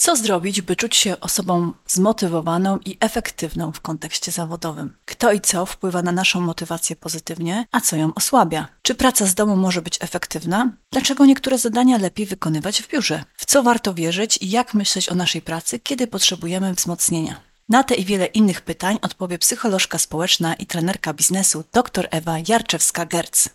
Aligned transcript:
Co 0.00 0.16
zrobić, 0.16 0.62
by 0.62 0.76
czuć 0.76 0.96
się 0.96 1.20
osobą 1.20 1.72
zmotywowaną 1.86 2.78
i 2.84 2.96
efektywną 3.00 3.72
w 3.72 3.80
kontekście 3.80 4.32
zawodowym? 4.32 4.96
Kto 5.04 5.32
i 5.32 5.40
co 5.40 5.66
wpływa 5.66 6.02
na 6.02 6.12
naszą 6.12 6.40
motywację 6.40 6.96
pozytywnie, 6.96 7.66
a 7.72 7.80
co 7.80 7.96
ją 7.96 8.14
osłabia? 8.14 8.68
Czy 8.82 8.94
praca 8.94 9.26
z 9.26 9.34
domu 9.34 9.56
może 9.56 9.82
być 9.82 9.98
efektywna? 10.00 10.72
Dlaczego 10.90 11.26
niektóre 11.26 11.58
zadania 11.58 11.98
lepiej 11.98 12.26
wykonywać 12.26 12.82
w 12.82 12.88
biurze? 12.88 13.24
W 13.36 13.46
co 13.46 13.62
warto 13.62 13.94
wierzyć 13.94 14.38
i 14.40 14.50
jak 14.50 14.74
myśleć 14.74 15.08
o 15.08 15.14
naszej 15.14 15.42
pracy, 15.42 15.78
kiedy 15.78 16.06
potrzebujemy 16.06 16.74
wzmocnienia? 16.74 17.40
Na 17.68 17.84
te 17.84 17.94
i 17.94 18.04
wiele 18.04 18.26
innych 18.26 18.60
pytań 18.60 18.98
odpowie 19.02 19.38
psycholożka 19.38 19.98
społeczna 19.98 20.54
i 20.54 20.66
trenerka 20.66 21.14
biznesu 21.14 21.64
dr 21.72 22.08
Ewa 22.10 22.38
Jarczewska-Gerc. 22.38 23.48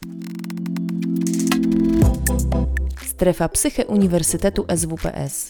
Strefa 3.05 3.49
Psyche 3.49 3.85
Uniwersytetu 3.85 4.65
SWPS. 4.75 5.49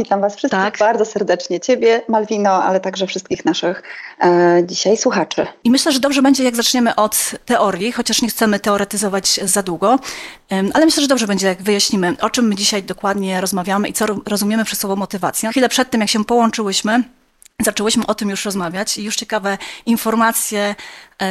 Witam 0.00 0.20
Was 0.20 0.36
wszystkich 0.36 0.60
tak. 0.60 0.78
bardzo 0.78 1.04
serdecznie. 1.04 1.60
Ciebie, 1.60 2.02
Malwino, 2.08 2.64
ale 2.64 2.80
także 2.80 3.06
wszystkich 3.06 3.44
naszych 3.44 3.82
e, 4.20 4.62
dzisiaj 4.66 4.96
słuchaczy. 4.96 5.46
I 5.64 5.70
myślę, 5.70 5.92
że 5.92 6.00
dobrze 6.00 6.22
będzie, 6.22 6.44
jak 6.44 6.56
zaczniemy 6.56 6.94
od 6.94 7.34
teorii, 7.46 7.92
chociaż 7.92 8.22
nie 8.22 8.28
chcemy 8.28 8.60
teoretyzować 8.60 9.40
za 9.44 9.62
długo, 9.62 9.98
ale 10.74 10.84
myślę, 10.84 11.02
że 11.02 11.08
dobrze 11.08 11.26
będzie, 11.26 11.46
jak 11.46 11.62
wyjaśnimy, 11.62 12.16
o 12.20 12.30
czym 12.30 12.48
my 12.48 12.54
dzisiaj 12.54 12.82
dokładnie 12.82 13.40
rozmawiamy 13.40 13.88
i 13.88 13.92
co 13.92 14.06
rozumiemy 14.26 14.64
przez 14.64 14.78
słowo 14.78 14.96
motywacja. 14.96 15.50
Chwilę 15.50 15.68
przed 15.68 15.90
tym, 15.90 16.00
jak 16.00 16.10
się 16.10 16.24
połączyłyśmy, 16.24 17.02
Zaczęłyśmy 17.62 18.06
o 18.06 18.14
tym 18.14 18.30
już 18.30 18.44
rozmawiać 18.44 18.98
i 18.98 19.04
już 19.04 19.16
ciekawe 19.16 19.58
informacje 19.86 20.74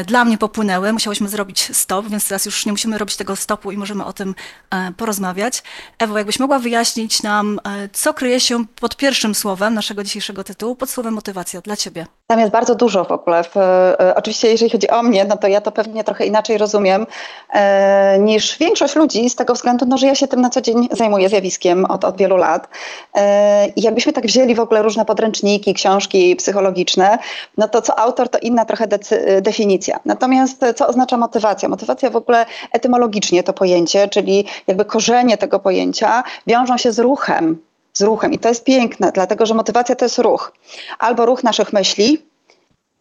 dla 0.05 0.25
mnie 0.25 0.37
popłynęły. 0.37 0.93
Musiałyśmy 0.93 1.29
zrobić 1.29 1.77
stop, 1.77 2.07
więc 2.07 2.27
teraz 2.27 2.45
już 2.45 2.65
nie 2.65 2.71
musimy 2.71 2.97
robić 2.97 3.15
tego 3.15 3.35
stopu 3.35 3.71
i 3.71 3.77
możemy 3.77 4.05
o 4.05 4.13
tym 4.13 4.35
e, 4.71 4.91
porozmawiać. 4.97 5.63
Ewo, 5.99 6.17
jakbyś 6.17 6.39
mogła 6.39 6.59
wyjaśnić 6.59 7.23
nam, 7.23 7.59
e, 7.63 7.89
co 7.93 8.13
kryje 8.13 8.39
się 8.39 8.65
pod 8.65 8.97
pierwszym 8.97 9.35
słowem 9.35 9.73
naszego 9.73 10.03
dzisiejszego 10.03 10.43
tytułu, 10.43 10.75
pod 10.75 10.89
słowem 10.89 11.13
motywacja 11.13 11.61
dla 11.61 11.75
Ciebie? 11.75 12.05
Tam 12.27 12.39
jest 12.39 12.51
bardzo 12.51 12.75
dużo 12.75 13.03
w 13.05 13.11
ogóle. 13.11 13.43
Oczywiście 14.15 14.47
jeżeli 14.47 14.71
chodzi 14.71 14.89
o 14.89 15.03
mnie, 15.03 15.25
no 15.25 15.37
to 15.37 15.47
ja 15.47 15.61
to 15.61 15.71
pewnie 15.71 16.03
trochę 16.03 16.25
inaczej 16.25 16.57
rozumiem 16.57 17.05
e, 17.53 18.19
niż 18.19 18.57
większość 18.57 18.95
ludzi 18.95 19.29
z 19.29 19.35
tego 19.35 19.53
względu, 19.53 19.85
no, 19.85 19.97
że 19.97 20.07
ja 20.07 20.15
się 20.15 20.27
tym 20.27 20.41
na 20.41 20.49
co 20.49 20.61
dzień 20.61 20.89
zajmuję 20.91 21.29
zjawiskiem 21.29 21.85
od, 21.85 22.05
od 22.05 22.17
wielu 22.17 22.37
lat. 22.37 22.67
E, 23.15 23.67
I 23.67 23.81
jakbyśmy 23.81 24.13
tak 24.13 24.25
wzięli 24.25 24.55
w 24.55 24.59
ogóle 24.59 24.81
różne 24.81 25.05
podręczniki, 25.05 25.73
książki 25.73 26.35
psychologiczne, 26.35 27.17
no 27.57 27.67
to 27.67 27.81
co 27.81 27.99
autor 27.99 28.29
to 28.29 28.39
inna 28.39 28.65
trochę 28.65 28.87
definicja 29.41 29.78
definicja. 29.79 29.99
Natomiast 30.05 30.65
co 30.75 30.87
oznacza 30.87 31.17
motywacja? 31.17 31.69
Motywacja 31.69 32.09
w 32.09 32.15
ogóle 32.15 32.45
etymologicznie 32.71 33.43
to 33.43 33.53
pojęcie, 33.53 34.07
czyli 34.07 34.45
jakby 34.67 34.85
korzenie 34.85 35.37
tego 35.37 35.59
pojęcia 35.59 36.23
wiążą 36.47 36.77
się 36.77 36.91
z 36.91 36.99
ruchem. 36.99 37.57
Z 37.93 38.01
ruchem. 38.01 38.33
I 38.33 38.39
to 38.39 38.49
jest 38.49 38.63
piękne, 38.63 39.11
dlatego 39.11 39.45
że 39.45 39.53
motywacja 39.53 39.95
to 39.95 40.05
jest 40.05 40.19
ruch. 40.19 40.53
Albo 40.99 41.25
ruch 41.25 41.43
naszych 41.43 41.73
myśli, 41.73 42.28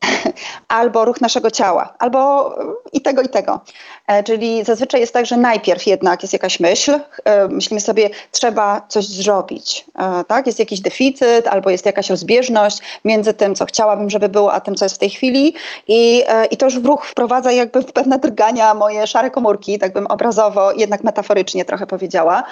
albo 0.68 1.04
ruch 1.04 1.20
naszego 1.20 1.50
ciała, 1.50 1.94
albo 1.98 2.54
i 2.92 3.00
tego, 3.00 3.22
i 3.22 3.28
tego. 3.28 3.60
E, 4.06 4.22
czyli 4.22 4.64
zazwyczaj 4.64 5.00
jest 5.00 5.12
tak, 5.12 5.27
że 5.27 5.36
najpierw 5.36 5.86
jednak 5.86 6.22
jest 6.22 6.32
jakaś 6.32 6.60
myśl, 6.60 7.00
e, 7.24 7.48
myślimy 7.48 7.80
sobie, 7.80 8.10
trzeba 8.32 8.86
coś 8.88 9.06
zrobić, 9.06 9.84
e, 9.98 10.24
tak? 10.24 10.46
Jest 10.46 10.58
jakiś 10.58 10.80
deficyt, 10.80 11.46
albo 11.46 11.70
jest 11.70 11.86
jakaś 11.86 12.10
rozbieżność 12.10 12.78
między 13.04 13.34
tym, 13.34 13.54
co 13.54 13.64
chciałabym, 13.64 14.10
żeby 14.10 14.28
było, 14.28 14.52
a 14.52 14.60
tym, 14.60 14.74
co 14.74 14.84
jest 14.84 14.94
w 14.94 14.98
tej 14.98 15.10
chwili 15.10 15.54
i, 15.88 16.24
i 16.50 16.56
to 16.56 16.66
już 16.66 16.78
w 16.78 16.86
ruch 16.86 17.06
wprowadza 17.06 17.52
jakby 17.52 17.82
w 17.82 17.92
pewne 17.92 18.19
drgania 18.19 18.74
moje 18.74 19.06
szare 19.06 19.30
komórki, 19.30 19.78
tak 19.78 19.92
bym 19.92 20.06
obrazowo, 20.06 20.72
jednak 20.72 21.04
metaforycznie 21.04 21.65
trochę 21.65 21.86
powiedziała. 21.86 22.44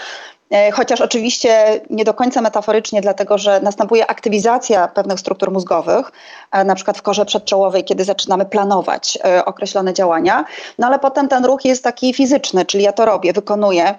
E, 0.51 0.71
chociaż 0.71 1.01
oczywiście 1.01 1.81
nie 1.91 2.05
do 2.05 2.15
końca 2.15 2.41
metaforycznie, 2.41 3.01
dlatego 3.01 3.39
że 3.39 3.61
następuje 3.61 4.07
aktywizacja 4.07 4.89
pewnych 4.89 5.21
struktur 5.21 5.51
mózgowych, 5.51 6.13
e, 6.53 6.65
na 6.65 6.75
przykład 6.75 6.99
w 6.99 7.03
korze 7.03 7.27
przedczołowej, 7.27 7.85
kiedy 7.85 8.05
zaczynamy 8.05 8.45
planować 8.45 9.19
e, 9.25 9.45
określone 9.45 9.95
działania, 9.95 10.45
no 10.79 10.87
ale 10.87 10.99
potem 10.99 11.29
ten 11.29 11.45
ruch 11.45 11.65
jest 11.65 11.85
taki 11.85 12.15
fizyczny, 12.15 12.65
czyli 12.65 12.85
ja 12.85 12.93
to 12.93 13.05
robię, 13.05 13.33
wykonuję. 13.33 13.95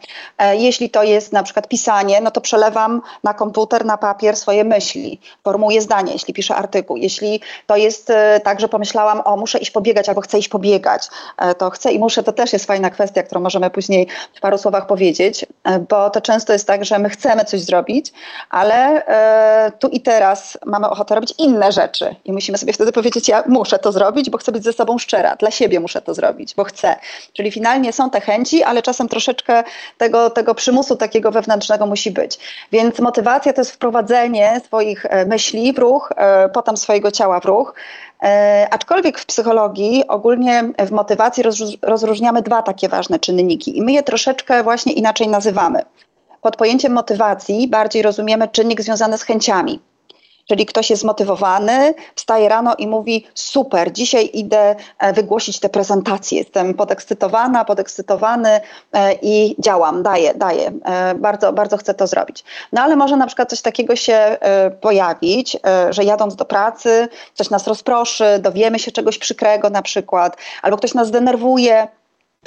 Jeśli 0.53 0.89
to 0.89 1.03
jest 1.03 1.33
na 1.33 1.43
przykład 1.43 1.67
pisanie, 1.67 2.21
no 2.21 2.31
to 2.31 2.41
przelewam 2.41 3.01
na 3.23 3.33
komputer, 3.33 3.85
na 3.85 3.97
papier 3.97 4.35
swoje 4.35 4.63
myśli, 4.63 5.19
formułuję 5.43 5.81
zdanie, 5.81 6.13
jeśli 6.13 6.33
piszę 6.33 6.55
artykuł. 6.55 6.97
Jeśli 6.97 7.41
to 7.67 7.75
jest 7.75 8.11
tak, 8.43 8.59
że 8.59 8.67
pomyślałam, 8.67 9.21
o 9.25 9.37
muszę 9.37 9.59
iść 9.59 9.71
pobiegać 9.71 10.09
albo 10.09 10.21
chcę 10.21 10.39
iść 10.39 10.49
pobiegać, 10.49 11.07
to 11.57 11.69
chcę 11.69 11.91
i 11.91 11.99
muszę, 11.99 12.23
to 12.23 12.31
też 12.31 12.53
jest 12.53 12.65
fajna 12.65 12.89
kwestia, 12.89 13.23
którą 13.23 13.41
możemy 13.41 13.69
później 13.69 14.07
w 14.35 14.39
paru 14.39 14.57
słowach 14.57 14.87
powiedzieć, 14.87 15.45
bo 15.89 16.09
to 16.09 16.21
często 16.21 16.36
często 16.37 16.53
jest 16.53 16.67
tak, 16.67 16.85
że 16.85 16.99
my 16.99 17.09
chcemy 17.09 17.45
coś 17.45 17.61
zrobić, 17.61 18.13
ale 18.49 19.05
e, 19.05 19.71
tu 19.71 19.87
i 19.87 20.01
teraz 20.01 20.57
mamy 20.65 20.89
ochotę 20.89 21.15
robić 21.15 21.33
inne 21.37 21.71
rzeczy 21.71 22.15
i 22.25 22.33
musimy 22.33 22.57
sobie 22.57 22.73
wtedy 22.73 22.91
powiedzieć, 22.91 23.27
ja 23.27 23.43
muszę 23.47 23.79
to 23.79 23.91
zrobić, 23.91 24.29
bo 24.29 24.37
chcę 24.37 24.51
być 24.51 24.63
ze 24.63 24.73
sobą 24.73 24.97
szczera, 24.97 25.35
dla 25.35 25.51
siebie 25.51 25.79
muszę 25.79 26.01
to 26.01 26.13
zrobić, 26.13 26.55
bo 26.55 26.63
chcę. 26.63 26.95
Czyli 27.33 27.51
finalnie 27.51 27.93
są 27.93 28.09
te 28.09 28.21
chęci, 28.21 28.63
ale 28.63 28.81
czasem 28.81 29.07
troszeczkę 29.07 29.63
tego, 29.97 30.29
tego 30.29 30.55
przymusu 30.55 30.95
takiego 30.95 31.31
wewnętrznego 31.31 31.85
musi 31.85 32.11
być. 32.11 32.39
Więc 32.71 32.99
motywacja 32.99 33.53
to 33.53 33.61
jest 33.61 33.71
wprowadzenie 33.71 34.61
swoich 34.65 35.05
e, 35.05 35.25
myśli 35.25 35.73
w 35.73 35.77
ruch, 35.77 36.09
e, 36.15 36.49
potem 36.49 36.77
swojego 36.77 37.11
ciała 37.11 37.39
w 37.39 37.45
ruch. 37.45 37.73
E, 38.23 38.67
aczkolwiek 38.71 39.19
w 39.19 39.25
psychologii 39.25 40.07
ogólnie 40.07 40.63
w 40.79 40.91
motywacji 40.91 41.43
rozróżniamy 41.81 42.41
dwa 42.41 42.61
takie 42.61 42.89
ważne 42.89 43.19
czynniki 43.19 43.77
i 43.77 43.81
my 43.81 43.91
je 43.91 44.03
troszeczkę 44.03 44.63
właśnie 44.63 44.93
inaczej 44.93 45.27
nazywamy 45.27 45.83
pod 46.41 46.55
pojęciem 46.55 46.93
motywacji 46.93 47.67
bardziej 47.67 48.01
rozumiemy 48.01 48.47
czynnik 48.47 48.81
związany 48.81 49.17
z 49.17 49.23
chęciami. 49.23 49.79
Czyli 50.47 50.65
ktoś 50.65 50.89
jest 50.89 51.01
zmotywowany, 51.01 51.93
wstaje 52.15 52.49
rano 52.49 52.75
i 52.77 52.87
mówi: 52.87 53.27
Super, 53.33 53.91
dzisiaj 53.91 54.29
idę 54.33 54.75
e, 54.99 55.13
wygłosić 55.13 55.59
tę 55.59 55.69
prezentację. 55.69 56.37
Jestem 56.37 56.73
podekscytowana, 56.73 57.65
podekscytowany 57.65 58.49
e, 58.93 59.13
i 59.21 59.55
działam, 59.59 60.03
daję, 60.03 60.33
daję. 60.33 60.71
E, 60.85 61.15
bardzo, 61.15 61.53
bardzo 61.53 61.77
chcę 61.77 61.93
to 61.93 62.07
zrobić. 62.07 62.43
No 62.71 62.81
ale 62.81 62.95
może 62.95 63.17
na 63.17 63.27
przykład 63.27 63.49
coś 63.49 63.61
takiego 63.61 63.95
się 63.95 64.37
pojawić, 64.81 65.57
że 65.89 66.03
jadąc 66.03 66.35
do 66.35 66.45
pracy, 66.45 67.07
coś 67.33 67.49
nas 67.49 67.67
rozproszy, 67.67 68.39
dowiemy 68.39 68.79
się 68.79 68.91
czegoś 68.91 69.17
przykrego 69.17 69.69
na 69.69 69.81
przykład, 69.81 70.37
albo 70.61 70.77
ktoś 70.77 70.93
nas 70.93 71.07
zdenerwuje 71.07 71.87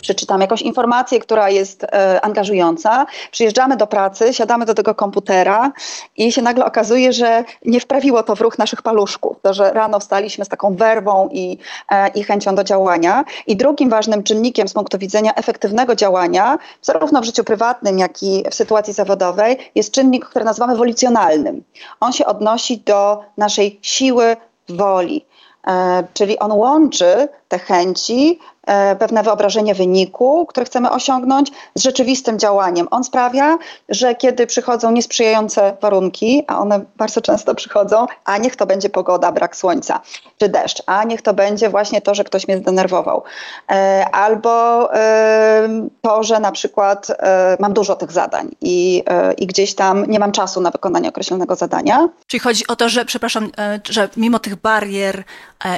przeczytam 0.01 0.41
jakąś 0.41 0.63
informację, 0.63 1.19
która 1.21 1.51
jest 1.51 1.85
e, 1.85 2.21
angażująca, 2.25 3.07
przyjeżdżamy 3.31 3.77
do 3.77 3.87
pracy, 3.87 4.35
siadamy 4.35 4.65
do 4.65 4.75
tego 4.75 4.95
komputera 4.95 5.73
i 6.17 6.33
się 6.33 6.43
nagle 6.43 6.65
okazuje, 6.65 7.13
że 7.13 7.45
nie 7.65 7.81
wprawiło 7.81 8.23
to 8.23 8.37
w 8.37 8.41
ruch 8.41 8.59
naszych 8.59 8.83
paluszków, 8.83 9.37
to, 9.43 9.55
że 9.55 9.73
rano 9.73 10.01
wstaliśmy 10.01 10.45
z 10.45 10.49
taką 10.49 10.77
werwą 10.77 11.29
i, 11.33 11.59
e, 11.91 12.09
i 12.09 12.25
chęcią 12.25 12.55
do 12.55 12.65
działania. 12.65 13.25
I 13.47 13.57
drugim 13.57 13.91
ważnym 13.91 14.23
czynnikiem 14.23 14.69
z 14.69 14.73
punktu 14.73 14.99
widzenia 14.99 15.35
efektywnego 15.35 15.95
działania, 15.95 16.59
zarówno 16.83 17.21
w 17.21 17.25
życiu 17.25 17.45
prywatnym, 17.45 17.99
jak 17.99 18.23
i 18.23 18.45
w 18.51 18.55
sytuacji 18.55 18.93
zawodowej, 18.93 19.59
jest 19.75 19.93
czynnik, 19.93 20.27
który 20.27 20.45
nazywamy 20.45 20.77
wolicjonalnym. 20.77 21.65
On 22.01 22.13
się 22.13 22.27
odnosi 22.27 22.79
do 22.79 23.21
naszej 23.37 23.79
siły 23.83 24.37
woli. 24.69 25.25
E, 25.67 26.05
czyli 26.15 26.39
on 26.39 26.53
łączy 26.53 27.29
te 27.49 27.59
chęci 27.59 28.39
pewne 28.99 29.23
wyobrażenie 29.23 29.75
wyniku, 29.75 30.47
które 30.47 30.67
chcemy 30.67 30.91
osiągnąć, 30.91 31.51
z 31.75 31.83
rzeczywistym 31.83 32.39
działaniem. 32.39 32.89
On 32.91 33.05
sprawia, 33.05 33.59
że 33.89 34.15
kiedy 34.15 34.47
przychodzą 34.47 34.91
niesprzyjające 34.91 35.77
warunki, 35.81 36.45
a 36.47 36.59
one 36.59 36.81
bardzo 36.97 37.21
często 37.21 37.55
przychodzą, 37.55 38.07
a 38.25 38.39
niech 38.39 38.57
to 38.57 38.67
będzie 38.67 38.91
pogoda, 38.91 39.33
brak 39.33 39.57
słońca 39.57 40.01
czy 40.39 40.49
deszcz, 40.49 40.83
a 40.87 41.05
niech 41.05 41.23
to 41.23 41.35
będzie 41.35 41.69
właśnie 41.69 42.01
to, 42.01 42.15
że 42.15 42.25
ktoś 42.25 42.49
mnie 42.49 42.59
zdenerwował, 42.59 43.23
e, 43.71 44.07
albo 44.13 44.91
to, 46.03 46.23
że 46.23 46.41
na 46.41 46.53
przykład 46.53 47.11
e, 47.11 47.57
mam 47.61 47.73
dużo 47.73 47.97
tych 47.97 48.13
zadań 48.13 48.49
i, 48.61 49.05
i 49.39 49.47
gdzieś 49.47 49.75
tam 49.75 50.05
nie 50.07 50.19
mam 50.19 50.33
czasu 50.33 50.61
na 50.61 50.71
wykonanie 50.71 51.09
określonego 51.09 51.57
zadania. 51.57 52.09
Czyli 52.27 52.41
chodzi 52.41 52.67
o 52.67 52.77
to, 52.77 52.89
że, 52.89 53.05
przepraszam, 53.05 53.51
że 53.89 54.09
mimo 54.17 54.39
tych 54.39 54.57
barier 54.57 55.25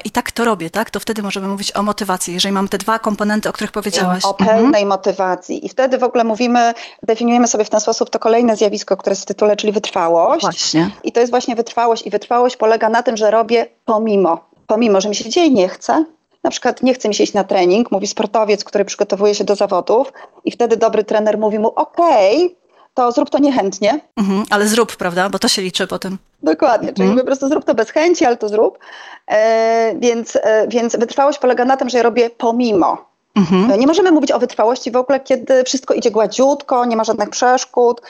i 0.04 0.10
tak 0.10 0.32
to 0.32 0.44
robię, 0.44 0.70
tak, 0.70 0.90
to 0.90 1.00
wtedy 1.00 1.22
możemy 1.22 1.48
mówić 1.48 1.76
o 1.76 1.82
motywacji, 1.82 2.34
jeżeli 2.34 2.52
mam 2.52 2.68
te 2.68 2.78
dwa 2.82 2.99
komponenty, 2.99 3.49
o 3.49 3.52
których 3.52 3.73
powiedziałaś. 3.73 4.25
O 4.25 4.34
pełnej 4.34 4.64
mhm. 4.64 4.88
motywacji. 4.88 5.67
I 5.67 5.69
wtedy 5.69 5.99
w 5.99 6.05
ogóle 6.05 6.25
mówimy, 6.25 6.75
definiujemy 7.02 7.49
sobie 7.49 7.64
w 7.64 7.70
ten 7.70 7.81
sposób 7.81 8.11
to 8.11 8.19
kolejne 8.19 8.56
zjawisko, 8.56 8.96
które 8.96 9.12
jest 9.12 9.23
w 9.23 9.26
tytule, 9.26 9.56
czyli 9.56 9.73
wytrwałość. 9.73 10.40
Właśnie. 10.40 10.90
I 11.05 11.12
to 11.12 11.20
jest 11.20 11.32
właśnie 11.32 11.56
wytrwałość. 11.56 12.06
I 12.06 12.11
wytrwałość 12.11 12.56
polega 12.56 12.88
na 12.88 13.02
tym, 13.02 13.17
że 13.17 13.31
robię 13.31 13.67
pomimo. 13.84 14.38
Pomimo, 14.67 15.00
że 15.00 15.08
mi 15.08 15.14
się 15.14 15.31
dzieje 15.31 15.50
nie 15.50 15.69
chce, 15.69 16.05
na 16.44 16.50
przykład 16.50 16.82
nie 16.82 16.94
chce 16.94 17.08
mi 17.08 17.14
się 17.14 17.25
iść 17.25 17.32
na 17.32 17.44
trening, 17.44 17.90
mówi 17.90 18.06
sportowiec, 18.06 18.64
który 18.64 18.84
przygotowuje 18.84 19.34
się 19.34 19.44
do 19.44 19.55
zawodów 19.55 20.12
i 20.44 20.50
wtedy 20.50 20.76
dobry 20.76 21.05
trener 21.05 21.38
mówi 21.38 21.58
mu 21.58 21.69
okej, 21.69 22.37
okay, 22.37 22.61
to 22.94 23.12
zrób 23.12 23.30
to 23.30 23.38
niechętnie. 23.38 24.00
Mhm, 24.16 24.44
ale 24.50 24.68
zrób, 24.68 24.96
prawda? 24.96 25.28
Bo 25.28 25.38
to 25.38 25.48
się 25.48 25.62
liczy 25.62 25.86
potem. 25.86 26.18
Dokładnie, 26.42 26.92
czyli 26.92 27.08
mhm. 27.08 27.18
po 27.18 27.26
prostu 27.26 27.48
zrób 27.48 27.64
to 27.64 27.74
bez 27.74 27.90
chęci, 27.90 28.24
ale 28.24 28.36
to 28.36 28.48
zrób. 28.48 28.78
E, 29.26 29.94
więc, 29.98 30.36
e, 30.42 30.68
więc 30.68 30.96
wytrwałość 30.96 31.38
polega 31.38 31.64
na 31.64 31.76
tym, 31.76 31.88
że 31.88 31.98
ja 31.98 32.02
robię 32.02 32.30
pomimo. 32.30 33.12
Mhm. 33.34 33.80
Nie 33.80 33.86
możemy 33.86 34.12
mówić 34.12 34.32
o 34.32 34.38
wytrwałości 34.38 34.90
w 34.90 34.96
ogóle, 34.96 35.20
kiedy 35.20 35.64
wszystko 35.64 35.94
idzie 35.94 36.10
gładziutko, 36.10 36.84
nie 36.84 36.96
ma 36.96 37.04
żadnych 37.04 37.30
przeszkód, 37.30 38.00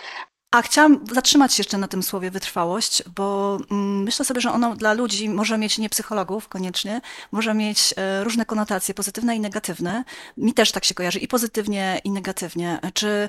a 0.53 0.63
chciałam 0.63 1.01
zatrzymać 1.13 1.55
się 1.55 1.61
jeszcze 1.61 1.79
na 1.79 1.89
tym 1.89 2.03
słowie 2.03 2.31
wytrwałość, 2.31 3.03
bo 3.17 3.59
mm, 3.71 4.03
myślę 4.03 4.25
sobie, 4.25 4.41
że 4.41 4.53
ono 4.53 4.77
dla 4.77 4.93
ludzi 4.93 5.29
może 5.29 5.59
mieć 5.59 5.79
nie 5.79 5.89
psychologów 5.89 6.49
koniecznie, 6.49 7.01
może 7.33 7.55
mieć 7.55 7.95
e, 7.97 8.25
różne 8.25 8.47
konotacje 8.47 8.95
pozytywne 8.95 9.37
i 9.37 9.41
negatywne. 9.41 10.05
Mi 10.37 10.55
też 10.55 10.73
tak 10.73 10.85
się 10.85 10.95
kojarzy 10.95 11.19
i 11.19 11.29
pozytywnie 11.29 12.01
i 12.05 12.11
negatywnie. 12.11 12.79
Czy 12.95 13.29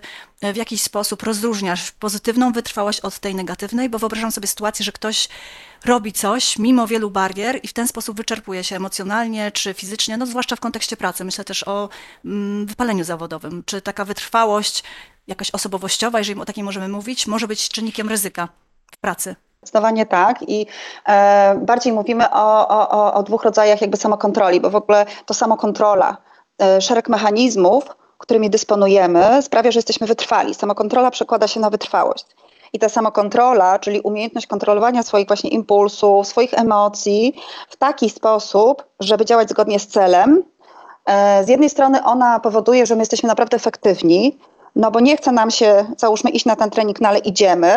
w 0.54 0.56
jakiś 0.56 0.82
sposób 0.82 1.24
rozróżniasz 1.24 1.92
pozytywną 1.92 2.52
wytrwałość 2.52 3.00
od 3.00 3.20
tej 3.20 3.36
negatywnej? 3.36 3.90
Bo 3.90 4.00
wyobrażam 4.00 4.32
sobie 4.32 4.48
sytuację, 4.48 4.86
że 4.86 4.92
ktoś 4.92 5.30
robi 5.86 6.14
coś 6.14 6.58
mimo 6.60 6.88
wielu 6.88 7.12
barier 7.12 7.60
i 7.64 7.68
w 7.68 7.74
ten 7.74 7.88
sposób 7.88 8.18
wyczerpuje 8.18 8.64
się 8.64 8.76
emocjonalnie 8.76 9.52
czy 9.52 9.74
fizycznie, 9.74 10.18
no 10.18 10.26
zwłaszcza 10.26 10.56
w 10.56 10.60
kontekście 10.60 10.98
pracy. 10.98 11.26
Myślę 11.26 11.44
też 11.44 11.68
o 11.68 11.90
mm, 12.26 12.66
wypaleniu 12.66 13.04
zawodowym. 13.04 13.64
Czy 13.66 13.82
taka 13.82 14.06
wytrwałość 14.06 14.84
jakaś 15.28 15.52
osobowościowa, 15.52 16.18
jeżeli 16.20 16.42
o 16.42 16.46
takiej 16.46 16.64
możemy 16.64 16.88
mówić, 16.88 17.28
może 17.28 17.48
być 17.48 17.70
czynnikiem 17.70 18.10
ryzyka 18.10 18.48
w 18.92 18.98
pracy. 18.98 19.36
Zdecydowanie 19.64 20.06
tak 20.06 20.50
i 20.50 20.68
e, 21.08 21.56
bardziej 21.56 21.94
mówimy 21.94 22.32
o, 22.32 22.68
o, 22.68 23.14
o 23.14 23.24
dwóch 23.24 23.44
rodzajach 23.44 23.82
jakby 23.82 23.98
samokontroli, 23.98 24.62
bo 24.62 24.70
w 24.70 24.76
ogóle 24.76 25.06
to 25.26 25.34
samokontrola, 25.34 26.18
e, 26.62 26.82
szereg 26.82 27.10
mechanizmów, 27.10 27.84
którymi 28.18 28.50
dysponujemy, 28.50 29.42
sprawia, 29.42 29.72
że 29.72 29.78
jesteśmy 29.78 30.08
wytrwali. 30.08 30.54
Samokontrola 30.54 31.12
przekłada 31.12 31.48
się 31.48 31.60
na 31.60 31.70
wytrwałość. 31.70 32.26
I 32.74 32.80
ta 32.80 32.90
samokontrola, 32.90 33.80
czyli 33.80 34.02
umiejętność 34.02 34.48
kontrolowania 34.48 35.04
swoich 35.04 35.28
właśnie 35.28 35.50
impulsów, 35.50 36.28
swoich 36.28 36.54
emocji 36.54 37.36
w 37.70 37.76
taki 37.76 38.10
sposób, 38.10 38.84
żeby 39.00 39.26
działać 39.26 39.50
zgodnie 39.50 39.80
z 39.80 39.88
celem, 39.88 40.44
e, 41.06 41.44
z 41.44 41.50
jednej 41.50 41.70
strony 41.70 42.04
ona 42.04 42.40
powoduje, 42.40 42.86
że 42.86 42.96
my 42.96 43.02
jesteśmy 43.02 43.28
naprawdę 43.28 43.58
efektywni, 43.58 44.38
no 44.76 44.92
bo 44.92 45.00
nie 45.00 45.18
chce 45.18 45.32
nam 45.32 45.52
się, 45.52 45.86
załóżmy, 45.98 46.30
iść 46.30 46.46
na 46.46 46.56
ten 46.56 46.70
trening, 46.70 47.02
no 47.02 47.10
ale 47.10 47.20
idziemy. 47.20 47.76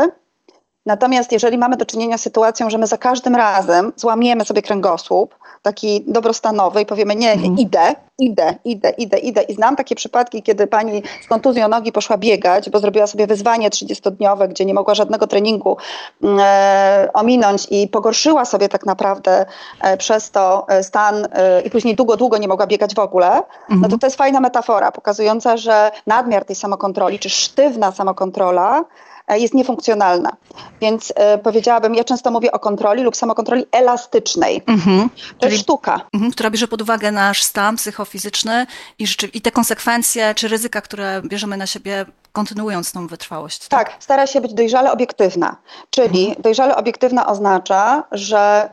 Natomiast 0.87 1.33
jeżeli 1.33 1.59
mamy 1.59 1.77
do 1.77 1.87
czynienia 1.87 2.19
z 2.19 2.23
sytuacją, 2.23 2.71
że 2.71 2.79
my 2.79 2.87
za 2.87 2.97
każdym 2.99 3.37
razem 3.37 3.93
złamiemy 3.97 4.45
sobie 4.45 4.63
kręgosłup, 4.63 5.35
taki 5.63 6.05
dobrostanowy 6.07 6.81
i 6.83 6.87
powiemy 6.87 7.17
nie, 7.17 7.37
nie, 7.37 7.49
mhm. 7.49 7.59
idę, 7.59 7.95
idę, 8.19 8.55
idę, 8.65 8.91
idę, 8.91 9.19
idę. 9.19 9.43
I 9.43 9.55
znam 9.55 9.77
takie 9.77 9.95
przypadki, 9.95 10.43
kiedy 10.43 10.67
pani 10.67 11.03
z 11.25 11.29
kontuzją 11.29 11.69
nogi 11.69 11.93
poszła 11.93 12.19
biegać, 12.19 12.71
bo 12.71 12.79
zrobiła 12.79 13.07
sobie 13.07 13.27
wyzwanie 13.27 13.71
30-dniowe, 13.71 14.49
gdzie 14.49 14.65
nie 14.65 14.75
mogła 14.75 14.95
żadnego 14.95 15.27
treningu 15.27 15.77
mm, 16.23 16.39
e, 16.41 17.09
ominąć 17.15 17.67
i 17.71 17.89
pogorszyła 17.89 18.45
sobie 18.45 18.69
tak 18.69 18.87
naprawdę 18.87 19.47
e, 19.81 19.97
przez 19.97 20.31
to 20.31 20.67
e, 20.69 20.83
stan 20.83 21.27
e, 21.33 21.61
i 21.61 21.71
później 21.71 21.97
długo, 21.97 22.17
długo 22.17 22.39
nie 22.39 22.49
mogła 22.49 22.67
biegać 22.67 22.95
w 22.95 22.99
ogóle, 22.99 23.29
mhm. 23.29 23.45
no 23.69 23.81
to 23.81 23.85
mhm. 23.85 23.99
to 23.99 24.07
jest 24.07 24.17
fajna 24.17 24.41
metafora 24.41 24.93
pokazująca, 24.93 25.57
że 25.57 25.91
nadmiar 26.07 26.45
tej 26.45 26.57
samokontroli, 26.57 27.19
czy 27.19 27.31
sztywna 27.31 27.93
samokontrola 27.93 28.85
jest 29.35 29.55
niefunkcjonalna. 29.55 30.37
Więc 30.81 31.13
e, 31.17 31.39
powiedziałabym, 31.39 31.95
ja 31.95 32.05
często 32.05 32.31
mówię 32.31 32.53
o 32.53 32.59
kontroli 32.59 33.03
lub 33.03 33.17
samokontroli 33.17 33.67
elastycznej. 33.73 34.63
Mhm. 34.67 35.11
To 35.39 35.47
jest 35.47 35.59
sztuka. 35.59 36.01
Mhm, 36.15 36.33
która 36.33 36.51
bierze 36.51 36.69
pod 36.69 36.83
uwagę 36.83 37.13
nasz 37.13 37.43
stan 37.43 37.77
psychofizyczny 37.77 38.67
i, 38.99 39.07
i 39.35 39.41
te 39.41 39.51
konsekwencje 39.51 40.35
czy 40.35 40.49
ryzyka, 40.49 40.81
które 40.81 41.23
bierzemy 41.25 41.57
na 41.57 41.67
siebie 41.67 42.07
kontynuując 42.33 42.93
tą 42.93 43.07
wytrwałość. 43.07 43.69
Tak, 43.69 43.89
tak 43.89 44.03
stara 44.03 44.27
się 44.27 44.41
być 44.41 44.55
dojrzale 44.55 44.93
obiektywna. 44.93 45.57
Czyli 45.91 46.27
mhm. 46.27 46.43
dojrzale 46.43 46.77
obiektywna 46.77 47.27
oznacza, 47.27 48.05
że 48.13 48.71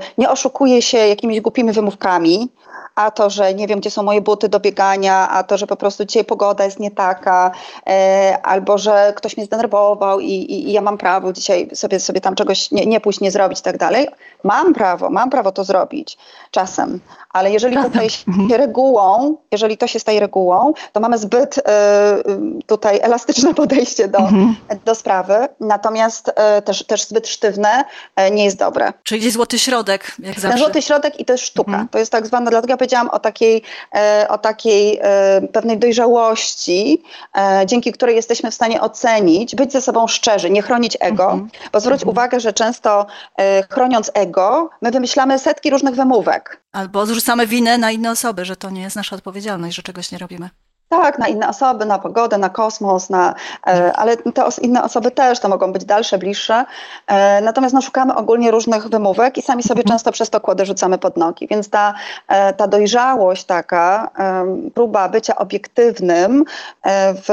y, 0.00 0.12
nie 0.18 0.30
oszukuje 0.30 0.82
się 0.82 0.98
jakimiś 0.98 1.40
głupimi 1.40 1.72
wymówkami, 1.72 2.48
a 2.94 3.10
to, 3.10 3.30
że 3.30 3.54
nie 3.54 3.66
wiem, 3.66 3.80
gdzie 3.80 3.90
są 3.90 4.02
moje 4.02 4.20
buty 4.20 4.48
do 4.48 4.60
biegania, 4.60 5.28
a 5.28 5.42
to, 5.42 5.58
że 5.58 5.66
po 5.66 5.76
prostu 5.76 6.04
dzisiaj 6.04 6.24
pogoda 6.24 6.64
jest 6.64 6.80
nie 6.80 6.90
taka, 6.90 7.50
e, 7.86 8.38
albo 8.42 8.78
że 8.78 9.12
ktoś 9.16 9.36
mnie 9.36 9.46
zdenerwował 9.46 10.20
i, 10.20 10.26
i, 10.26 10.68
i, 10.68 10.72
ja 10.72 10.80
mam 10.80 10.98
prawo 10.98 11.32
dzisiaj 11.32 11.68
sobie, 11.74 12.00
sobie 12.00 12.20
tam 12.20 12.34
czegoś 12.34 12.70
nie, 12.70 12.86
nie 12.86 13.00
pójść, 13.00 13.20
nie 13.20 13.30
zrobić 13.30 13.60
i 13.60 13.62
tak 13.62 13.78
dalej. 13.78 14.08
Mam 14.44 14.74
prawo, 14.74 15.10
mam 15.10 15.30
prawo 15.30 15.52
to 15.52 15.64
zrobić 15.64 16.18
czasem, 16.50 17.00
ale 17.30 17.50
jeżeli 17.50 17.76
to 17.76 17.88
staje 17.88 18.10
się 18.10 18.56
regułą, 18.56 19.36
jeżeli 19.52 19.76
to 19.76 19.86
się 19.86 20.00
staje 20.00 20.20
regułą, 20.20 20.72
to 20.92 21.00
mamy 21.00 21.18
zbyt 21.18 21.58
y, 21.58 21.62
tutaj 22.66 23.00
elastyczne 23.02 23.54
podejście 23.54 24.08
do, 24.08 24.18
mhm. 24.18 24.56
do 24.84 24.94
sprawy, 24.94 25.48
natomiast 25.60 26.28
y, 26.28 26.62
też, 26.62 26.84
też 26.84 27.04
zbyt 27.04 27.28
sztywne 27.28 27.84
y, 28.28 28.30
nie 28.30 28.44
jest 28.44 28.58
dobre. 28.58 28.92
Czyli 29.02 29.30
złoty 29.30 29.58
środek, 29.58 30.12
jak 30.18 30.34
Ten 30.34 30.42
zawsze. 30.42 30.58
złoty 30.58 30.82
środek 30.82 31.20
i 31.20 31.24
to 31.24 31.32
jest 31.32 31.44
sztuka. 31.44 31.70
Mhm. 31.70 31.88
To 31.88 31.98
jest 31.98 32.12
tak 32.12 32.26
zwana, 32.26 32.50
dlatego 32.60 32.72
ja 32.72 32.76
powiedziałam 32.76 33.08
o 33.08 33.18
takiej, 33.18 33.62
o 34.28 34.38
takiej 34.38 35.00
pewnej 35.52 35.78
dojrzałości, 35.78 37.02
dzięki 37.66 37.92
której 37.92 38.16
jesteśmy 38.16 38.50
w 38.50 38.54
stanie 38.54 38.80
ocenić, 38.80 39.54
być 39.54 39.72
ze 39.72 39.80
sobą 39.80 40.06
szczerzy, 40.06 40.50
nie 40.50 40.62
chronić 40.62 40.96
ego, 41.00 41.24
mhm. 41.24 41.50
bo 41.72 41.80
zwróć 41.80 42.00
mhm. 42.00 42.08
uwagę, 42.10 42.40
że 42.40 42.52
często 42.52 43.06
chroniąc 43.70 44.10
ego, 44.14 44.70
my 44.82 44.90
wymyślamy 44.90 45.38
setki 45.38 45.70
różnych 45.70 45.94
wymówek. 45.94 46.60
Albo 46.72 47.06
zrzucamy 47.06 47.46
winę 47.46 47.78
na 47.78 47.90
inne 47.90 48.10
osoby, 48.10 48.44
że 48.44 48.56
to 48.56 48.70
nie 48.70 48.82
jest 48.82 48.96
nasza 48.96 49.16
odpowiedzialność, 49.16 49.76
że 49.76 49.82
czegoś 49.82 50.12
nie 50.12 50.18
robimy. 50.18 50.50
Tak, 50.90 51.18
na 51.18 51.28
inne 51.28 51.48
osoby, 51.48 51.86
na 51.86 51.98
pogodę, 51.98 52.38
na 52.38 52.48
kosmos, 52.48 53.10
na, 53.10 53.34
e, 53.66 53.92
ale 53.96 54.16
te 54.16 54.44
os 54.44 54.58
inne 54.58 54.82
osoby 54.82 55.10
też 55.10 55.40
to 55.40 55.48
mogą 55.48 55.72
być 55.72 55.84
dalsze, 55.84 56.18
bliższe. 56.18 56.64
E, 57.06 57.40
natomiast 57.40 57.74
no, 57.74 57.82
szukamy 57.82 58.14
ogólnie 58.14 58.50
różnych 58.50 58.88
wymówek 58.88 59.38
i 59.38 59.42
sami 59.42 59.62
sobie 59.62 59.80
mhm. 59.80 59.94
często 59.94 60.12
przez 60.12 60.30
to 60.30 60.40
kłody 60.40 60.66
rzucamy 60.66 60.98
pod 60.98 61.16
nogi. 61.16 61.46
Więc 61.50 61.70
ta, 61.70 61.94
e, 62.28 62.52
ta 62.52 62.66
dojrzałość 62.66 63.44
taka, 63.44 64.10
próba 64.74 65.08
bycia 65.08 65.36
obiektywnym 65.36 66.44
w 67.24 67.28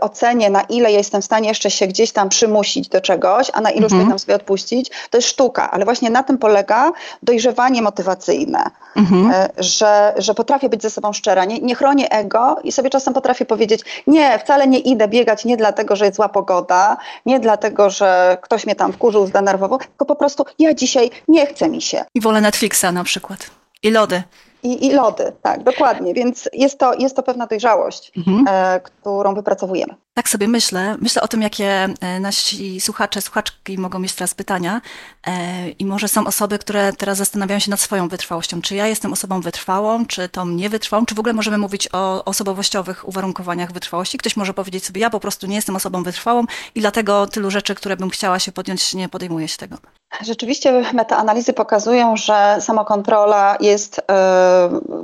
ocenie, 0.00 0.50
na 0.50 0.62
ile 0.62 0.92
jestem 0.92 1.22
w 1.22 1.24
stanie 1.24 1.48
jeszcze 1.48 1.70
się 1.70 1.86
gdzieś 1.86 2.12
tam 2.12 2.28
przymusić 2.28 2.88
do 2.88 3.00
czegoś, 3.00 3.50
a 3.54 3.60
na 3.60 3.70
ilu 3.70 3.84
mhm. 3.84 4.08
tam 4.08 4.18
sobie 4.18 4.34
odpuścić, 4.34 4.90
to 5.10 5.18
jest 5.18 5.28
sztuka. 5.28 5.70
Ale 5.70 5.84
właśnie 5.84 6.10
na 6.10 6.22
tym 6.22 6.38
polega 6.38 6.92
dojrzewanie 7.22 7.82
motywacyjne, 7.82 8.70
mhm. 8.96 9.32
że, 9.58 10.14
że 10.16 10.34
potrafię 10.34 10.68
być 10.68 10.82
ze 10.82 10.90
sobą 10.90 11.12
szczera, 11.12 11.44
nie, 11.44 11.58
nie 11.58 11.74
chronię 11.74 12.10
ego 12.10 12.56
i 12.64 12.72
sobie 12.72 12.81
sobie 12.82 12.90
czasem 12.90 13.14
potrafię 13.14 13.44
powiedzieć, 13.44 13.80
nie, 14.06 14.38
wcale 14.38 14.66
nie 14.66 14.78
idę 14.78 15.08
biegać 15.08 15.44
nie 15.44 15.56
dlatego, 15.56 15.96
że 15.96 16.04
jest 16.04 16.16
zła 16.16 16.28
pogoda, 16.28 16.96
nie 17.26 17.40
dlatego, 17.40 17.90
że 17.90 18.38
ktoś 18.42 18.66
mnie 18.66 18.74
tam 18.74 18.92
wkurzył, 18.92 19.26
zdenerwował, 19.26 19.78
tylko 19.78 20.04
po 20.04 20.16
prostu 20.16 20.44
ja 20.58 20.74
dzisiaj 20.74 21.10
nie 21.28 21.46
chce 21.46 21.68
mi 21.68 21.82
się. 21.82 22.04
I 22.14 22.20
wolę 22.20 22.40
Netflixa 22.40 22.84
na 22.92 23.04
przykład. 23.04 23.50
I 23.82 23.90
lody. 23.90 24.22
I, 24.62 24.86
I, 24.86 24.92
lody, 24.92 25.32
tak, 25.42 25.62
dokładnie. 25.62 26.14
Więc 26.14 26.48
jest 26.52 26.78
to, 26.78 26.94
jest 26.94 27.16
to 27.16 27.22
pewna 27.22 27.46
dojrzałość, 27.46 28.12
mhm. 28.16 28.44
e, 28.48 28.80
którą 28.80 29.34
wypracowujemy. 29.34 29.94
Tak 30.14 30.28
sobie 30.28 30.48
myślę. 30.48 30.96
Myślę 31.00 31.22
o 31.22 31.28
tym, 31.28 31.42
jakie 31.42 31.88
e, 32.00 32.20
nasi 32.20 32.80
słuchacze, 32.80 33.20
słuchaczki 33.20 33.78
mogą 33.78 33.98
mieć 33.98 34.12
teraz 34.12 34.34
pytania. 34.34 34.80
E, 35.26 35.68
I 35.68 35.86
może 35.86 36.08
są 36.08 36.26
osoby, 36.26 36.58
które 36.58 36.92
teraz 36.92 37.18
zastanawiają 37.18 37.60
się 37.60 37.70
nad 37.70 37.80
swoją 37.80 38.08
wytrwałością. 38.08 38.62
Czy 38.62 38.74
ja 38.74 38.86
jestem 38.86 39.12
osobą 39.12 39.40
wytrwałą, 39.40 40.06
czy 40.06 40.28
tą 40.28 40.46
niewytrwałą, 40.46 41.06
czy 41.06 41.14
w 41.14 41.18
ogóle 41.18 41.32
możemy 41.32 41.58
mówić 41.58 41.88
o 41.92 42.24
osobowościowych 42.24 43.08
uwarunkowaniach 43.08 43.72
wytrwałości? 43.72 44.18
Ktoś 44.18 44.36
może 44.36 44.54
powiedzieć 44.54 44.86
sobie, 44.86 45.00
ja 45.00 45.10
po 45.10 45.20
prostu 45.20 45.46
nie 45.46 45.56
jestem 45.56 45.76
osobą 45.76 46.02
wytrwałą 46.02 46.44
i 46.74 46.80
dlatego 46.80 47.26
tylu 47.26 47.50
rzeczy, 47.50 47.74
które 47.74 47.96
bym 47.96 48.10
chciała 48.10 48.38
się 48.38 48.52
podjąć, 48.52 48.94
nie 48.94 49.08
podejmuję 49.08 49.48
się 49.48 49.56
tego. 49.58 49.76
Rzeczywiście 50.20 50.84
metaanalizy 50.92 51.52
pokazują, 51.52 52.16
że 52.16 52.56
samokontrola 52.60 53.56
jest 53.60 53.98
e, 53.98 54.02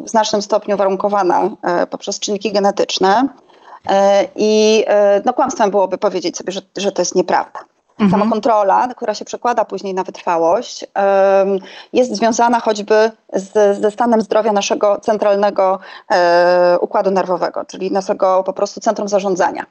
w 0.04 0.08
znacznym 0.10 0.42
stopniu 0.42 0.76
warunkowana 0.76 1.50
poprzez 1.90 2.18
czynniki 2.18 2.52
genetyczne. 2.52 3.28
E, 3.88 4.28
I 4.36 4.84
e, 4.86 5.22
no, 5.24 5.32
kłamstwem 5.32 5.70
byłoby 5.70 5.98
powiedzieć 5.98 6.36
sobie, 6.36 6.52
że, 6.52 6.60
że 6.76 6.92
to 6.92 7.02
jest 7.02 7.14
nieprawda. 7.14 7.60
Mhm. 7.98 8.10
Samokontrola, 8.10 8.88
która 8.88 9.14
się 9.14 9.24
przekłada 9.24 9.64
później 9.64 9.94
na 9.94 10.04
wytrwałość, 10.04 10.86
jest 11.92 12.16
związana 12.16 12.60
choćby 12.60 13.10
z, 13.32 13.80
ze 13.80 13.90
stanem 13.90 14.20
zdrowia 14.20 14.52
naszego 14.52 15.00
centralnego 15.00 15.78
e, 16.10 16.78
układu 16.80 17.10
nerwowego, 17.10 17.64
czyli 17.64 17.90
naszego 17.90 18.42
po 18.44 18.52
prostu 18.52 18.80
centrum 18.80 19.08
zarządzania. 19.08 19.66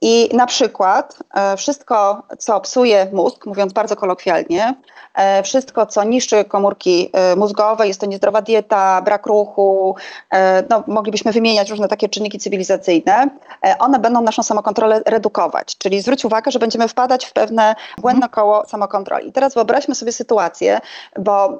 I 0.00 0.28
na 0.32 0.46
przykład 0.46 1.18
wszystko, 1.56 2.22
co 2.38 2.60
psuje 2.60 3.08
mózg, 3.12 3.46
mówiąc 3.46 3.72
bardzo 3.72 3.96
kolokwialnie, 3.96 4.74
E, 5.18 5.42
wszystko, 5.42 5.86
co 5.86 6.04
niszczy 6.04 6.44
komórki 6.44 7.10
e, 7.12 7.36
mózgowe, 7.36 7.88
jest 7.88 8.00
to 8.00 8.06
niezdrowa 8.06 8.42
dieta, 8.42 9.02
brak 9.02 9.26
ruchu, 9.26 9.96
e, 10.30 10.62
no, 10.70 10.84
moglibyśmy 10.86 11.32
wymieniać 11.32 11.70
różne 11.70 11.88
takie 11.88 12.08
czynniki 12.08 12.38
cywilizacyjne, 12.38 13.28
one 13.78 13.98
będą 13.98 14.20
naszą 14.20 14.42
samokontrolę 14.42 15.02
redukować. 15.06 15.78
Czyli 15.78 16.00
zwróć 16.00 16.24
uwagę, 16.24 16.50
że 16.50 16.58
będziemy 16.58 16.88
wpadać 16.88 17.26
w 17.26 17.32
pewne 17.32 17.74
błędne 17.98 18.26
mhm. 18.26 18.30
koło 18.30 18.66
samokontroli. 18.66 19.28
I 19.28 19.32
teraz 19.32 19.54
wyobraźmy 19.54 19.94
sobie 19.94 20.12
sytuację, 20.12 20.80
bo 21.18 21.58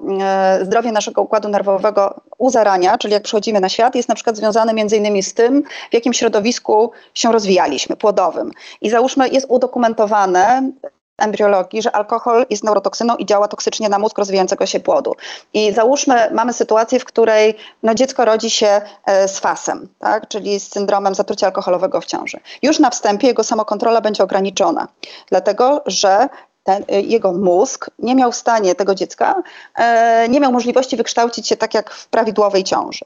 zdrowie 0.63 0.93
naszego 0.93 1.23
układu 1.23 1.49
nerwowego 1.49 2.21
u 2.39 2.51
zarania, 2.51 2.99
czyli 2.99 3.15
jak 3.15 3.23
przychodzimy 3.23 3.61
na 3.61 3.69
świat, 3.69 3.95
jest 3.95 4.09
na 4.09 4.15
przykład 4.15 4.37
związany 4.37 4.75
między 4.75 4.97
innymi 4.97 5.23
z 5.23 5.35
tym, 5.35 5.63
w 5.91 5.95
jakim 5.95 6.13
środowisku 6.13 6.91
się 7.15 7.33
rozwijaliśmy, 7.33 7.97
płodowym. 8.33 8.53
I 8.81 8.91
załóżmy, 8.91 9.29
jest 9.29 9.47
udokumentowane 9.49 10.73
embriologii, 11.19 11.83
że 11.83 11.93
alkohol 11.93 12.47
jest 12.51 12.65
neurotoksyną 12.65 13.17
i 13.17 13.27
działa 13.27 13.49
toksycznie 13.49 13.89
na 13.89 13.99
mózg 13.99 14.19
rozwijającego 14.19 14.67
się 14.67 14.81
płodu. 14.81 15.15
I 15.55 15.73
załóżmy, 15.73 16.31
mamy 16.33 16.53
sytuację, 16.53 17.01
w 17.01 17.05
której 17.05 17.55
no, 17.83 17.95
dziecko 17.95 18.25
rodzi 18.25 18.51
się 18.51 18.81
e, 19.07 19.29
z 19.29 19.39
fasem, 19.39 19.89
tak? 19.99 20.29
czyli 20.29 20.61
z 20.61 20.71
syndromem 20.71 21.15
zatrucia 21.15 21.47
alkoholowego 21.47 22.01
w 22.01 22.07
ciąży. 22.07 22.41
Już 22.63 22.79
na 22.79 22.91
wstępie 22.91 23.27
jego 23.27 23.45
samokontrola 23.45 24.01
będzie 24.01 24.25
ograniczona, 24.25 24.89
dlatego 25.29 25.83
że 25.87 26.29
ten, 26.65 26.85
e, 26.89 27.01
jego 27.01 27.33
mózg 27.33 27.91
nie 27.99 28.15
miał 28.15 28.33
w 28.33 28.37
stanie 28.37 28.75
tego 28.75 28.95
dziecka, 28.95 29.43
e, 29.75 30.29
nie 30.29 30.41
miał 30.41 30.53
możliwości 30.53 30.97
wykształcić 30.97 31.49
się 31.49 31.57
tak 31.57 31.75
jak 31.75 31.91
w 31.91 32.09
prawidłowej 32.09 32.65
ciąży. 32.65 33.05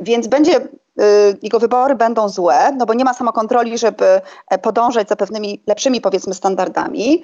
Więc 0.00 0.26
będzie 0.26 0.60
jego 1.42 1.58
wybory 1.58 1.94
będą 1.94 2.28
złe, 2.28 2.72
no 2.72 2.86
bo 2.86 2.94
nie 2.94 3.04
ma 3.04 3.14
samokontroli, 3.14 3.78
żeby 3.78 4.20
e, 4.48 4.58
podążać 4.58 5.08
za 5.08 5.16
pewnymi 5.16 5.62
lepszymi, 5.66 6.00
powiedzmy, 6.00 6.34
standardami 6.34 7.22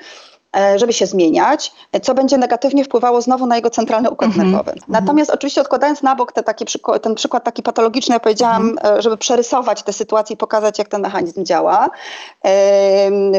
e, 0.56 0.78
żeby 0.78 0.92
się 0.92 1.06
zmieniać, 1.06 1.72
co 2.02 2.14
będzie 2.14 2.38
negatywnie 2.38 2.84
wpływało 2.84 3.20
znowu 3.20 3.46
na 3.46 3.56
jego 3.56 3.70
centralny 3.70 4.10
układ 4.10 4.30
mm 4.30 4.46
-hmm. 4.46 4.50
nerwowy. 4.50 4.74
Natomiast 4.88 5.30
oczywiście 5.30 5.60
odkładając 5.60 6.02
na 6.02 6.16
bok 6.16 6.32
te 6.32 6.42
taki 6.42 6.64
ten 7.02 7.14
przykład 7.14 7.44
taki 7.44 7.62
patologiczny, 7.62 8.12
ja 8.14 8.20
powiedziałam, 8.20 8.62
mm 8.62 8.76
-hmm. 8.76 9.02
żeby 9.02 9.16
przerysować 9.16 9.82
tę 9.82 9.92
sytuację 9.92 10.34
i 10.34 10.36
pokazać, 10.36 10.78
jak 10.78 10.88
ten 10.88 11.02
mechanizm 11.02 11.44
działa. 11.44 11.90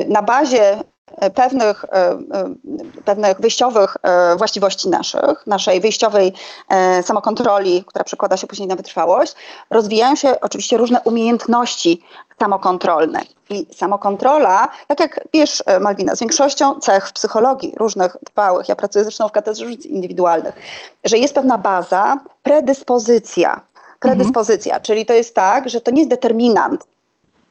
Na 0.07 0.21
bazie 0.21 0.83
pewnych, 1.35 1.85
e, 1.85 2.11
e, 2.11 2.17
pewnych 3.05 3.41
wyjściowych 3.41 3.97
właściwości 4.37 4.89
naszych, 4.89 5.47
naszej 5.47 5.81
wyjściowej 5.81 6.33
samokontroli, 7.01 7.83
która 7.87 8.03
przekłada 8.03 8.37
się 8.37 8.47
później 8.47 8.67
na 8.67 8.75
wytrwałość, 8.75 9.35
rozwijają 9.69 10.15
się 10.15 10.41
oczywiście 10.41 10.77
różne 10.77 11.01
umiejętności 11.01 12.03
samokontrolne. 12.39 13.21
I 13.49 13.67
samokontrola, 13.75 14.67
tak 14.87 14.99
jak 14.99 15.27
wiesz, 15.33 15.63
Malwina, 15.81 16.15
z 16.15 16.19
większością 16.19 16.79
cech 16.79 17.07
w 17.07 17.13
psychologii 17.13 17.73
różnych 17.77 18.17
trwałych, 18.25 18.69
ja 18.69 18.75
pracuję 18.75 19.05
zresztą 19.05 19.27
w 19.27 19.31
katedrze 19.31 19.63
różnic 19.63 19.85
indywidualnych, 19.85 20.55
że 21.03 21.17
jest 21.17 21.35
pewna 21.35 21.57
baza, 21.57 22.19
predyspozycja. 22.43 23.61
Predyspozycja, 23.99 24.73
mhm. 24.73 24.83
czyli 24.83 25.05
to 25.05 25.13
jest 25.13 25.35
tak, 25.35 25.69
że 25.69 25.81
to 25.81 25.91
nie 25.91 25.99
jest 25.99 26.09
determinant, 26.09 26.85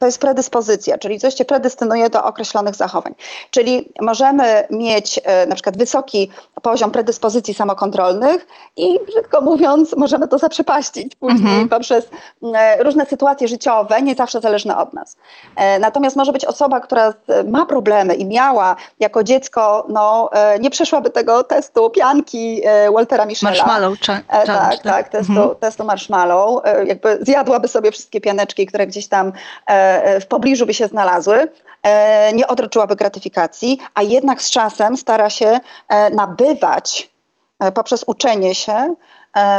to 0.05 0.07
jest 0.07 0.19
predyspozycja, 0.19 0.97
czyli 0.97 1.19
coś 1.19 1.33
cię 1.33 1.45
predystynuje 1.45 2.09
do 2.09 2.23
określonych 2.23 2.75
zachowań. 2.75 3.15
Czyli 3.51 3.89
możemy 4.01 4.67
mieć 4.69 5.19
e, 5.23 5.45
na 5.45 5.55
przykład 5.55 5.77
wysoki 5.77 6.31
poziom 6.61 6.91
predyspozycji 6.91 7.53
samokontrolnych 7.53 8.47
i 8.77 8.99
brzydko 9.07 9.41
mówiąc, 9.41 9.95
możemy 9.97 10.27
to 10.27 10.37
zaprzepaścić 10.37 11.15
później 11.15 11.53
mhm. 11.53 11.69
poprzez 11.69 12.09
e, 12.55 12.83
różne 12.83 13.05
sytuacje 13.05 13.47
życiowe, 13.47 14.01
nie 14.01 14.15
zawsze 14.15 14.41
zależne 14.41 14.77
od 14.77 14.93
nas. 14.93 15.17
E, 15.55 15.79
natomiast 15.79 16.15
może 16.15 16.33
być 16.33 16.45
osoba, 16.45 16.79
która 16.79 17.13
ma 17.47 17.65
problemy 17.65 18.15
i 18.15 18.25
miała 18.25 18.75
jako 18.99 19.23
dziecko, 19.23 19.85
no, 19.89 20.29
nie 20.59 20.69
przeszłaby 20.69 21.09
tego 21.09 21.43
testu 21.43 21.89
pianki 21.89 22.61
Waltera 22.93 23.25
Michela. 23.25 23.51
Marshmallow, 23.51 23.99
czy, 23.99 24.07
tak, 24.27 24.45
tak, 24.45 24.83
tak, 24.83 25.09
testu, 25.09 25.31
mhm. 25.31 25.55
testu 25.55 25.83
marshmallow. 25.83 26.63
Jakby 26.85 27.17
zjadłaby 27.21 27.67
sobie 27.67 27.91
wszystkie 27.91 28.21
pianeczki, 28.21 28.65
które 28.65 28.87
gdzieś 28.87 29.07
tam 29.07 29.31
w 30.21 30.25
pobliżu 30.25 30.65
by 30.65 30.73
się 30.73 30.87
znalazły, 30.87 31.47
e, 31.83 32.33
nie 32.33 32.47
odroczyłaby 32.47 32.95
gratyfikacji, 32.95 33.79
a 33.93 34.01
jednak 34.01 34.41
z 34.41 34.49
czasem 34.49 34.97
stara 34.97 35.29
się 35.29 35.59
e, 35.87 36.09
nabywać 36.09 37.09
poprzez 37.73 38.03
uczenie 38.07 38.55
się 38.55 38.95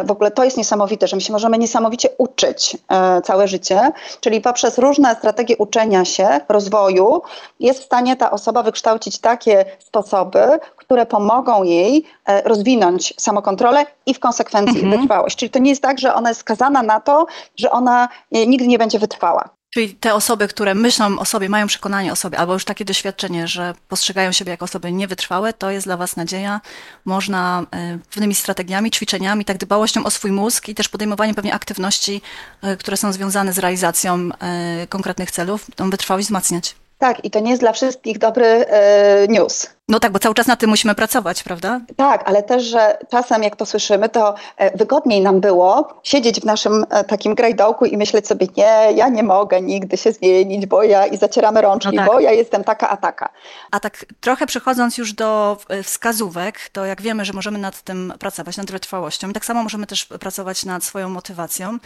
w 0.05 0.11
ogóle 0.11 0.31
to 0.31 0.45
jest 0.45 0.57
niesamowite, 0.57 1.09
że 1.09 1.16
my 1.16 1.23
się 1.23 1.33
możemy 1.33 1.59
niesamowicie 1.59 2.09
uczyć 2.19 2.76
całe 3.25 3.49
życie, 3.49 3.90
czyli 4.21 4.40
poprzez 4.40 4.78
różne 4.78 5.14
strategie 5.14 5.57
uczenia 5.57 6.05
się, 6.05 6.40
rozwoju, 6.49 7.23
jest 7.61 7.81
w 7.81 7.85
stanie 7.85 8.16
ta 8.16 8.31
osoba 8.31 8.62
wykształcić 8.62 9.19
takie 9.19 9.64
sposoby, 9.78 10.45
które 10.76 11.07
pomogą 11.07 11.62
jej 11.62 12.05
rozwinąć 12.45 13.14
samokontrolę 13.19 13.87
i 14.07 14.14
w 14.14 14.21
konsekwencji 14.21 14.81
mhm. 14.81 14.93
wytrwałość. 15.00 15.37
Czyli 15.38 15.50
to 15.50 15.59
nie 15.59 15.71
jest 15.71 15.83
tak, 15.83 15.99
że 15.99 16.14
ona 16.14 16.28
jest 16.28 16.40
skazana 16.40 16.83
na 16.83 17.00
to, 17.00 17.26
że 17.57 17.71
ona 17.71 18.09
nigdy 18.33 18.66
nie 18.66 18.78
będzie 18.78 18.99
wytrwała. 18.99 19.56
Czyli 19.76 19.95
te 19.95 20.14
osoby, 20.14 20.49
które 20.49 20.75
myślą 20.75 21.18
o 21.18 21.25
sobie, 21.25 21.49
mają 21.49 21.66
przekonanie 21.66 22.12
o 22.12 22.16
sobie, 22.16 22.38
albo 22.38 22.52
już 22.52 22.64
takie 22.64 22.85
doświadczenie, 22.85 23.49
że 23.49 23.75
postrzegają 23.88 24.33
siebie 24.33 24.50
jako 24.50 24.64
osoby 24.64 24.92
niewytrwałe, 24.92 25.52
to 25.52 25.71
jest 25.71 25.87
dla 25.87 25.97
Was 25.97 26.16
nadzieja. 26.16 26.61
Można 27.04 27.66
e, 27.73 27.99
pewnymi 28.11 28.35
strategiami, 28.35 28.90
ćwiczeniami, 28.90 29.45
tak 29.45 29.59
dbałością 29.59 30.04
o 30.04 30.11
swój 30.11 30.33
mózg 30.33 30.68
i 30.68 30.75
też 30.75 30.88
podejmowaniem 30.88 31.35
pewnie 31.35 31.54
aktywności, 31.54 32.23
e, 32.62 32.76
które 32.76 32.97
są 32.97 33.12
związane 33.12 33.52
z 33.52 33.59
realizacją 33.59 34.28
e, 34.38 34.87
konkretnych 34.87 35.30
celów, 35.30 35.66
tą 35.75 35.90
wytrwałość 35.90 36.26
wzmacniać. 36.26 36.75
Tak, 36.99 37.25
i 37.25 37.31
to 37.31 37.41
nie 37.41 37.50
jest 37.50 37.62
dla 37.62 37.73
wszystkich 37.73 38.19
dobry 38.19 38.47
e, 38.47 39.29
news. 39.29 39.71
No 39.88 40.00
tak, 40.00 40.12
bo 40.12 40.19
cały 40.19 40.35
czas 40.35 40.47
na 40.47 40.57
tym 40.57 40.71
musimy 40.71 40.95
pracować, 40.95 41.43
prawda? 41.43 41.81
Tak, 41.97 42.23
ale 42.26 42.43
też, 42.43 42.65
że 42.65 42.99
czasem 43.11 43.43
jak 43.43 43.57
to 43.57 43.67
słyszymy, 43.67 44.09
to 44.09 44.35
e, 44.57 44.79
wygodniej 44.79 45.21
nam 45.21 45.41
było 45.41 45.88
siedzieć 46.03 46.41
w 46.41 46.45
naszym 46.45 46.87
e, 46.91 47.05
takim 47.05 47.35
grajdołku 47.35 47.85
i 47.85 47.97
myśleć 47.97 48.26
sobie, 48.26 48.47
nie, 48.57 48.93
ja 48.95 49.09
nie 49.09 49.23
mogę 49.23 49.61
nigdy 49.61 49.97
się 49.97 50.12
zmienić, 50.12 50.67
bo 50.67 50.83
ja 50.83 51.07
i 51.07 51.17
zacieramy 51.17 51.61
rączki, 51.61 51.97
no 51.97 52.03
tak. 52.03 52.12
bo 52.12 52.21
ja 52.21 52.33
jestem 52.33 52.65
taka, 52.65 52.88
a 52.88 52.97
taka. 52.97 53.29
A 53.71 53.81
tak 53.81 54.07
trochę 54.21 54.47
przechodząc 54.47 54.99
już 54.99 55.12
do 55.12 55.57
wskazówek, 55.83 56.59
to 56.73 56.87
jak 56.87 57.03
wiemy, 57.03 57.25
że 57.25 57.33
możemy 57.33 57.59
nad 57.59 57.83
tym 57.83 58.12
pracować, 58.19 58.57
nad 58.57 58.71
wytrwałością, 58.71 59.31
i 59.31 59.33
tak 59.33 59.45
samo 59.45 59.62
możemy 59.62 59.87
też 59.87 60.05
pracować 60.05 60.65
nad 60.65 60.85
swoją 60.85 61.09
motywacją. 61.09 61.79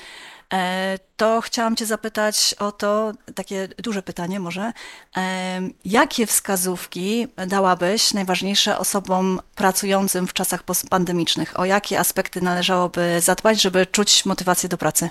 E, 0.52 0.98
to 1.16 1.40
chciałam 1.40 1.76
Cię 1.76 1.86
zapytać 1.86 2.54
o 2.58 2.72
to, 2.72 3.12
takie 3.34 3.68
duże 3.78 4.02
pytanie 4.02 4.40
może, 4.40 4.72
e, 5.16 5.60
jakie 5.84 6.26
wskazówki 6.26 7.28
dałabyś 7.46 8.14
najważniejsze 8.14 8.78
osobom 8.78 9.40
pracującym 9.54 10.26
w 10.26 10.32
czasach 10.32 10.62
postpandemicznych? 10.62 11.60
O 11.60 11.64
jakie 11.64 12.00
aspekty 12.00 12.40
należałoby 12.40 13.20
zadbać, 13.20 13.62
żeby 13.62 13.86
czuć 13.86 14.24
motywację 14.24 14.68
do 14.68 14.78
pracy? 14.78 15.10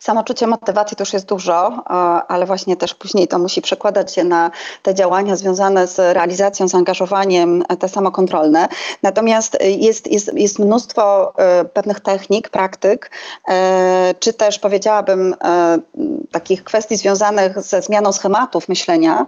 Samoczucie 0.00 0.46
motywacji 0.46 0.96
to 0.96 1.02
już 1.02 1.12
jest 1.12 1.26
dużo, 1.26 1.82
ale 2.28 2.46
właśnie 2.46 2.76
też 2.76 2.94
później 2.94 3.28
to 3.28 3.38
musi 3.38 3.62
przekładać 3.62 4.14
się 4.14 4.24
na 4.24 4.50
te 4.82 4.94
działania 4.94 5.36
związane 5.36 5.86
z 5.86 5.98
realizacją, 5.98 6.68
zaangażowaniem, 6.68 7.64
e, 7.68 7.76
te 7.76 7.88
samokontrolne. 7.88 8.68
Natomiast 9.02 9.58
jest, 9.60 10.12
jest, 10.12 10.32
jest 10.34 10.58
mnóstwo 10.58 11.32
e, 11.36 11.64
pewnych 11.64 12.00
technik, 12.00 12.48
praktyk, 12.48 13.10
e, 13.48 14.14
czy 14.18 14.32
też 14.32 14.58
powiedziałabym 14.58 15.34
takich 16.32 16.64
kwestii 16.64 16.96
związanych 16.96 17.62
ze 17.62 17.82
zmianą 17.82 18.12
schematów 18.12 18.68
myślenia, 18.68 19.26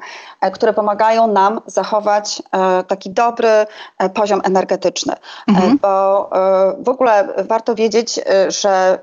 które 0.52 0.72
pomagają 0.72 1.26
nam 1.26 1.60
zachować 1.66 2.42
taki 2.88 3.10
dobry 3.10 3.66
poziom 4.14 4.40
energetyczny. 4.44 5.14
Mhm. 5.48 5.78
Bo 5.82 6.30
w 6.78 6.88
ogóle 6.88 7.28
warto 7.36 7.74
wiedzieć, 7.74 8.20
że 8.48 8.98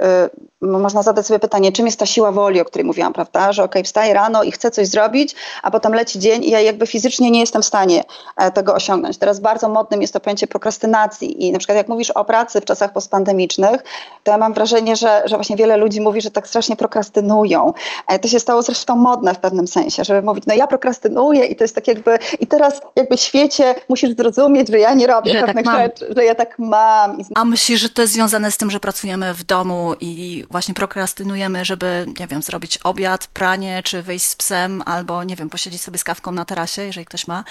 można 0.61 1.03
zadać 1.03 1.27
sobie 1.27 1.39
pytanie, 1.39 1.71
czym 1.71 1.85
jest 1.85 1.99
ta 1.99 2.05
siła 2.05 2.31
woli, 2.31 2.61
o 2.61 2.65
której 2.65 2.85
mówiłam, 2.85 3.13
prawda? 3.13 3.53
Że 3.53 3.63
okej, 3.63 3.81
okay, 3.81 3.83
wstaję 3.83 4.13
rano 4.13 4.43
i 4.43 4.51
chcę 4.51 4.71
coś 4.71 4.87
zrobić, 4.87 5.35
a 5.63 5.71
potem 5.71 5.93
leci 5.93 6.19
dzień 6.19 6.43
i 6.43 6.49
ja 6.49 6.61
jakby 6.61 6.87
fizycznie 6.87 7.31
nie 7.31 7.39
jestem 7.39 7.61
w 7.61 7.65
stanie 7.65 8.03
e, 8.37 8.51
tego 8.51 8.73
osiągnąć. 8.73 9.17
Teraz 9.17 9.39
bardzo 9.39 9.69
modnym 9.69 10.01
jest 10.01 10.13
to 10.13 10.19
pojęcie 10.19 10.47
prokrastynacji 10.47 11.47
i 11.47 11.51
na 11.51 11.59
przykład 11.59 11.77
jak 11.77 11.87
mówisz 11.87 12.11
o 12.11 12.25
pracy 12.25 12.61
w 12.61 12.65
czasach 12.65 12.93
postpandemicznych, 12.93 13.83
to 14.23 14.31
ja 14.31 14.37
mam 14.37 14.53
wrażenie, 14.53 14.95
że, 14.95 15.21
że 15.25 15.35
właśnie 15.35 15.55
wiele 15.55 15.77
ludzi 15.77 16.01
mówi, 16.01 16.21
że 16.21 16.31
tak 16.31 16.47
strasznie 16.47 16.75
prokrastynują. 16.75 17.73
E, 18.07 18.19
to 18.19 18.27
się 18.27 18.39
stało 18.39 18.61
zresztą 18.61 18.95
modne 18.95 19.33
w 19.33 19.39
pewnym 19.39 19.67
sensie, 19.67 20.03
żeby 20.03 20.21
mówić, 20.21 20.43
no 20.47 20.53
ja 20.53 20.67
prokrastynuję 20.67 21.45
i 21.45 21.55
to 21.55 21.63
jest 21.63 21.75
tak 21.75 21.87
jakby, 21.87 22.19
i 22.39 22.47
teraz 22.47 22.81
jakby 22.95 23.17
w 23.17 23.21
świecie 23.21 23.75
musisz 23.89 24.15
zrozumieć, 24.15 24.67
że 24.67 24.79
ja 24.79 24.93
nie 24.93 25.07
robię 25.07 25.31
że 25.31 25.39
tak 25.39 25.45
pewnych 25.45 25.65
tak 25.65 25.83
rzeczy, 25.83 26.13
że 26.17 26.25
ja 26.25 26.35
tak 26.35 26.59
mam. 26.59 27.17
A 27.35 27.45
myślisz, 27.45 27.81
że 27.81 27.89
to 27.89 28.01
jest 28.01 28.13
związane 28.13 28.51
z 28.51 28.57
tym, 28.57 28.71
że 28.71 28.79
pracujemy 28.79 29.33
w 29.33 29.43
domu 29.43 29.93
i 29.99 30.45
właśnie 30.51 30.74
prokrastynujemy, 30.74 31.65
żeby, 31.65 32.06
nie 32.20 32.27
wiem, 32.27 32.41
zrobić 32.41 32.77
obiad, 32.77 33.27
pranie, 33.27 33.84
czy 33.84 34.01
wyjść 34.01 34.25
z 34.25 34.36
psem, 34.36 34.84
albo, 34.86 35.24
nie 35.24 35.36
wiem, 35.36 35.50
posiedzieć 35.50 35.82
sobie 35.82 35.98
z 35.98 36.03
kawką 36.03 36.32
na 36.32 36.46
tarasie, 36.46 36.82
jeżeli 36.82 37.06
ktoś 37.06 37.27
ma. 37.27 37.44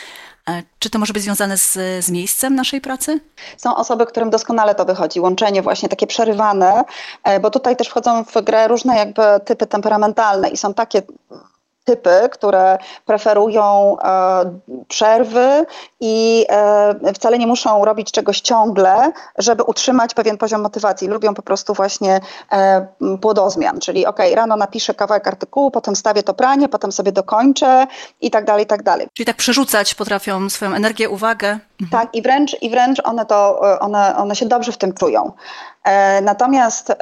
E, 0.49 0.63
czy 0.79 0.91
to 0.91 0.99
może 0.99 1.13
być 1.13 1.23
związane 1.23 1.59
z, 1.59 1.73
z 2.05 2.11
miejscem 2.11 2.55
naszej 2.55 2.81
pracy? 2.81 3.21
Są 3.57 3.77
osoby, 3.77 4.07
którym 4.07 4.31
doskonale 4.31 4.75
to 4.75 4.85
wychodzi, 4.85 5.21
łączenie 5.21 5.63
właśnie 5.63 5.89
takie 5.89 6.07
przerywane, 6.07 6.85
e, 7.25 7.41
bo 7.41 7.51
tutaj 7.51 7.77
też 7.77 7.89
wchodzą 7.89 8.25
w 8.25 8.43
grę 8.43 8.69
różne 8.69 8.97
jakby 8.97 9.23
typy 9.45 9.67
temperamentalne 9.67 10.49
i 10.49 10.57
są 10.57 10.75
takie 10.75 11.03
typy, 11.89 12.29
które 12.33 12.79
preferują 13.07 13.97
przerwy 14.89 15.67
i 16.01 16.47
wcale 17.15 17.39
nie 17.39 17.47
muszą 17.47 17.85
robić 17.85 18.13
czegoś 18.13 18.41
ciągle, 18.41 19.13
żeby 19.39 19.63
utrzymać 19.63 20.15
pewien 20.15 20.39
poziom 20.39 20.61
motywacji. 20.61 21.09
Lubią 21.09 21.35
po 21.35 21.43
prostu 21.43 21.75
właśnie 21.75 22.21
płodozmian, 23.21 23.81
czyli 23.81 24.07
ok, 24.07 24.19
rano 24.35 24.57
napiszę 24.57 24.95
kawałek 24.95 25.29
artykułu, 25.29 25.71
potem 25.71 25.97
stawię 25.97 26.23
to 26.23 26.35
pranie, 26.35 26.69
potem 26.69 26.93
sobie 26.93 27.13
dokończę 27.13 27.87
i 28.21 28.31
tak 28.31 28.45
dalej, 28.45 28.65
i 28.65 28.67
tak 28.67 28.83
dalej. 28.83 29.09
Czyli 29.15 29.27
tak 29.27 29.37
przerzucać 29.37 29.95
potrafią 29.95 30.51
swoją 30.51 30.75
energię, 30.75 31.09
uwagę. 31.09 31.59
Mhm. 31.81 31.91
Tak, 31.91 32.15
i 32.15 32.23
wręcz, 32.23 32.63
i 32.63 32.71
wręcz 32.71 33.01
one, 33.05 33.27
to, 33.27 33.61
one, 33.81 34.17
one 34.17 34.37
się 34.37 34.47
dobrze 34.47 34.73
w 34.73 34.79
tym 34.79 34.93
czują. 34.93 35.33
E, 35.89 36.21
natomiast 36.21 36.91
e, 36.91 36.95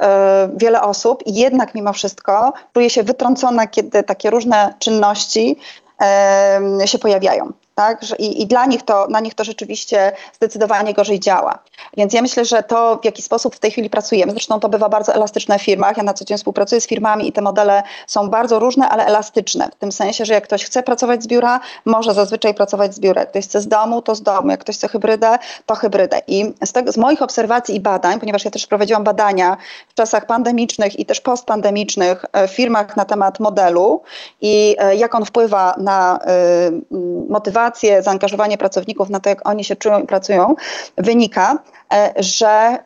wiele 0.57 0.83
osób 0.83 1.23
jednak 1.27 1.75
mimo 1.75 1.93
wszystko 1.93 2.53
czuje 2.75 2.91
się 2.91 3.03
wytrącona, 3.03 3.67
kiedy 3.67 4.03
takie 4.03 4.31
różne 4.31 4.75
czynności 4.79 5.59
e, 6.03 6.61
się 6.85 6.99
pojawiają 6.99 7.53
tak? 7.77 8.01
I, 8.19 8.43
I, 8.43 8.47
dla 8.47 8.67
nich 8.67 8.83
to, 8.83 9.07
na 9.11 9.21
nich 9.21 9.35
to 9.35 9.45
rzeczywiście 9.45 10.13
zdecydowanie 10.33 10.95
gorzej 10.95 11.21
działa. 11.21 11.59
Więc 11.97 12.13
ja 12.13 12.23
myślę, 12.23 12.45
że 12.45 12.63
to, 12.63 12.99
w 13.03 13.05
jaki 13.05 13.23
sposób 13.23 13.57
w 13.57 13.59
tej 13.59 13.71
chwili 13.71 13.91
pracujemy, 13.91 14.33
zresztą 14.33 14.61
to 14.61 14.69
bywa 14.69 14.89
bardzo 14.89 15.15
elastyczne 15.15 15.59
w 15.59 15.63
firmach. 15.63 15.97
Ja 15.97 16.03
na 16.03 16.15
co 16.15 16.25
dzień 16.25 16.39
współpracuję 16.39 16.81
z 16.81 16.87
firmami 16.87 17.29
i 17.29 17.33
te 17.33 17.43
modele 17.43 17.83
są 18.07 18.29
bardzo 18.29 18.59
różne, 18.59 18.89
ale 18.89 19.07
elastyczne. 19.07 19.69
W 19.69 19.75
tym 19.75 19.93
sensie, 19.93 20.25
że 20.25 20.35
jak 20.35 20.45
ktoś 20.45 20.65
chce 20.65 20.83
pracować 20.83 21.23
z 21.23 21.27
biura, 21.27 21.61
może 21.85 22.15
zazwyczaj 22.15 22.55
pracować 22.55 22.95
z 22.95 23.01
biura. 23.01 23.21
Jak 23.21 23.31
ktoś 23.31 23.45
chce 23.45 23.61
z 23.61 23.69
domu, 23.69 24.03
to 24.03 24.15
z 24.15 24.23
domu. 24.23 24.51
Jak 24.51 24.61
ktoś 24.61 24.77
chce 24.77 24.89
hybrydę, 24.89 25.39
to 25.67 25.75
hybrydę. 25.75 26.21
I 26.27 26.55
z, 26.65 26.73
tego, 26.73 26.93
z 26.93 26.97
moich 26.97 27.23
obserwacji 27.23 27.77
i 27.77 27.81
badań, 27.81 28.21
ponieważ 28.21 28.45
ja 28.45 28.51
też 28.51 28.67
prowadziłam 28.67 29.05
badania 29.05 29.57
w 29.89 29.95
czasach 29.95 30.27
pandemicznych 30.27 30.99
i 30.99 31.07
też 31.07 31.21
postpandemicznych 31.21 32.25
e, 32.33 32.49
w 32.49 32.51
firmach 32.51 32.97
na 32.97 33.05
temat 33.05 33.41
modelu 33.41 34.03
i 34.41 34.77
e, 34.79 34.97
jak 34.97 35.15
on 35.15 35.25
wpływa 35.25 35.75
na 35.79 36.19
y, 36.19 36.97
motywację, 37.29 37.66
motywację, 37.67 38.03
zaangażowanie 38.03 38.59
pracowników 38.59 39.11
na 39.11 39.21
to, 39.21 39.29
jak 39.29 39.49
oni 39.49 39.65
się 39.65 39.77
czują 39.77 40.03
i 40.03 40.07
pracują, 40.07 40.55
wynika, 40.97 41.59
e, 41.93 42.13
że 42.17 42.79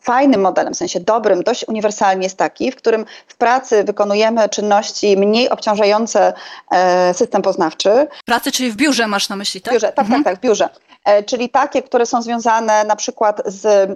fajnym 0.00 0.40
modelem, 0.40 0.74
w 0.74 0.76
sensie 0.76 1.00
dobrym, 1.00 1.42
dość 1.42 1.64
uniwersalnie 1.68 2.22
jest 2.22 2.36
taki, 2.36 2.72
w 2.72 2.76
którym 2.76 3.04
w 3.26 3.36
pracy 3.36 3.84
wykonujemy 3.84 4.48
czynności 4.48 5.16
mniej 5.16 5.48
obciążające 5.50 6.32
e, 6.70 7.14
system 7.14 7.42
poznawczy. 7.42 8.06
Pracy, 8.24 8.52
czyli 8.52 8.70
w 8.70 8.76
biurze 8.76 9.06
masz 9.06 9.28
na 9.28 9.36
myśli, 9.36 9.60
tak? 9.60 9.72
W 9.72 9.74
biurze, 9.74 9.86
tak, 9.86 9.96
tak 9.96 10.04
mhm. 10.04 10.24
tak, 10.24 10.32
tak, 10.32 10.40
w 10.40 10.44
biurze. 10.44 10.68
E, 11.08 11.22
czyli 11.22 11.48
takie, 11.48 11.82
które 11.82 12.06
są 12.06 12.22
związane 12.22 12.84
na 12.84 12.96
przykład 12.96 13.42
z, 13.46 13.64
e, 13.66 13.94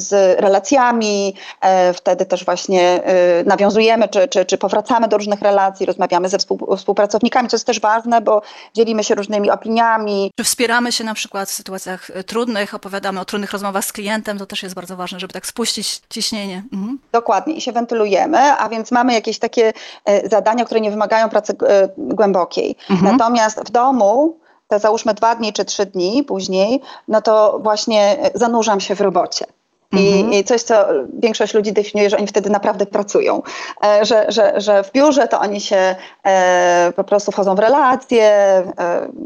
z 0.00 0.40
relacjami, 0.40 1.34
e, 1.60 1.92
wtedy 1.92 2.26
też 2.26 2.44
właśnie 2.44 3.02
nawiązujemy 3.44 4.08
czy, 4.08 4.28
czy, 4.28 4.44
czy 4.44 4.58
powracamy 4.58 5.08
do 5.08 5.16
różnych 5.16 5.42
relacji, 5.42 5.86
rozmawiamy 5.86 6.28
ze 6.28 6.38
współpracownikami, 6.76 7.48
co 7.48 7.56
jest 7.56 7.66
też 7.66 7.80
ważne, 7.80 8.20
bo 8.20 8.42
dzielimy 8.74 9.04
się 9.04 9.14
różnymi 9.14 9.50
opiniami. 9.50 10.30
Czy 10.36 10.44
wspieramy 10.44 10.92
się 10.92 11.04
na 11.04 11.14
przykład 11.14 11.48
w 11.48 11.52
sytuacjach 11.52 12.10
trudnych, 12.26 12.74
opowiadamy 12.74 13.20
o 13.20 13.24
trudnych 13.24 13.52
rozmowach 13.52 13.84
z 13.84 13.92
klientem, 13.92 14.38
to 14.38 14.46
też 14.46 14.62
jest 14.62 14.74
bardzo 14.74 14.96
ważne, 14.96 15.20
żeby 15.20 15.32
tak 15.32 15.46
spuścić 15.46 16.00
ciśnienie. 16.10 16.62
Mhm. 16.72 16.98
Dokładnie 17.12 17.54
i 17.54 17.60
się 17.60 17.72
wentylujemy, 17.72 18.38
a 18.38 18.68
więc 18.68 18.92
mamy 18.92 19.12
jakieś 19.12 19.38
takie 19.38 19.72
zadania, 20.24 20.64
które 20.64 20.80
nie 20.80 20.90
wymagają 20.90 21.28
pracy 21.28 21.56
głębokiej. 21.98 22.76
Mhm. 22.90 23.16
Natomiast 23.16 23.60
w 23.60 23.70
domu 23.70 24.45
te 24.68 24.78
załóżmy 24.78 25.14
dwa 25.14 25.34
dni 25.34 25.52
czy 25.52 25.64
trzy 25.64 25.86
dni 25.86 26.24
później, 26.24 26.80
no 27.08 27.22
to 27.22 27.60
właśnie 27.62 28.16
zanurzam 28.34 28.80
się 28.80 28.94
w 28.94 29.00
robocie. 29.00 29.46
I, 29.92 30.12
mhm. 30.12 30.32
I, 30.32 30.44
coś, 30.44 30.62
co 30.62 30.86
większość 31.18 31.54
ludzi 31.54 31.72
definiuje, 31.72 32.10
że 32.10 32.16
oni 32.16 32.26
wtedy 32.26 32.50
naprawdę 32.50 32.86
pracują. 32.86 33.42
E, 33.84 34.04
że, 34.04 34.26
że, 34.28 34.60
że 34.60 34.82
w 34.82 34.92
biurze 34.92 35.28
to 35.28 35.40
oni 35.40 35.60
się 35.60 35.96
e, 36.24 36.92
po 36.96 37.04
prostu 37.04 37.32
wchodzą 37.32 37.54
w 37.54 37.58
relacje, 37.58 38.24
e, 38.24 38.64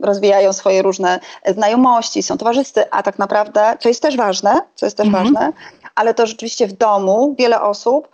rozwijają 0.03 0.53
swoje 0.53 0.83
różne 0.83 1.21
znajomości, 1.47 2.23
są 2.23 2.39
towarzyscy, 2.39 2.91
a 2.91 3.03
tak 3.03 3.19
naprawdę, 3.19 3.77
co 3.81 3.89
jest 3.89 4.03
też 4.03 4.17
ważne, 4.17 4.61
co 4.75 4.87
jest 4.87 4.97
też 4.97 5.07
mhm. 5.07 5.25
ważne, 5.25 5.53
ale 5.95 6.15
to 6.15 6.27
rzeczywiście 6.27 6.67
w 6.67 6.73
domu 6.73 7.35
wiele 7.39 7.61
osób 7.61 8.09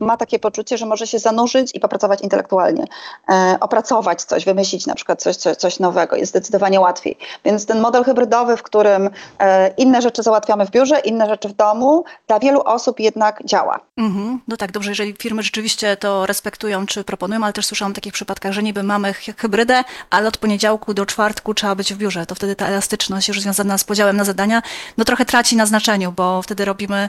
ma 0.00 0.16
takie 0.16 0.38
poczucie, 0.38 0.78
że 0.78 0.86
może 0.86 1.06
się 1.06 1.18
zanurzyć 1.18 1.70
i 1.74 1.80
popracować 1.80 2.20
intelektualnie, 2.20 2.84
e, 3.28 3.56
opracować 3.60 4.22
coś, 4.22 4.44
wymyślić 4.44 4.86
na 4.86 4.94
przykład 4.94 5.22
coś, 5.22 5.36
coś, 5.36 5.56
coś 5.56 5.80
nowego, 5.80 6.16
jest 6.16 6.30
zdecydowanie 6.32 6.80
łatwiej. 6.80 7.18
Więc 7.44 7.66
ten 7.66 7.80
model 7.80 8.04
hybrydowy, 8.04 8.56
w 8.56 8.62
którym 8.62 9.10
e, 9.38 9.68
inne 9.68 10.02
rzeczy 10.02 10.22
załatwiamy 10.22 10.66
w 10.66 10.70
biurze, 10.70 10.98
inne 10.98 11.26
rzeczy 11.26 11.48
w 11.48 11.52
domu, 11.52 12.04
dla 12.26 12.38
wielu 12.38 12.60
osób 12.60 13.00
jednak 13.00 13.44
działa. 13.44 13.80
Mhm. 13.96 14.40
No 14.48 14.56
tak, 14.56 14.72
dobrze, 14.72 14.90
jeżeli 14.90 15.14
firmy 15.18 15.42
rzeczywiście 15.42 15.96
to 15.96 16.26
respektują 16.26 16.86
czy 16.86 17.04
proponują, 17.04 17.44
ale 17.44 17.52
też 17.52 17.66
słyszałam 17.66 17.92
o 17.92 17.94
takich 17.94 18.12
przypadkach, 18.12 18.52
że 18.52 18.62
niby 18.62 18.82
mamy 18.82 19.12
hybrydę, 19.12 19.84
ale 20.10 20.28
od 20.28 20.36
poniedziałku 20.36 20.94
do 20.94 21.06
czwartku 21.06 21.54
trzeba 21.54 21.74
być 21.74 21.94
w 21.94 21.96
biurze. 21.96 22.26
To 22.26 22.34
wtedy 22.34 22.56
ta 22.56 22.66
elastyczność 22.66 23.28
już 23.28 23.40
związana 23.40 23.78
z 23.78 23.84
podziałem 23.84 24.16
na 24.16 24.24
zadania, 24.24 24.62
no 24.96 25.04
trochę 25.04 25.24
traci 25.24 25.56
na 25.56 25.66
znaczeniu, 25.66 26.12
bo 26.12 26.42
wtedy 26.42 26.64
robimy 26.64 27.08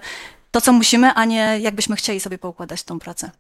to, 0.52 0.62
co 0.62 0.74
musimy, 0.74 1.14
a 1.14 1.26
nie 1.26 1.60
jakbyśmy 1.60 1.96
chcieli 1.96 2.20
sobie 2.20 2.38
poukładać 2.38 2.84
tą 2.84 3.00
pracę. 3.00 3.32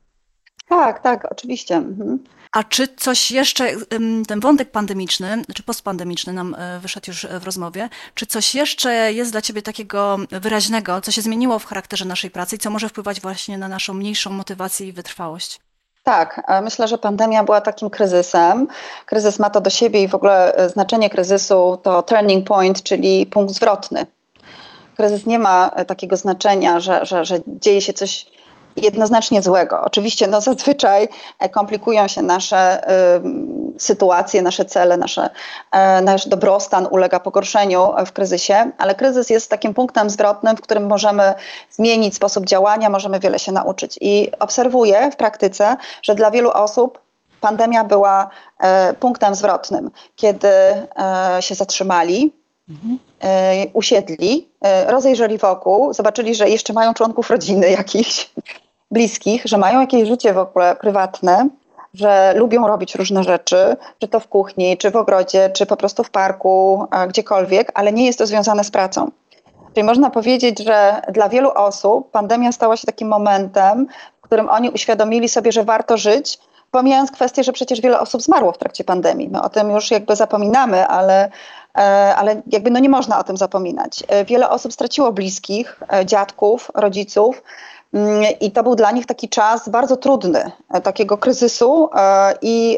Tak, 0.69 1.03
tak, 1.03 1.27
oczywiście. 1.31 1.75
Mhm. 1.75 2.23
A 2.51 2.63
czy 2.63 2.87
coś 2.87 3.31
jeszcze, 3.31 3.67
ten 4.27 4.39
wątek 4.39 4.71
pandemiczny, 4.71 5.41
czy 5.55 5.63
postpandemiczny 5.63 6.33
nam 6.33 6.55
e, 6.55 6.79
wyszedł 6.79 7.05
już 7.07 7.25
w 7.25 7.43
rozmowie, 7.43 7.89
czy 8.13 8.25
coś 8.25 8.55
jeszcze 8.55 9.13
jest 9.13 9.31
dla 9.31 9.41
Ciebie 9.41 9.61
takiego 9.61 10.17
wyraźnego, 10.31 11.01
co 11.01 11.11
się 11.11 11.21
zmieniło 11.21 11.59
w 11.59 11.65
charakterze 11.65 12.05
naszej 12.05 12.31
pracy 12.31 12.55
i 12.55 12.59
co 12.59 12.69
może 12.69 12.89
wpływać 12.89 13.21
właśnie 13.21 13.57
na 13.57 13.67
naszą 13.67 13.93
mniejszą 13.93 14.29
motywację 14.29 14.87
i 14.87 14.91
wytrwałość? 14.91 15.59
Tak, 16.03 16.41
e, 16.47 16.61
myślę, 16.61 16.87
że 16.87 16.97
pandemia 16.97 17.43
była 17.43 17.61
takim 17.61 17.89
kryzysem. 17.89 18.67
Kryzys 19.05 19.39
ma 19.39 19.49
to 19.49 19.61
do 19.61 19.69
siebie 19.69 20.03
i 20.03 20.07
w 20.07 20.15
ogóle 20.15 20.55
e, 20.55 20.69
znaczenie 20.69 21.09
kryzysu 21.09 21.79
to 21.83 22.03
turning 22.03 22.47
point, 22.47 22.83
czyli 22.83 23.25
punkt 23.25 23.53
zwrotny 23.53 24.05
kryzys 24.99 25.25
nie 25.25 25.39
ma 25.39 25.71
e, 25.75 25.85
takiego 25.85 26.17
znaczenia, 26.17 26.79
że, 26.79 27.05
że, 27.05 27.25
że 27.25 27.39
dzieje 27.47 27.81
się 27.81 27.93
coś 27.93 28.25
jednoznacznie 28.75 29.41
złego. 29.41 29.81
Oczywiście 29.81 30.27
no, 30.27 30.41
zazwyczaj 30.41 31.07
e, 31.39 31.49
komplikują 31.49 32.07
się 32.07 32.21
nasze 32.21 32.89
y, 33.17 33.21
sytuacje, 33.77 34.41
nasze 34.41 34.65
cele, 34.65 34.97
nasze, 34.97 35.29
y, 35.99 36.01
nasz 36.01 36.27
dobrostan 36.27 36.87
ulega 36.91 37.19
pogorszeniu 37.19 37.91
w 38.05 38.11
kryzysie, 38.11 38.71
ale 38.77 38.95
kryzys 38.95 39.29
jest 39.29 39.49
takim 39.49 39.73
punktem 39.73 40.09
zwrotnym, 40.09 40.57
w 40.57 40.61
którym 40.61 40.87
możemy 40.87 41.33
zmienić 41.71 42.15
sposób 42.15 42.45
działania, 42.45 42.89
możemy 42.89 43.19
wiele 43.19 43.39
się 43.39 43.51
nauczyć. 43.51 43.97
I 44.01 44.31
obserwuję 44.39 45.11
w 45.11 45.15
praktyce, 45.15 45.77
że 46.01 46.15
dla 46.15 46.31
wielu 46.31 46.51
osób 46.51 46.99
pandemia 47.41 47.83
była 47.83 48.29
y, 48.89 48.93
punktem 48.93 49.35
zwrotnym, 49.35 49.91
kiedy 50.15 50.49
się 51.39 51.55
zatrzymali, 51.55 52.38
mhm. 52.69 52.99
usiedli, 53.73 54.49
E, 54.61 54.91
rozejrzeli 54.91 55.37
wokół, 55.37 55.93
zobaczyli, 55.93 56.35
że 56.35 56.49
jeszcze 56.49 56.73
mają 56.73 56.93
członków 56.93 57.29
rodziny 57.29 57.69
jakichś 57.81 58.29
bliskich, 58.91 59.41
że 59.45 59.57
mają 59.57 59.81
jakieś 59.81 60.07
życie 60.07 60.33
w 60.33 60.37
ogóle 60.37 60.75
prywatne, 60.75 61.49
że 61.93 62.33
lubią 62.35 62.67
robić 62.67 62.95
różne 62.95 63.23
rzeczy, 63.23 63.77
czy 63.99 64.07
to 64.07 64.19
w 64.19 64.27
kuchni, 64.27 64.77
czy 64.77 64.91
w 64.91 64.95
ogrodzie, 64.95 65.49
czy 65.49 65.65
po 65.65 65.77
prostu 65.77 66.03
w 66.03 66.09
parku, 66.09 66.85
gdziekolwiek, 67.07 67.71
ale 67.73 67.93
nie 67.93 68.05
jest 68.05 68.19
to 68.19 68.27
związane 68.27 68.63
z 68.63 68.71
pracą. 68.71 69.11
Czyli 69.73 69.83
można 69.83 70.09
powiedzieć, 70.09 70.59
że 70.59 71.01
dla 71.11 71.29
wielu 71.29 71.49
osób 71.55 72.11
pandemia 72.11 72.51
stała 72.51 72.77
się 72.77 72.85
takim 72.85 73.07
momentem, 73.07 73.87
w 74.17 74.21
którym 74.21 74.49
oni 74.49 74.69
uświadomili 74.69 75.29
sobie, 75.29 75.51
że 75.51 75.63
warto 75.63 75.97
żyć, 75.97 76.39
pomijając 76.71 77.11
kwestię, 77.11 77.43
że 77.43 77.53
przecież 77.53 77.81
wiele 77.81 77.99
osób 77.99 78.21
zmarło 78.21 78.51
w 78.51 78.57
trakcie 78.57 78.83
pandemii. 78.83 79.29
My 79.29 79.41
o 79.41 79.49
tym 79.49 79.71
już 79.71 79.91
jakby 79.91 80.15
zapominamy, 80.15 80.87
ale 80.87 81.29
E, 81.77 82.15
ale 82.15 82.41
jakby 82.47 82.71
no 82.71 82.79
nie 82.79 82.89
można 82.89 83.19
o 83.19 83.23
tym 83.23 83.37
zapominać. 83.37 84.03
E, 84.07 84.25
wiele 84.25 84.49
osób 84.49 84.73
straciło 84.73 85.11
bliskich, 85.11 85.79
e, 85.93 86.05
dziadków, 86.05 86.71
rodziców. 86.75 87.43
Mm, 87.93 88.23
I 88.41 88.51
to 88.51 88.63
był 88.63 88.75
dla 88.75 88.91
nich 88.91 89.05
taki 89.05 89.29
czas 89.29 89.69
bardzo 89.69 89.97
trudny, 89.97 90.51
takiego 90.83 91.17
kryzysu 91.17 91.89
i 92.41 92.77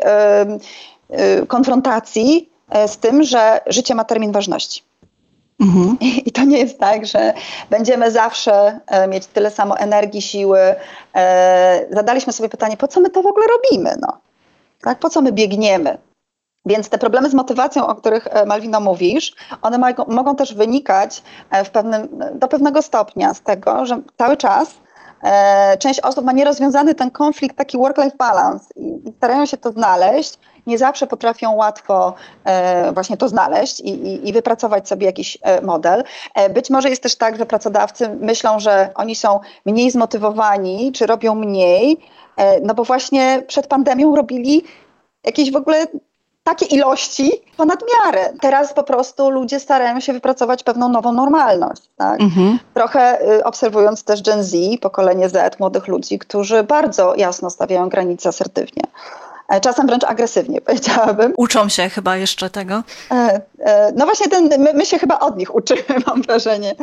konfrontacji 1.47 2.49
z 2.87 2.97
tym, 2.97 3.23
że 3.23 3.61
życie 3.67 3.95
ma 3.95 4.03
termin 4.03 4.31
ważności. 4.31 4.83
Mhm. 5.61 5.97
I 6.01 6.31
to 6.31 6.43
nie 6.43 6.57
jest 6.57 6.79
tak, 6.79 7.05
że 7.05 7.33
będziemy 7.69 8.11
zawsze 8.11 8.79
mieć 9.07 9.25
tyle 9.25 9.51
samo 9.51 9.77
energii, 9.77 10.21
siły. 10.21 10.59
Zadaliśmy 11.91 12.33
sobie 12.33 12.49
pytanie, 12.49 12.77
po 12.77 12.87
co 12.87 13.01
my 13.01 13.09
to 13.09 13.21
w 13.21 13.27
ogóle 13.27 13.45
robimy? 13.47 13.95
No? 14.01 14.17
Tak? 14.81 14.99
Po 14.99 15.09
co 15.09 15.21
my 15.21 15.31
biegniemy? 15.31 15.97
Więc 16.65 16.89
te 16.89 16.97
problemy 16.97 17.29
z 17.29 17.33
motywacją, 17.33 17.87
o 17.87 17.95
których 17.95 18.27
e, 18.27 18.45
Malwino 18.45 18.79
mówisz, 18.79 19.35
one 19.61 19.93
mogą 20.07 20.35
też 20.35 20.53
wynikać 20.53 21.23
e, 21.49 21.65
pewnym, 21.65 22.19
do 22.33 22.47
pewnego 22.47 22.81
stopnia 22.81 23.33
z 23.33 23.41
tego, 23.41 23.85
że 23.85 24.01
cały 24.17 24.37
czas 24.37 24.73
e, 25.23 25.77
część 25.77 25.99
osób 25.99 26.25
ma 26.25 26.31
nierozwiązany 26.31 26.95
ten 26.95 27.11
konflikt, 27.11 27.57
taki 27.57 27.77
work-life 27.77 28.17
balance 28.17 28.65
i 28.75 29.13
starają 29.17 29.45
się 29.45 29.57
to 29.57 29.71
znaleźć. 29.71 30.39
Nie 30.67 30.77
zawsze 30.77 31.07
potrafią 31.07 31.55
łatwo 31.55 32.13
e, 32.43 32.91
właśnie 32.91 33.17
to 33.17 33.29
znaleźć 33.29 33.79
i, 33.79 33.89
i, 33.89 34.29
i, 34.29 34.33
wypracować 34.33 34.87
sobie 34.87 35.05
jakiś 35.05 35.37
e, 35.41 35.61
model. 35.61 36.03
E, 36.35 36.49
być 36.49 36.69
może 36.69 36.89
jest 36.89 37.03
też 37.03 37.15
tak, 37.15 37.37
że 37.37 37.45
pracodawcy 37.45 38.09
myślą, 38.09 38.59
że 38.59 38.89
oni 38.95 39.15
są 39.15 39.39
mniej 39.65 39.91
zmotywowani, 39.91 40.91
czy 40.91 41.05
robią 41.05 41.35
mniej, 41.35 41.97
no 42.63 42.73
bo 42.73 42.83
właśnie 42.83 43.43
przed 43.47 43.67
pandemią 43.67 44.15
robili 44.15 44.63
jakieś 45.23 45.51
w 45.51 45.55
ogóle 45.55 45.87
takie 46.43 46.65
ilości 46.65 47.31
ponad 47.57 47.79
miarę. 48.05 48.33
Teraz 48.41 48.73
po 48.73 48.83
prostu 48.83 49.29
ludzie 49.29 49.59
starają 49.59 49.99
się 49.99 50.13
wypracować 50.13 50.63
pewną 50.63 50.89
nową 50.89 51.11
normalność. 51.11 51.81
Tak? 51.97 52.21
Mhm. 52.21 52.59
Trochę 52.73 53.31
y, 53.31 53.43
obserwując 53.43 54.03
też 54.03 54.21
Gen 54.21 54.43
Z, 54.43 54.55
pokolenie 54.81 55.29
Z, 55.29 55.59
młodych 55.59 55.87
ludzi, 55.87 56.19
którzy 56.19 56.63
bardzo 56.63 57.15
jasno 57.15 57.49
stawiają 57.49 57.89
granice 57.89 58.29
asertywnie. 58.29 58.83
E, 59.51 59.61
czasem 59.61 59.87
wręcz 59.87 60.03
agresywnie, 60.03 60.61
powiedziałabym. 60.67 61.33
Uczą 61.37 61.69
się 61.69 61.89
chyba 61.89 62.17
jeszcze 62.17 62.49
tego. 62.49 62.83
E, 63.11 63.41
e, 63.59 63.91
no 63.95 64.05
właśnie, 64.05 64.27
ten, 64.27 64.49
my, 64.63 64.73
my 64.73 64.85
się 64.85 64.99
chyba 64.99 65.19
od 65.19 65.37
nich 65.37 65.55
uczymy, 65.59 65.83
mam 66.07 66.21
wrażenie. 66.21 66.75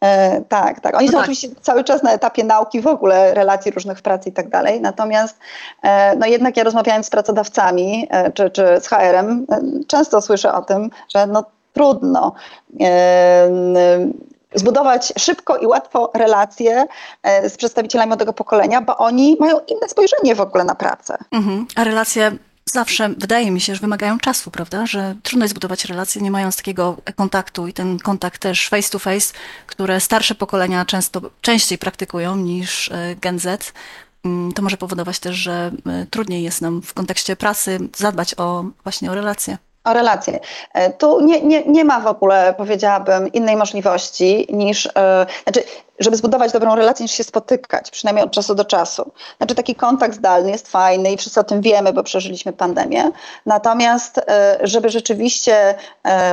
E, 0.00 0.40
tak, 0.48 0.80
tak. 0.80 0.96
Oni 0.96 1.06
no 1.06 1.12
są 1.12 1.18
tak. 1.18 1.22
oczywiście 1.22 1.48
cały 1.62 1.84
czas 1.84 2.02
na 2.02 2.12
etapie 2.12 2.44
nauki 2.44 2.80
w 2.80 2.86
ogóle, 2.86 3.34
relacji 3.34 3.70
różnych 3.70 3.98
w 3.98 4.02
pracy 4.02 4.28
i 4.28 4.32
tak 4.32 4.48
dalej. 4.48 4.80
Natomiast 4.80 5.38
e, 5.82 6.16
no 6.16 6.26
jednak 6.26 6.56
ja 6.56 6.64
rozmawiając 6.64 7.06
z 7.06 7.10
pracodawcami 7.10 8.06
e, 8.10 8.32
czy, 8.32 8.50
czy 8.50 8.80
z 8.80 8.88
HR-em, 8.88 9.46
często 9.86 10.20
słyszę 10.20 10.54
o 10.54 10.62
tym, 10.62 10.90
że 11.14 11.26
no 11.26 11.44
trudno 11.72 12.32
zbudować 14.54 15.12
szybko 15.18 15.56
i 15.56 15.66
łatwo 15.66 16.10
relacje 16.14 16.86
e, 17.22 17.50
z 17.50 17.56
przedstawicielami 17.56 18.08
młodego 18.08 18.32
pokolenia, 18.32 18.80
bo 18.80 18.96
oni 18.96 19.36
mają 19.40 19.60
inne 19.68 19.88
spojrzenie 19.88 20.34
w 20.34 20.40
ogóle 20.40 20.64
na 20.64 20.74
pracę. 20.74 21.18
Mhm. 21.32 21.66
A 21.76 21.84
relacje 21.84 22.32
zawsze 22.64 23.08
wydaje 23.08 23.50
mi 23.50 23.60
się, 23.60 23.74
że 23.74 23.80
wymagają 23.80 24.18
czasu, 24.18 24.50
prawda? 24.50 24.86
Że 24.86 25.14
trudno 25.22 25.44
jest 25.44 25.50
zbudować 25.50 25.84
relacje 25.84 26.22
nie 26.22 26.30
mając 26.30 26.56
takiego 26.56 26.96
kontaktu 27.16 27.66
i 27.66 27.72
ten 27.72 27.98
kontakt 27.98 28.40
też 28.40 28.68
face 28.68 28.90
to 28.90 28.98
face, 28.98 29.34
które 29.66 30.00
starsze 30.00 30.34
pokolenia 30.34 30.84
często 30.84 31.20
częściej 31.40 31.78
praktykują 31.78 32.36
niż 32.36 32.90
e, 32.90 33.16
Gen 33.20 33.38
Z. 33.38 33.72
Mm, 34.24 34.52
to 34.52 34.62
może 34.62 34.76
powodować 34.76 35.18
też, 35.18 35.36
że 35.36 35.70
e, 35.86 36.06
trudniej 36.10 36.42
jest 36.42 36.60
nam 36.60 36.82
w 36.82 36.94
kontekście 36.94 37.36
pracy 37.36 37.78
zadbać 37.96 38.34
o 38.38 38.64
właśnie 38.84 39.10
o 39.10 39.14
relacje 39.14 39.58
o 39.86 39.92
relacje. 39.92 40.40
E, 40.74 40.90
tu 40.92 41.20
nie, 41.20 41.40
nie, 41.42 41.64
nie 41.64 41.84
ma 41.84 42.00
w 42.00 42.06
ogóle, 42.06 42.54
powiedziałabym, 42.56 43.32
innej 43.32 43.56
możliwości 43.56 44.46
niż, 44.50 44.84
yy, 44.84 44.92
znaczy, 45.42 45.62
żeby 45.98 46.16
zbudować 46.16 46.52
dobrą 46.52 46.74
relację, 46.74 47.04
niż 47.04 47.12
się 47.12 47.24
spotykać, 47.24 47.90
przynajmniej 47.90 48.24
od 48.24 48.30
czasu 48.30 48.54
do 48.54 48.64
czasu. 48.64 49.12
Znaczy, 49.38 49.54
taki 49.54 49.74
kontakt 49.74 50.14
zdalny 50.14 50.50
jest 50.50 50.68
fajny 50.68 51.12
i 51.12 51.16
wszyscy 51.16 51.40
o 51.40 51.44
tym 51.44 51.60
wiemy, 51.60 51.92
bo 51.92 52.02
przeżyliśmy 52.02 52.52
pandemię. 52.52 53.10
Natomiast, 53.46 54.16
yy, 54.16 54.66
żeby 54.66 54.90
rzeczywiście 54.90 55.74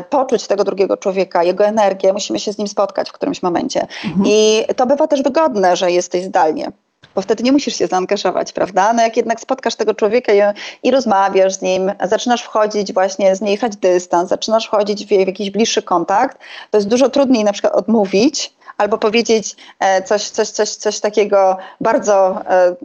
poczuć 0.10 0.48
tego 0.48 0.64
drugiego 0.64 0.98
człowieka, 0.98 1.44
jego 1.44 1.66
energię, 1.66 2.14
musimy 2.14 2.40
się 2.40 2.54
z 2.54 2.58
nim 2.58 2.68
spotkać 2.68 3.10
w 3.10 3.14
którymś 3.14 3.44
momencie. 3.44 3.88
Mhm. 4.06 4.26
I 4.28 4.64
to 4.76 4.86
bywa 4.86 5.08
też 5.08 5.24
wygodne, 5.24 5.76
że 5.76 5.92
jesteś 5.92 6.24
zdalnie 6.24 6.72
bo 7.16 7.22
wtedy 7.22 7.44
nie 7.44 7.52
musisz 7.52 7.76
się 7.76 7.88
zaangażować, 7.88 8.52
prawda? 8.52 8.94
No 8.94 9.02
jak 9.02 9.18
jednak 9.18 9.40
spotkasz 9.40 9.76
tego 9.76 9.94
człowieka 9.94 10.34
i, 10.34 10.40
i 10.84 10.92
rozmawiasz 10.92 11.54
z 11.54 11.62
nim, 11.62 11.92
zaczynasz 12.04 12.44
wchodzić 12.44 12.94
właśnie, 12.94 13.36
zmniejszać 13.36 13.76
dystans, 13.76 14.30
zaczynasz 14.30 14.68
wchodzić 14.68 15.06
w, 15.06 15.08
w 15.08 15.12
jakiś 15.12 15.52
bliższy 15.52 15.82
kontakt, 15.82 16.38
to 16.72 16.78
jest 16.78 16.88
dużo 16.88 17.10
trudniej 17.10 17.44
na 17.44 17.54
przykład 17.54 17.74
odmówić 17.74 18.54
albo 18.78 18.98
powiedzieć 18.98 19.56
e, 19.80 20.04
coś, 20.04 20.30
coś, 20.30 20.50
coś, 20.50 20.70
coś 20.70 21.00
takiego 21.00 21.58
bardzo 21.82 22.42
e, 22.50 22.76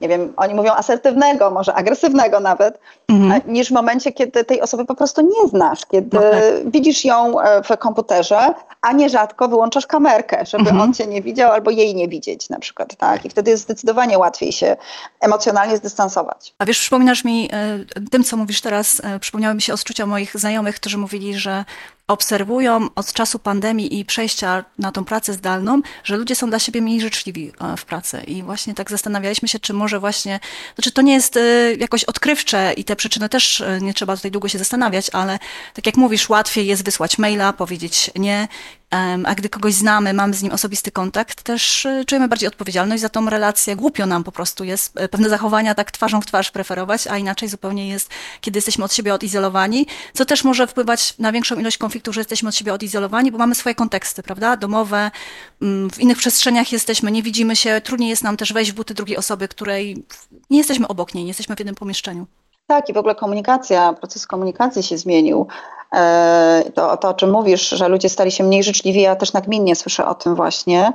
nie 0.00 0.08
wiem, 0.08 0.32
oni 0.36 0.54
mówią 0.54 0.72
asertywnego, 0.72 1.50
może 1.50 1.74
agresywnego 1.74 2.40
nawet, 2.40 2.78
mhm. 3.08 3.40
niż 3.46 3.68
w 3.68 3.72
momencie, 3.72 4.12
kiedy 4.12 4.44
tej 4.44 4.60
osoby 4.60 4.84
po 4.84 4.94
prostu 4.94 5.22
nie 5.22 5.48
znasz, 5.48 5.86
kiedy. 5.86 6.16
No 6.16 6.22
tak. 6.22 6.42
widzisz 6.66 7.04
ją 7.04 7.40
e, 7.40 7.62
w 7.62 7.78
komputerze, 7.78 8.54
a 8.86 8.92
nierzadko 8.92 9.48
wyłączasz 9.48 9.86
kamerkę, 9.86 10.44
żeby 10.46 10.70
mhm. 10.70 10.80
on 10.80 10.94
cię 10.94 11.06
nie 11.06 11.22
widział 11.22 11.52
albo 11.52 11.70
jej 11.70 11.94
nie 11.94 12.08
widzieć 12.08 12.48
na 12.48 12.58
przykład, 12.58 12.96
tak? 12.96 13.24
I 13.24 13.30
wtedy 13.30 13.50
jest 13.50 13.62
zdecydowanie 13.62 14.18
łatwiej 14.18 14.52
się 14.52 14.76
emocjonalnie 15.20 15.76
zdystansować. 15.76 16.54
A 16.58 16.64
wiesz, 16.64 16.78
przypominasz 16.78 17.24
mi, 17.24 17.48
e, 17.52 17.78
tym 18.10 18.24
co 18.24 18.36
mówisz 18.36 18.60
teraz, 18.60 19.00
e, 19.04 19.18
przypomniały 19.18 19.54
mi 19.54 19.62
się 19.62 19.74
odczucia 19.74 20.06
moich 20.06 20.36
znajomych, 20.36 20.76
którzy 20.76 20.98
mówili, 20.98 21.34
że 21.34 21.64
obserwują 22.08 22.88
od 22.94 23.12
czasu 23.12 23.38
pandemii 23.38 23.98
i 23.98 24.04
przejścia 24.04 24.64
na 24.78 24.92
tą 24.92 25.04
pracę 25.04 25.32
zdalną, 25.32 25.80
że 26.04 26.16
ludzie 26.16 26.34
są 26.34 26.50
dla 26.50 26.58
siebie 26.58 26.82
mniej 26.82 27.00
życzliwi 27.00 27.52
w 27.78 27.84
pracy. 27.84 28.22
I 28.26 28.42
właśnie 28.42 28.74
tak 28.74 28.90
zastanawialiśmy 28.90 29.48
się, 29.48 29.58
czy 29.58 29.72
może 29.72 30.00
właśnie, 30.00 30.40
znaczy 30.74 30.92
to 30.92 31.02
nie 31.02 31.12
jest 31.12 31.38
jakoś 31.78 32.04
odkrywcze 32.04 32.72
i 32.76 32.84
te 32.84 32.96
przyczyny 32.96 33.28
też 33.28 33.62
nie 33.80 33.94
trzeba 33.94 34.16
tutaj 34.16 34.30
długo 34.30 34.48
się 34.48 34.58
zastanawiać, 34.58 35.10
ale 35.12 35.38
tak 35.74 35.86
jak 35.86 35.96
mówisz, 35.96 36.28
łatwiej 36.28 36.66
jest 36.66 36.84
wysłać 36.84 37.18
maila, 37.18 37.52
powiedzieć 37.52 38.10
nie 38.16 38.48
a 39.24 39.34
gdy 39.34 39.48
kogoś 39.48 39.74
znamy, 39.74 40.14
mamy 40.14 40.34
z 40.34 40.42
nim 40.42 40.52
osobisty 40.52 40.90
kontakt, 40.90 41.42
też 41.42 41.86
e, 41.86 42.04
czujemy 42.04 42.28
bardziej 42.28 42.48
odpowiedzialność 42.48 43.02
za 43.02 43.08
tą 43.08 43.30
relację. 43.30 43.76
Głupio 43.76 44.06
nam 44.06 44.24
po 44.24 44.32
prostu 44.32 44.64
jest 44.64 44.92
e, 44.96 45.08
pewne 45.08 45.28
zachowania 45.28 45.74
tak 45.74 45.90
twarzą 45.90 46.20
w 46.20 46.26
twarz 46.26 46.50
preferować, 46.50 47.06
a 47.06 47.18
inaczej 47.18 47.48
zupełnie 47.48 47.88
jest, 47.88 48.10
kiedy 48.40 48.56
jesteśmy 48.56 48.84
od 48.84 48.94
siebie 48.94 49.14
odizolowani, 49.14 49.86
co 50.14 50.24
też 50.24 50.44
może 50.44 50.66
wpływać 50.66 51.14
na 51.18 51.32
większą 51.32 51.56
ilość 51.56 51.78
konfliktów, 51.78 52.14
że 52.14 52.20
jesteśmy 52.20 52.48
od 52.48 52.54
siebie 52.54 52.74
odizolowani, 52.74 53.32
bo 53.32 53.38
mamy 53.38 53.54
swoje 53.54 53.74
konteksty, 53.74 54.22
prawda? 54.22 54.56
Domowe, 54.56 55.10
mm, 55.62 55.90
w 55.90 55.98
innych 55.98 56.18
przestrzeniach 56.18 56.72
jesteśmy, 56.72 57.12
nie 57.12 57.22
widzimy 57.22 57.56
się, 57.56 57.80
trudniej 57.80 58.10
jest 58.10 58.22
nam 58.22 58.36
też 58.36 58.52
wejść 58.52 58.72
w 58.72 58.74
buty 58.74 58.94
drugiej 58.94 59.16
osoby, 59.16 59.48
której 59.48 60.04
nie 60.50 60.58
jesteśmy 60.58 60.88
obok 60.88 61.14
niej, 61.14 61.24
nie 61.24 61.30
jesteśmy 61.30 61.56
w 61.56 61.58
jednym 61.58 61.74
pomieszczeniu. 61.74 62.26
Tak, 62.66 62.88
i 62.88 62.92
w 62.92 62.96
ogóle 62.96 63.14
komunikacja, 63.14 63.92
proces 63.92 64.26
komunikacji 64.26 64.82
się 64.82 64.98
zmienił. 64.98 65.46
E, 65.92 66.64
to, 66.74 66.96
to, 66.96 67.08
o 67.08 67.14
czym 67.14 67.30
mówisz, 67.30 67.68
że 67.68 67.88
ludzie 67.88 68.08
stali 68.08 68.30
się 68.30 68.44
mniej 68.44 68.62
życzliwi, 68.62 69.00
ja 69.00 69.16
też 69.16 69.32
nagminnie 69.32 69.76
słyszę 69.76 70.06
o 70.06 70.14
tym 70.14 70.34
właśnie. 70.34 70.92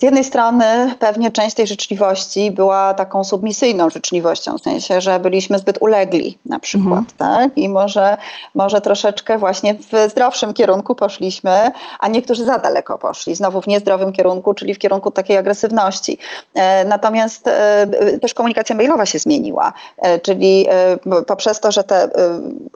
Z 0.00 0.02
jednej 0.02 0.24
strony 0.24 0.94
pewnie 0.98 1.30
część 1.30 1.56
tej 1.56 1.66
życzliwości 1.66 2.50
była 2.50 2.94
taką 2.94 3.24
submisyjną 3.24 3.90
życzliwością, 3.90 4.58
w 4.58 4.62
sensie, 4.62 5.00
że 5.00 5.20
byliśmy 5.20 5.58
zbyt 5.58 5.78
ulegli 5.80 6.38
na 6.46 6.58
przykład, 6.58 6.98
mhm. 6.98 7.06
tak? 7.18 7.58
I 7.58 7.68
może, 7.68 8.16
może 8.54 8.80
troszeczkę 8.80 9.38
właśnie 9.38 9.74
w 9.74 10.10
zdrowszym 10.10 10.54
kierunku 10.54 10.94
poszliśmy, 10.94 11.70
a 12.00 12.08
niektórzy 12.08 12.44
za 12.44 12.58
daleko 12.58 12.98
poszli, 12.98 13.34
znowu 13.34 13.60
w 13.60 13.66
niezdrowym 13.66 14.12
kierunku, 14.12 14.54
czyli 14.54 14.74
w 14.74 14.78
kierunku 14.78 15.10
takiej 15.10 15.36
agresywności. 15.36 16.18
E, 16.54 16.84
natomiast 16.84 17.48
e, 17.48 17.86
też 18.22 18.34
komunikacja 18.34 18.76
mailowa 18.76 19.06
się 19.06 19.18
zmieniła, 19.18 19.72
e, 19.98 20.18
czyli 20.18 20.66
poprzez 21.26 21.60
to, 21.60 21.72
że 21.72 21.84
te 21.84 22.08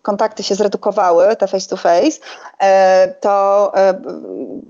kontakty 0.03 0.43
się 0.43 0.55
zredukowały, 0.55 1.37
te 1.37 1.49
face 1.49 1.69
to 1.69 1.77
face, 1.77 2.19
to 3.21 3.73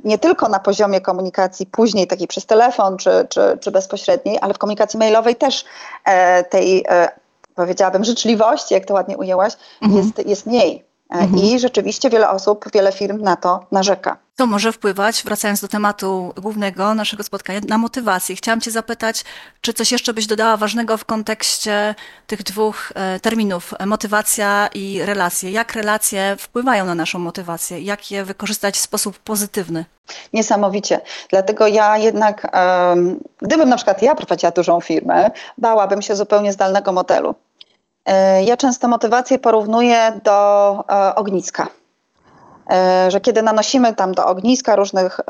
nie 0.05 0.19
tylko 0.19 0.49
na 0.49 0.59
poziomie 0.59 1.01
komunikacji 1.01 1.67
później 1.67 2.07
takiej 2.07 2.29
przez 2.29 2.40
telefon 2.47 2.97
czy, 2.97 3.11
czy, 3.29 3.59
czy 3.61 3.71
bezpośredniej, 3.71 4.39
ale 4.41 4.55
w 4.55 4.59
komunikacji 4.59 4.99
mailowej 4.99 5.37
też 5.37 5.65
e, 6.05 6.45
tej, 6.45 6.85
e, 6.89 7.09
powiedziałabym, 7.55 8.05
życzliwości, 8.05 8.75
jak 8.75 8.85
to 8.85 8.95
ładnie 8.95 9.19
ujęłaś, 9.19 9.53
mhm. 9.83 10.03
jest, 10.03 10.29
jest 10.29 10.47
mniej. 10.47 10.85
E, 11.11 11.19
mhm. 11.19 11.45
I 11.45 11.59
rzeczywiście 11.59 12.11
wiele 12.11 12.31
osób, 12.31 12.65
wiele 12.75 12.93
firm 12.93 13.23
na 13.23 13.37
to 13.37 13.65
narzeka. 13.73 14.17
To 14.41 14.47
może 14.47 14.73
wpływać, 14.73 15.23
wracając 15.25 15.61
do 15.61 15.69
tematu 15.69 16.33
głównego 16.37 16.95
naszego 16.95 17.23
spotkania, 17.23 17.61
na 17.69 17.79
motywację. 17.79 18.37
Chciałam 18.37 18.61
Cię 18.61 18.71
zapytać, 18.71 19.25
czy 19.61 19.73
coś 19.73 19.93
jeszcze 19.93 20.15
byś 20.15 20.27
dodała 20.27 20.57
ważnego 20.57 20.97
w 20.97 21.05
kontekście 21.05 21.95
tych 22.27 22.43
dwóch 22.43 22.93
e, 22.95 23.21
terminów, 23.21 23.75
motywacja 23.87 24.69
i 24.75 25.03
relacje. 25.03 25.51
Jak 25.51 25.75
relacje 25.75 26.37
wpływają 26.39 26.85
na 26.85 26.95
naszą 26.95 27.19
motywację? 27.19 27.81
Jak 27.81 28.11
je 28.11 28.25
wykorzystać 28.25 28.75
w 28.77 28.81
sposób 28.81 29.19
pozytywny? 29.19 29.85
Niesamowicie. 30.33 31.01
Dlatego 31.31 31.67
ja 31.67 31.99
jednak, 31.99 32.57
gdybym 33.39 33.69
na 33.69 33.77
przykład 33.77 34.03
ja 34.03 34.15
prowadziła 34.15 34.53
dużą 34.53 34.81
firmę, 34.81 35.31
bałabym 35.59 36.03
się 36.03 36.17
zupełnie 36.17 36.53
zdalnego 36.53 36.93
modelu. 36.93 37.35
E, 38.07 38.45
ja 38.45 38.57
często 38.57 38.89
motywację 38.89 39.39
porównuję 39.39 40.21
do 40.25 40.73
e, 40.91 41.15
ogniska. 41.15 41.80
E, 42.71 43.11
że 43.11 43.21
kiedy 43.21 43.43
nanosimy 43.43 43.95
tam 43.95 44.13
do 44.15 44.27
ogniska 44.27 44.77
różnych 44.77 45.21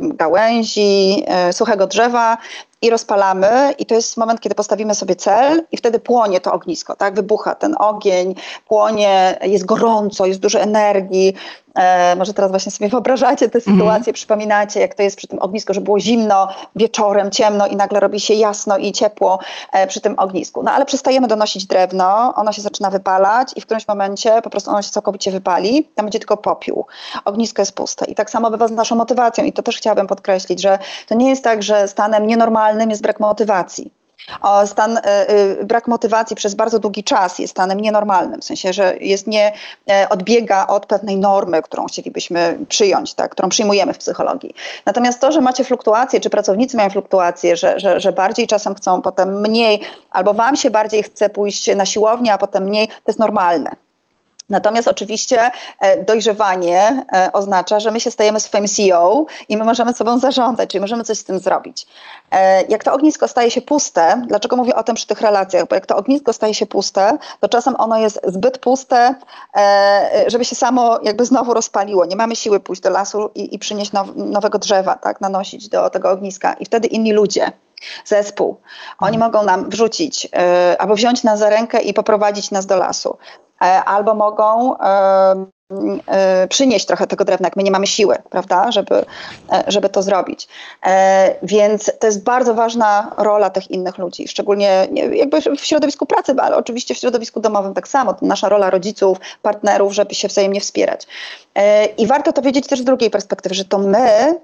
gałęzi, 0.00 1.24
suchego 1.52 1.86
drzewa, 1.86 2.38
i 2.82 2.90
rozpalamy 2.90 3.74
i 3.78 3.86
to 3.86 3.94
jest 3.94 4.16
moment, 4.16 4.40
kiedy 4.40 4.54
postawimy 4.54 4.94
sobie 4.94 5.16
cel 5.16 5.66
i 5.72 5.76
wtedy 5.76 5.98
płonie 5.98 6.40
to 6.40 6.52
ognisko, 6.52 6.96
tak? 6.96 7.14
Wybucha 7.14 7.54
ten 7.54 7.74
ogień, 7.78 8.34
płonie, 8.68 9.38
jest 9.42 9.64
gorąco, 9.64 10.26
jest 10.26 10.40
dużo 10.40 10.60
energii. 10.60 11.34
E, 11.74 12.16
może 12.16 12.34
teraz 12.34 12.50
właśnie 12.50 12.72
sobie 12.72 12.90
wyobrażacie 12.96 13.48
tę 13.48 13.58
mhm. 13.58 13.76
sytuację, 13.76 14.10
mm. 14.10 14.14
przypominacie, 14.14 14.80
jak 14.80 14.94
to 14.94 15.02
jest 15.02 15.16
przy 15.16 15.26
tym 15.26 15.38
ognisku, 15.38 15.74
że 15.74 15.80
było 15.80 16.00
zimno, 16.00 16.48
wieczorem 16.76 17.30
ciemno 17.30 17.66
i 17.66 17.76
nagle 17.76 18.00
robi 18.00 18.20
się 18.20 18.34
jasno 18.34 18.78
i 18.78 18.92
ciepło 18.92 19.38
e, 19.72 19.86
przy 19.86 20.00
tym 20.00 20.18
ognisku. 20.18 20.62
No 20.62 20.70
ale 20.70 20.86
przestajemy 20.86 21.28
donosić 21.28 21.66
drewno, 21.66 22.34
ono 22.34 22.52
się 22.52 22.62
zaczyna 22.62 22.90
wypalać 22.90 23.52
i 23.56 23.60
w 23.60 23.64
którymś 23.64 23.88
momencie 23.88 24.42
po 24.42 24.50
prostu 24.50 24.70
ono 24.70 24.82
się 24.82 24.90
całkowicie 24.90 25.30
wypali, 25.30 25.84
tam 25.94 26.06
będzie 26.06 26.18
tylko 26.18 26.36
popiół. 26.36 26.86
Ognisko 27.24 27.62
jest 27.62 27.72
puste. 27.72 28.04
I 28.04 28.14
tak 28.14 28.30
samo 28.30 28.50
bywa 28.50 28.68
z 28.68 28.70
naszą 28.70 28.96
motywacją 28.96 29.44
i 29.44 29.52
to 29.52 29.62
też 29.62 29.76
chciałabym 29.76 30.06
podkreślić, 30.06 30.60
że 30.60 30.78
to 31.08 31.14
nie 31.14 31.28
jest 31.28 31.44
tak, 31.44 31.62
że 31.62 31.88
stanem 31.88 32.26
nienormalnym 32.26 32.69
nienormalnym 32.70 32.90
jest 32.90 33.02
brak 33.02 33.20
motywacji. 33.20 33.90
O, 34.42 34.66
stan 34.66 34.98
y, 34.98 35.64
brak 35.64 35.88
motywacji 35.88 36.36
przez 36.36 36.54
bardzo 36.54 36.78
długi 36.78 37.04
czas 37.04 37.38
jest 37.38 37.50
stanem 37.50 37.80
nienormalnym, 37.80 38.40
w 38.40 38.44
sensie, 38.44 38.72
że 38.72 38.96
jest 39.00 39.26
nie 39.26 39.52
y, 39.52 40.08
odbiega 40.08 40.66
od 40.66 40.86
pewnej 40.86 41.16
normy, 41.16 41.62
którą 41.62 41.86
chcielibyśmy 41.86 42.58
przyjąć, 42.68 43.14
tak, 43.14 43.30
którą 43.30 43.48
przyjmujemy 43.48 43.92
w 43.92 43.98
psychologii. 43.98 44.54
Natomiast 44.86 45.20
to, 45.20 45.32
że 45.32 45.40
macie 45.40 45.64
fluktuacje, 45.64 46.20
czy 46.20 46.30
pracownicy 46.30 46.76
mają 46.76 46.90
fluktuacje, 46.90 47.56
że, 47.56 47.80
że, 47.80 48.00
że 48.00 48.12
bardziej 48.12 48.46
czasem 48.46 48.74
chcą, 48.74 49.02
potem 49.02 49.40
mniej, 49.40 49.80
albo 50.10 50.34
wam 50.34 50.56
się 50.56 50.70
bardziej 50.70 51.02
chce 51.02 51.30
pójść 51.30 51.76
na 51.76 51.86
siłownię, 51.86 52.32
a 52.32 52.38
potem 52.38 52.64
mniej, 52.64 52.88
to 52.88 53.08
jest 53.08 53.18
normalne. 53.18 53.70
Natomiast 54.50 54.88
oczywiście 54.88 55.50
e, 55.80 56.04
dojrzewanie 56.04 57.04
e, 57.12 57.32
oznacza, 57.32 57.80
że 57.80 57.90
my 57.90 58.00
się 58.00 58.10
stajemy 58.10 58.40
swoim 58.40 58.68
CEO 58.68 59.26
i 59.48 59.56
my 59.56 59.64
możemy 59.64 59.92
sobą 59.92 60.18
zarządzać, 60.18 60.70
czyli 60.70 60.80
możemy 60.80 61.04
coś 61.04 61.18
z 61.18 61.24
tym 61.24 61.38
zrobić. 61.38 61.86
E, 62.30 62.62
jak 62.62 62.84
to 62.84 62.92
ognisko 62.92 63.28
staje 63.28 63.50
się 63.50 63.62
puste, 63.62 64.22
dlaczego 64.26 64.56
mówię 64.56 64.74
o 64.74 64.82
tym 64.82 64.94
przy 64.94 65.06
tych 65.06 65.20
relacjach? 65.20 65.68
Bo 65.68 65.74
jak 65.74 65.86
to 65.86 65.96
ognisko 65.96 66.32
staje 66.32 66.54
się 66.54 66.66
puste, 66.66 67.18
to 67.40 67.48
czasem 67.48 67.74
ono 67.78 67.98
jest 67.98 68.20
zbyt 68.26 68.58
puste, 68.58 69.14
żeby 70.26 70.44
się 70.44 70.54
samo 70.54 70.98
jakby 71.02 71.24
znowu 71.24 71.54
rozpaliło. 71.54 72.04
Nie 72.04 72.16
mamy 72.16 72.36
siły 72.36 72.60
pójść 72.60 72.82
do 72.82 72.90
lasu 72.90 73.30
i, 73.34 73.54
i 73.54 73.58
przynieść 73.58 73.92
now, 73.92 74.08
nowego 74.16 74.58
drzewa, 74.58 74.94
tak, 74.94 75.20
nanosić 75.20 75.68
do 75.68 75.90
tego 75.90 76.10
ogniska. 76.10 76.52
I 76.52 76.64
wtedy 76.64 76.88
inni 76.88 77.12
ludzie, 77.12 77.52
zespół. 78.04 78.60
Oni 78.98 79.16
mhm. 79.16 79.32
mogą 79.32 79.44
nam 79.44 79.70
wrzucić 79.70 80.28
albo 80.78 80.94
wziąć 80.94 81.24
nas 81.24 81.38
za 81.38 81.50
rękę 81.50 81.80
i 81.80 81.94
poprowadzić 81.94 82.50
nas 82.50 82.66
do 82.66 82.76
lasu. 82.76 83.18
E, 83.64 83.84
albo 83.84 84.14
mogą 84.14 84.78
e, 84.78 85.46
e, 86.06 86.48
przynieść 86.48 86.86
trochę 86.86 87.06
tego 87.06 87.24
drewna, 87.24 87.46
jak 87.46 87.56
my 87.56 87.62
nie 87.62 87.70
mamy 87.70 87.86
siły, 87.86 88.16
prawda, 88.30 88.72
żeby, 88.72 89.04
żeby 89.66 89.88
to 89.88 90.02
zrobić. 90.02 90.48
Więc 91.42 91.92
to 92.00 92.06
jest 92.06 92.24
bardzo 92.24 92.54
ważna 92.54 93.14
rola 93.16 93.50
tych 93.50 93.70
innych 93.70 93.98
ludzi, 93.98 94.28
szczególnie 94.28 94.88
jakby 95.12 95.40
w 95.40 95.64
środowisku 95.64 96.06
pracy, 96.06 96.34
ale 96.38 96.56
oczywiście 96.56 96.94
w 96.94 96.98
środowisku 96.98 97.40
domowym 97.40 97.74
tak 97.74 97.88
samo. 97.88 98.14
To 98.14 98.26
nasza 98.26 98.48
rola 98.48 98.70
rodziców, 98.70 99.18
partnerów, 99.42 99.92
żeby 99.92 100.14
się 100.14 100.28
wzajemnie 100.28 100.60
wspierać. 100.60 101.06
I 101.98 102.06
warto 102.06 102.32
to 102.32 102.42
wiedzieć 102.42 102.66
też 102.66 102.80
z 102.80 102.84
drugiej 102.84 103.10
perspektywy, 103.10 103.54
że 103.54 103.64
to 103.64 103.78
my 103.78 104.40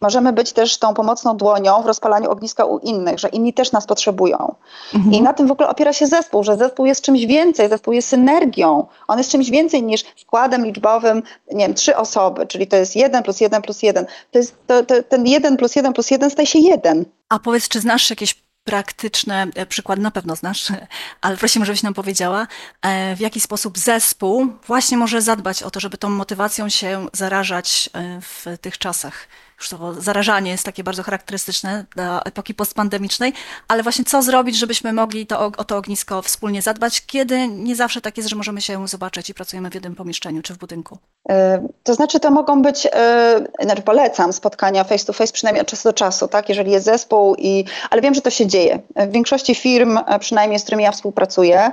możemy 0.00 0.32
być 0.32 0.52
też 0.52 0.78
tą 0.78 0.94
pomocną 0.94 1.36
dłonią 1.36 1.82
w 1.82 1.86
rozpalaniu 1.86 2.30
ogniska 2.30 2.64
u 2.64 2.78
innych, 2.78 3.18
że 3.18 3.28
inni 3.28 3.52
też 3.52 3.72
nas 3.72 3.86
potrzebują. 3.86 4.54
Mhm. 4.94 5.14
I 5.14 5.22
na 5.22 5.32
tym 5.32 5.46
w 5.46 5.50
ogóle 5.50 5.68
opiera 5.68 5.92
się 5.92 6.06
zespół, 6.06 6.44
że 6.44 6.56
zespół 6.56 6.86
jest 6.86 7.02
czymś 7.02 7.26
więcej, 7.26 7.68
zespół 7.68 7.92
jest 7.92 8.08
synergią. 8.08 8.86
On 9.08 9.18
jest 9.18 9.30
czymś 9.30 9.50
więcej 9.50 9.82
niż 9.82 10.04
składem 10.16 10.66
liczbowym, 10.66 11.22
nie 11.52 11.66
wiem, 11.66 11.74
trzy 11.74 11.96
osoby, 11.96 12.46
czyli 12.46 12.66
to 12.66 12.76
jest 12.76 12.96
jeden 12.96 13.22
plus 13.22 13.40
jeden 13.40 13.62
plus 13.62 13.82
jeden. 13.82 14.06
To 14.30 14.38
jest, 14.38 14.56
to, 14.66 14.84
to, 14.84 15.02
ten 15.02 15.26
jeden 15.26 15.56
plus 15.56 15.76
jeden 15.76 15.92
plus 15.92 16.10
jeden 16.10 16.30
staje 16.30 16.46
się 16.46 16.58
jeden. 16.58 17.04
A 17.28 17.38
powiedz, 17.38 17.68
czy 17.68 17.80
znasz 17.80 18.10
jakieś 18.10 18.34
praktyczne 18.64 19.46
e, 19.54 19.66
przykłady, 19.66 20.02
na 20.02 20.10
pewno 20.10 20.36
znasz, 20.36 20.68
ale 21.20 21.36
prosimy, 21.36 21.66
żebyś 21.66 21.82
nam 21.82 21.94
powiedziała, 21.94 22.46
e, 22.82 23.16
w 23.16 23.20
jaki 23.20 23.40
sposób 23.40 23.78
zespół 23.78 24.46
właśnie 24.66 24.96
może 24.96 25.22
zadbać 25.22 25.62
o 25.62 25.70
to, 25.70 25.80
żeby 25.80 25.98
tą 25.98 26.10
motywacją 26.10 26.68
się 26.68 27.06
zarażać 27.12 27.90
e, 27.92 28.20
w 28.20 28.58
tych 28.60 28.78
czasach 28.78 29.28
to 29.68 29.94
zarażanie 30.00 30.50
jest 30.50 30.64
takie 30.64 30.84
bardzo 30.84 31.02
charakterystyczne 31.02 31.84
dla 31.94 32.22
epoki 32.22 32.54
postpandemicznej, 32.54 33.32
ale 33.68 33.82
właśnie 33.82 34.04
co 34.04 34.22
zrobić, 34.22 34.56
żebyśmy 34.56 34.92
mogli 34.92 35.26
to, 35.26 35.40
o 35.56 35.64
to 35.64 35.76
ognisko 35.76 36.22
wspólnie 36.22 36.62
zadbać, 36.62 37.06
kiedy 37.06 37.48
nie 37.48 37.76
zawsze 37.76 38.00
tak 38.00 38.16
jest, 38.16 38.28
że 38.28 38.36
możemy 38.36 38.60
się 38.60 38.88
zobaczyć 38.88 39.30
i 39.30 39.34
pracujemy 39.34 39.70
w 39.70 39.74
jednym 39.74 39.94
pomieszczeniu 39.94 40.42
czy 40.42 40.54
w 40.54 40.58
budynku? 40.58 40.98
E, 41.28 41.68
to 41.82 41.94
znaczy, 41.94 42.20
to 42.20 42.30
mogą 42.30 42.62
być, 42.62 42.88
e, 42.92 43.46
znaczy 43.60 43.82
polecam 43.82 44.32
spotkania 44.32 44.84
face 44.84 45.06
to 45.06 45.12
face 45.12 45.32
przynajmniej 45.32 45.62
od 45.62 45.68
czasu 45.68 45.88
do 45.88 45.92
czasu, 45.92 46.28
tak, 46.28 46.48
jeżeli 46.48 46.70
jest 46.70 46.84
zespół 46.84 47.34
i, 47.38 47.64
ale 47.90 48.02
wiem, 48.02 48.14
że 48.14 48.20
to 48.20 48.30
się 48.30 48.46
dzieje. 48.46 48.80
W 48.96 49.12
większości 49.12 49.54
firm, 49.54 49.98
e, 50.06 50.18
przynajmniej 50.18 50.58
z 50.58 50.62
którymi 50.62 50.84
ja 50.84 50.92
współpracuję, 50.92 51.72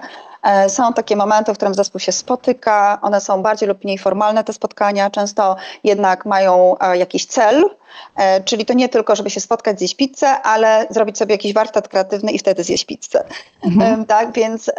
są 0.67 0.93
takie 0.93 1.15
momenty, 1.15 1.54
w 1.54 1.56
którym 1.56 1.73
zespół 1.73 2.00
się 2.00 2.12
spotyka, 2.12 3.00
one 3.02 3.21
są 3.21 3.41
bardziej 3.41 3.69
lub 3.69 3.84
mniej 3.84 3.97
formalne, 3.97 4.43
te 4.43 4.54
spotkania, 4.54 5.10
często 5.10 5.56
jednak 5.84 6.26
mają 6.26 6.76
e, 6.80 6.97
jakiś 6.97 7.26
cel, 7.26 7.69
e, 8.15 8.43
czyli 8.43 8.65
to 8.65 8.73
nie 8.73 8.89
tylko, 8.89 9.15
żeby 9.15 9.30
się 9.30 9.39
spotkać, 9.39 9.80
zjeść 9.80 9.95
pizzę, 9.95 10.41
ale 10.41 10.88
zrobić 10.89 11.17
sobie 11.17 11.34
jakiś 11.34 11.54
warsztat 11.54 11.88
kreatywny 11.88 12.32
i 12.32 12.39
wtedy 12.39 12.63
zjeść 12.63 12.86
pizzę. 12.86 13.23
Mhm. 13.63 14.06
Tak, 14.06 14.32
więc 14.32 14.71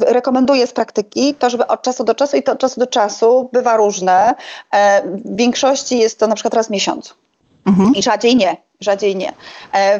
rekomenduję 0.00 0.66
z 0.66 0.72
praktyki 0.72 1.34
to, 1.34 1.50
żeby 1.50 1.66
od 1.66 1.82
czasu 1.82 2.04
do 2.04 2.14
czasu 2.14 2.36
i 2.36 2.42
to 2.42 2.52
od 2.52 2.58
czasu 2.58 2.80
do 2.80 2.86
czasu 2.86 3.48
bywa 3.52 3.76
różne. 3.76 4.34
W 5.04 5.36
większości 5.36 5.98
jest 5.98 6.18
to 6.18 6.26
na 6.26 6.34
przykład 6.34 6.54
raz 6.54 6.66
w 6.66 6.70
miesiącu. 6.70 7.14
Mhm. 7.66 7.94
I 7.94 8.02
rzadziej 8.02 8.36
nie, 8.36 8.56
rzadziej 8.80 9.16
nie. 9.16 9.32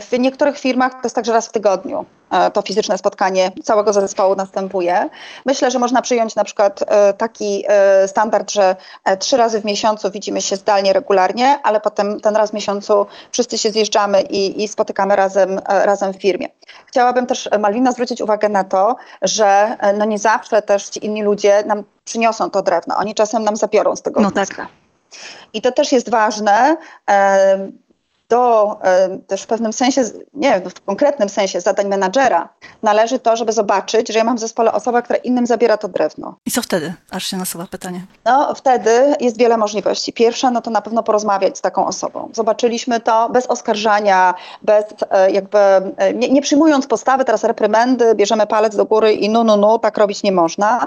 W 0.00 0.18
niektórych 0.18 0.58
firmach 0.58 0.92
to 0.92 1.00
jest 1.04 1.14
także 1.14 1.32
raz 1.32 1.48
w 1.48 1.52
tygodniu. 1.52 2.06
E, 2.30 2.50
to 2.50 2.62
fizyczne 2.62 2.98
spotkanie 2.98 3.52
całego 3.64 3.92
zespołu 3.92 4.36
następuje. 4.36 5.08
Myślę, 5.46 5.70
że 5.70 5.78
można 5.78 6.02
przyjąć 6.02 6.34
na 6.34 6.44
przykład 6.44 6.84
e, 6.86 7.12
taki 7.12 7.64
e, 7.68 8.08
standard, 8.08 8.52
że 8.52 8.76
trzy 9.18 9.36
razy 9.36 9.60
w 9.60 9.64
miesiącu 9.64 10.10
widzimy 10.10 10.42
się 10.42 10.56
zdalnie 10.56 10.92
regularnie, 10.92 11.58
ale 11.62 11.80
potem 11.80 12.20
ten 12.20 12.36
raz 12.36 12.50
w 12.50 12.54
miesiącu 12.54 13.06
wszyscy 13.32 13.58
się 13.58 13.70
zjeżdżamy 13.70 14.20
i, 14.20 14.64
i 14.64 14.68
spotykamy 14.68 15.16
razem, 15.16 15.60
razem 15.68 16.12
w 16.12 16.22
firmie. 16.22 16.48
Chciałabym 16.86 17.26
też, 17.26 17.48
Malwina, 17.58 17.92
zwrócić 17.92 18.20
uwagę 18.20 18.48
na 18.48 18.64
to, 18.64 18.96
że 19.22 19.76
no 19.98 20.04
nie 20.04 20.18
zawsze 20.18 20.62
też 20.62 20.88
ci 20.88 21.06
inni 21.06 21.22
ludzie 21.22 21.64
nam 21.66 21.84
przyniosą 22.04 22.50
to 22.50 22.62
drewno. 22.62 22.96
Oni 22.96 23.14
czasem 23.14 23.44
nam 23.44 23.56
zabiorą 23.56 23.96
z 23.96 24.02
tego. 24.02 24.20
No 24.20 24.30
tak. 24.30 24.48
I 25.52 25.62
to 25.62 25.72
też 25.72 25.92
jest 25.92 26.10
ważne 26.10 26.76
do 28.30 28.76
e, 28.82 29.18
też 29.18 29.42
w 29.42 29.46
pewnym 29.46 29.72
sensie, 29.72 30.02
nie 30.34 30.60
w 30.60 30.80
konkretnym 30.80 31.28
sensie 31.28 31.60
zadań 31.60 31.88
menadżera 31.88 32.48
należy 32.82 33.18
to, 33.18 33.36
żeby 33.36 33.52
zobaczyć, 33.52 34.08
że 34.08 34.18
ja 34.18 34.24
mam 34.24 34.36
w 34.36 34.40
zespole 34.40 34.72
osobę, 34.72 35.02
która 35.02 35.18
innym 35.18 35.46
zabiera 35.46 35.76
to 35.76 35.88
drewno. 35.88 36.34
I 36.46 36.50
co 36.50 36.62
wtedy? 36.62 36.94
Aż 37.10 37.26
się 37.26 37.36
nasuwa 37.36 37.66
pytanie. 37.66 38.00
No 38.24 38.54
wtedy 38.54 39.14
jest 39.20 39.38
wiele 39.38 39.56
możliwości. 39.56 40.12
Pierwsza, 40.12 40.50
no 40.50 40.60
to 40.60 40.70
na 40.70 40.80
pewno 40.80 41.02
porozmawiać 41.02 41.58
z 41.58 41.60
taką 41.60 41.86
osobą. 41.86 42.28
Zobaczyliśmy 42.32 43.00
to 43.00 43.28
bez 43.28 43.46
oskarżania, 43.46 44.34
bez 44.62 44.84
e, 45.10 45.30
jakby, 45.30 45.58
e, 45.58 46.14
nie, 46.14 46.28
nie 46.28 46.42
przyjmując 46.42 46.86
postawy 46.86 47.24
teraz 47.24 47.44
reprymendy, 47.44 48.14
bierzemy 48.14 48.46
palec 48.46 48.76
do 48.76 48.84
góry 48.84 49.12
i 49.12 49.30
no, 49.30 49.44
no, 49.44 49.56
no, 49.56 49.78
tak 49.78 49.98
robić 49.98 50.22
nie 50.22 50.32
można. 50.32 50.86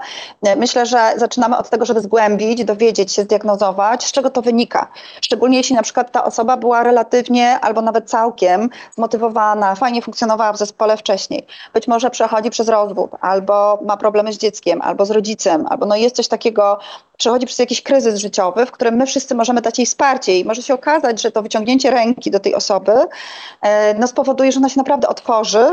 Myślę, 0.58 0.86
że 0.86 1.14
zaczynamy 1.18 1.58
od 1.58 1.70
tego, 1.70 1.86
żeby 1.86 2.02
zgłębić, 2.02 2.66
dowiedzieć 2.66 3.12
się, 3.12 3.24
zdiagnozować, 3.24 4.06
z 4.06 4.12
czego 4.12 4.30
to 4.30 4.42
wynika. 4.42 4.88
Szczególnie 5.22 5.58
jeśli 5.58 5.76
na 5.76 5.82
przykład 5.82 6.12
ta 6.12 6.24
osoba 6.24 6.58
była 6.58 6.84
relatywnie 6.84 7.33
albo 7.42 7.82
nawet 7.82 8.10
całkiem 8.10 8.70
zmotywowana, 8.96 9.76
fajnie 9.76 10.02
funkcjonowała 10.02 10.54
w 10.54 10.58
zespole 10.58 10.98
wcześniej. 10.98 11.48
Być 11.74 11.88
może 11.88 12.10
przechodzi 12.10 12.50
przez 12.50 12.70
rozwód, 12.70 13.12
albo 13.22 13.80
ma 13.86 13.98
problemy 13.98 14.34
z 14.34 14.38
dzieckiem, 14.38 14.82
albo 14.82 15.06
z 15.06 15.12
rodzicem, 15.12 15.66
albo 15.70 15.86
no 15.86 15.96
jest 15.96 16.16
coś 16.16 16.28
takiego, 16.28 16.80
przechodzi 17.18 17.46
przez 17.46 17.60
jakiś 17.60 17.84
kryzys 17.84 18.20
życiowy, 18.20 18.66
w 18.66 18.72
którym 18.72 18.96
my 18.96 19.06
wszyscy 19.06 19.36
możemy 19.36 19.62
dać 19.62 19.78
jej 19.78 19.86
wsparcie 19.86 20.40
i 20.40 20.46
może 20.46 20.62
się 20.62 20.74
okazać, 20.74 21.22
że 21.22 21.32
to 21.32 21.42
wyciągnięcie 21.42 21.92
ręki 21.92 22.32
do 22.32 22.40
tej 22.40 22.56
osoby 22.56 22.94
e, 23.62 23.94
no, 23.94 24.08
spowoduje, 24.08 24.52
że 24.52 24.60
ona 24.60 24.70
się 24.70 24.78
naprawdę 24.80 25.08
otworzy 25.08 25.66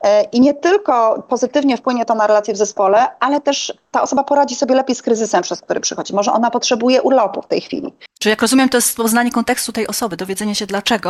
e, 0.00 0.22
i 0.22 0.40
nie 0.40 0.54
tylko 0.54 1.22
pozytywnie 1.28 1.76
wpłynie 1.76 2.04
to 2.04 2.14
na 2.14 2.26
relacje 2.26 2.54
w 2.54 2.56
zespole, 2.56 3.06
ale 3.20 3.40
też 3.40 3.74
ta 3.90 4.02
osoba 4.02 4.24
poradzi 4.24 4.54
sobie 4.54 4.74
lepiej 4.74 4.96
z 4.96 5.02
kryzysem, 5.02 5.42
przez 5.42 5.60
który 5.60 5.80
przychodzi. 5.80 6.14
Może 6.14 6.32
ona 6.32 6.50
potrzebuje 6.50 7.02
urlopu 7.02 7.42
w 7.42 7.46
tej 7.46 7.60
chwili. 7.60 7.92
Czyli 8.18 8.30
jak 8.30 8.42
rozumiem, 8.42 8.68
to 8.68 8.76
jest 8.76 8.96
poznanie 8.96 9.30
kontekstu 9.30 9.72
tej 9.72 9.86
osoby, 9.86 10.16
dowiedzenie 10.16 10.54
się 10.54 10.66
dlaczego 10.66 11.07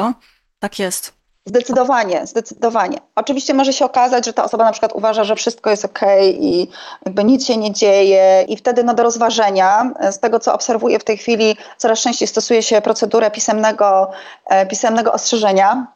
tak 0.59 0.79
jest. 0.79 1.19
Zdecydowanie, 1.47 2.27
zdecydowanie. 2.27 2.99
Oczywiście 3.17 3.55
może 3.55 3.73
się 3.73 3.85
okazać, 3.85 4.27
że 4.27 4.33
ta 4.33 4.45
osoba 4.45 4.65
na 4.65 4.73
przykład 4.73 4.93
uważa, 4.93 5.25
że 5.25 5.37
wszystko 5.37 5.71
jest 5.71 5.85
ok 5.85 6.01
i 6.31 6.69
jakby 7.07 7.25
nic 7.25 7.47
się 7.47 7.57
nie 7.57 7.73
dzieje 7.73 8.45
i 8.49 8.57
wtedy 8.57 8.85
no 8.85 8.95
do 8.95 9.03
rozważenia, 9.03 9.93
z 10.11 10.19
tego 10.19 10.41
co 10.41 10.55
obserwuję 10.55 10.99
w 10.99 11.05
tej 11.05 11.17
chwili, 11.17 11.57
coraz 11.77 12.01
częściej 12.01 12.29
stosuje 12.29 12.63
się 12.63 12.81
procedurę 12.81 13.31
pisemnego, 13.31 14.11
e, 14.47 14.67
pisemnego 14.67 15.13
ostrzeżenia, 15.13 15.87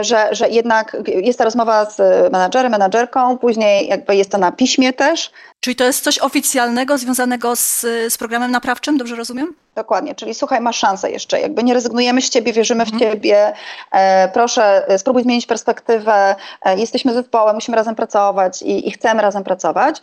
że, 0.00 0.28
że 0.34 0.48
jednak 0.48 0.96
jest 1.06 1.38
ta 1.38 1.44
rozmowa 1.44 1.90
z 1.90 1.98
menadżerem, 2.32 2.72
menadżerką, 2.72 3.38
później 3.38 3.88
jakby 3.88 4.16
jest 4.16 4.30
to 4.30 4.38
na 4.38 4.52
piśmie 4.52 4.92
też. 4.92 5.30
Czyli 5.60 5.76
to 5.76 5.84
jest 5.84 6.04
coś 6.04 6.18
oficjalnego 6.18 6.98
związanego 6.98 7.56
z, 7.56 7.80
z 8.08 8.18
programem 8.18 8.50
naprawczym, 8.50 8.98
dobrze 8.98 9.16
rozumiem? 9.16 9.54
Dokładnie, 9.74 10.14
czyli 10.14 10.34
słuchaj, 10.34 10.60
masz 10.60 10.76
szansę 10.76 11.10
jeszcze, 11.10 11.40
jakby 11.40 11.62
nie 11.62 11.74
rezygnujemy 11.74 12.22
z 12.22 12.30
ciebie, 12.30 12.52
wierzymy 12.52 12.86
w 12.86 12.92
mhm. 12.92 13.12
ciebie, 13.12 13.52
e, 13.92 14.28
proszę 14.28 14.88
e, 14.88 14.98
spróbuj 14.98 15.22
zmienić 15.22 15.46
perspektywę, 15.46 16.36
e, 16.62 16.78
jesteśmy 16.78 17.14
zespołem, 17.14 17.54
musimy 17.54 17.76
razem 17.76 17.94
pracować 17.94 18.62
i, 18.62 18.88
i 18.88 18.90
chcemy 18.90 19.22
razem 19.22 19.44
pracować. 19.44 20.00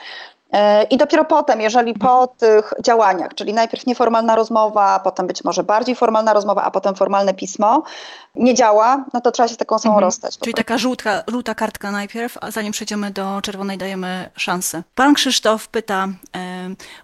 E, 0.52 0.84
I 0.84 0.98
dopiero 0.98 1.26
potem, 1.26 1.62
jeżeli 1.62 1.94
po 1.94 2.28
tych 2.28 2.74
działaniach, 2.84 3.34
czyli 3.36 3.54
najpierw 3.54 3.86
nieformalna 3.86 4.36
rozmowa, 4.36 5.00
potem 5.00 5.28
być 5.28 5.44
może 5.44 5.64
bardziej 5.64 5.96
formalna 5.96 6.34
rozmowa, 6.34 6.64
a 6.64 6.72
potem 6.72 6.96
formalne 6.96 7.34
pismo, 7.34 7.84
nie 8.36 8.54
działa, 8.54 9.06
no 9.14 9.22
to 9.22 9.32
trzeba 9.32 9.48
się 9.48 9.54
z 9.54 9.58
taką 9.58 9.76
osobą 9.76 9.94
mhm. 9.94 10.06
rozstać. 10.06 10.38
Czyli 10.38 10.54
taka 10.54 10.78
żółtka, 10.78 11.24
żółta 11.28 11.56
kartka 11.56 11.92
najpierw, 11.92 12.38
a 12.42 12.52
zanim 12.52 12.72
przejdziemy 12.72 13.12
do 13.12 13.42
czerwonej, 13.42 13.78
dajemy 13.78 14.30
szansę. 14.36 14.84
Pan 14.96 15.14
Krzysztof 15.14 15.68
pyta, 15.68 16.08
e, 16.36 16.49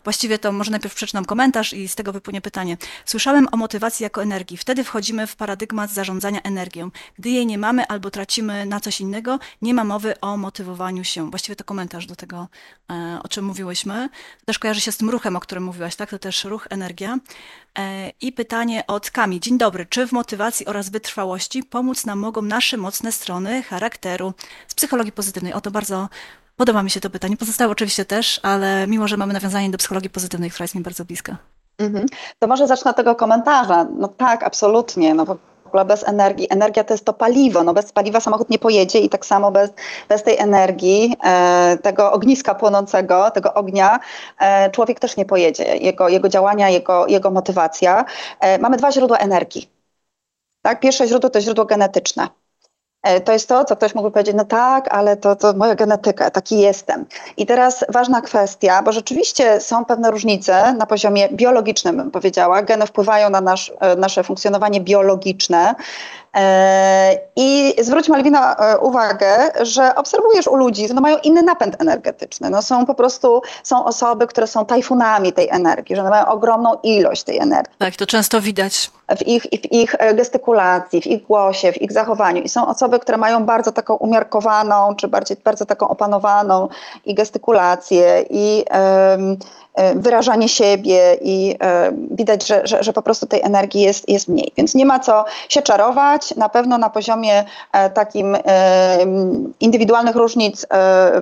właściwie 0.04 0.40
to 0.40 0.52
może 0.52 0.72
najpierw 0.72 0.96
przeczytam 0.96 1.26
komentarz 1.26 1.74
i 1.74 1.88
z 1.88 1.96
tego 1.96 2.14
wypłynie 2.14 2.42
pytanie. 2.42 2.78
Słyszałem 3.06 3.48
o 3.52 3.58
motywacji 3.58 4.04
jako 4.04 4.24
energii. 4.24 4.58
Wtedy 4.58 4.84
wchodzimy 4.84 5.28
w 5.28 5.36
paradygmat 5.36 5.92
zarządzania 5.92 6.42
energią. 6.42 6.92
Gdy 7.20 7.30
jej 7.30 7.46
nie 7.46 7.58
mamy 7.58 7.88
albo 7.88 8.12
tracimy 8.12 8.66
na 8.66 8.80
coś 8.80 9.02
innego, 9.02 9.40
nie 9.62 9.74
ma 9.74 9.84
mowy 9.84 10.20
o 10.20 10.38
motywowaniu 10.38 11.04
się. 11.04 11.30
Właściwie 11.30 11.56
to 11.56 11.64
komentarz 11.64 12.06
do 12.06 12.16
tego, 12.16 12.48
e, 12.92 13.20
o 13.24 13.28
czym 13.28 13.46
mówiłyśmy. 13.46 14.10
To 14.40 14.46
też 14.46 14.60
kojarzy 14.60 14.82
się 14.82 14.92
z 14.92 14.98
tym 14.98 15.10
ruchem, 15.10 15.36
o 15.36 15.40
którym 15.40 15.64
mówiłaś, 15.64 15.96
tak? 15.96 16.10
To 16.10 16.20
też 16.20 16.44
ruch, 16.44 16.68
energia. 16.70 17.18
E, 17.80 18.12
I 18.22 18.32
pytanie 18.32 18.88
od 18.88 19.12
Kami. 19.12 19.40
Dzień 19.40 19.58
dobry. 19.58 19.86
Czy 19.86 20.08
w 20.08 20.12
motywacji 20.12 20.66
oraz 20.66 20.90
wytrwałości 20.90 21.64
pomóc 21.64 22.06
nam 22.06 22.20
mogą 22.20 22.42
nasze 22.42 22.78
mocne 22.78 23.12
strony 23.12 23.64
charakteru 23.64 24.34
z 24.68 24.74
psychologii 24.74 25.12
pozytywnej? 25.12 25.54
O 25.54 25.62
to 25.62 25.72
bardzo 25.72 26.10
podoba 26.56 26.84
mi 26.84 26.90
się 26.90 27.00
to 27.00 27.10
pytanie. 27.10 27.38
Pozostałe 27.38 27.72
oczywiście 27.72 28.06
też, 28.06 28.40
ale 28.44 28.88
mimo, 28.88 29.08
że 29.08 29.18
mamy 29.18 29.34
nawiązanie 29.34 29.70
do 29.70 29.78
psychologii 29.78 30.10
pozytywnej, 30.10 30.52
która 30.52 30.64
jest 30.64 30.76
mi 30.76 30.82
bardzo 30.82 31.06
bliska. 31.06 31.38
Mhm. 31.78 32.06
To 32.40 32.48
może 32.48 32.68
zacznę 32.68 32.92
od 32.92 32.98
tego 32.98 33.16
komentarza. 33.16 33.88
No 33.98 34.08
tak, 34.08 34.44
absolutnie. 34.44 35.14
No 35.14 35.26
ogóle 35.76 35.86
bez 35.86 36.08
energii. 36.08 36.48
Energia 36.50 36.84
to 36.84 36.94
jest 36.94 37.06
to 37.06 37.14
paliwo. 37.14 37.64
No 37.64 37.74
bez 37.74 37.92
paliwa 37.92 38.20
samochód 38.20 38.50
nie 38.50 38.60
pojedzie 38.60 39.00
i 39.00 39.10
tak 39.10 39.26
samo 39.26 39.52
bez, 39.52 39.74
bez 40.10 40.24
tej 40.24 40.38
energii, 40.38 41.16
e, 41.24 41.78
tego 41.82 42.12
ogniska 42.12 42.56
płonącego, 42.56 43.32
tego 43.32 43.54
ognia, 43.54 44.00
e, 44.40 44.72
człowiek 44.72 45.00
też 45.00 45.18
nie 45.18 45.26
pojedzie. 45.26 45.78
Jego, 45.78 46.10
jego 46.10 46.30
działania, 46.30 46.70
jego, 46.70 47.08
jego 47.08 47.32
motywacja. 47.32 48.06
E, 48.40 48.60
mamy 48.60 48.78
dwa 48.78 48.92
źródła 48.92 49.18
energii. 49.18 49.70
Tak? 50.62 50.80
Pierwsze 50.80 51.08
źródło 51.08 51.30
to 51.30 51.42
źródło 51.42 51.66
genetyczne. 51.66 52.28
E, 53.06 53.22
to 53.22 53.32
jest 53.32 53.50
to, 53.50 53.66
co 53.66 53.76
ktoś 53.76 53.96
mógłby 53.96 54.12
powiedzieć, 54.12 54.36
no 54.36 54.46
tak, 54.46 54.88
ale 54.94 55.18
to, 55.18 55.36
to 55.36 55.54
moja 55.54 55.76
genetyka, 55.76 56.32
taki 56.32 56.60
jestem. 56.60 57.06
I 57.38 57.46
teraz 57.46 57.86
ważna 57.90 58.22
kwestia, 58.22 58.84
bo 58.84 58.92
rzeczywiście 58.92 59.62
są 59.62 59.86
pewne 59.86 60.12
różnice 60.12 60.74
na 60.74 60.86
poziomie 60.86 61.30
biologicznym, 61.30 61.98
bym 61.98 62.12
powiedziała. 62.12 62.62
Geny 62.62 62.86
wpływają 62.86 63.30
na 63.30 63.42
nasz, 63.42 63.74
e, 63.80 63.96
nasze 63.96 64.24
funkcjonowanie 64.24 64.82
biologiczne. 64.82 65.76
E, 66.36 67.18
I 67.36 67.74
zwróć 67.82 68.10
Malwina 68.10 68.56
uwagę, 68.82 69.52
że 69.62 69.96
obserwujesz 69.96 70.48
u 70.48 70.56
ludzi, 70.56 70.88
że 70.88 70.94
no 70.94 71.02
mają 71.02 71.18
inny 71.18 71.42
napęd 71.42 71.82
energetyczny. 71.82 72.50
No 72.50 72.62
są 72.62 72.86
po 72.86 72.96
prostu, 72.96 73.42
są 73.64 73.86
osoby, 73.86 74.28
które 74.28 74.48
są 74.48 74.66
tajfunami 74.66 75.34
tej 75.34 75.50
energii, 75.50 75.96
że 75.96 76.04
mają 76.04 76.26
ogromną 76.26 76.74
ilość 76.84 77.24
tej 77.24 77.38
energii. 77.38 77.74
Tak, 77.78 77.96
to 77.96 78.06
często 78.06 78.42
widać 78.42 78.92
w 79.18 79.28
ich, 79.28 79.44
w 79.44 79.72
ich 79.72 79.96
e, 80.00 80.14
gestykulacji, 80.14 81.02
w 81.02 81.08
ich 81.08 81.24
głosie, 81.24 81.72
w 81.72 81.82
ich 81.82 81.92
zachowaniu. 81.92 82.42
I 82.42 82.50
są 82.50 82.68
osoby, 82.68 83.00
które 83.00 83.18
mają 83.18 83.46
bardzo 83.46 83.72
taką 83.72 83.96
umiarkowaną, 83.96 84.96
czy 84.96 85.08
bardziej 85.08 85.38
bardzo 85.44 85.66
taką 85.66 85.88
opanowaną 85.88 86.68
i 87.06 87.16
gestykulację, 87.16 88.26
i 88.30 88.66
um, 88.72 89.38
wyrażanie 89.96 90.50
siebie, 90.50 91.18
i 91.22 91.56
um, 91.62 92.08
widać, 92.12 92.48
że, 92.48 92.68
że, 92.68 92.84
że, 92.84 92.94
po 92.94 93.02
prostu 93.02 93.26
tej 93.26 93.42
energii 93.42 93.82
jest, 93.82 94.10
jest 94.10 94.28
mniej. 94.28 94.52
Więc 94.58 94.76
nie 94.76 94.86
ma 94.86 95.00
co 95.00 95.26
się 95.50 95.62
czarować. 95.62 96.36
Na 96.36 96.50
pewno 96.50 96.78
na 96.78 96.90
poziomie 96.90 97.46
e, 97.72 97.90
takim 97.90 98.38
e, 98.46 98.98
indywidualnych 99.60 100.16
różnic 100.16 100.66
e, 100.74 101.22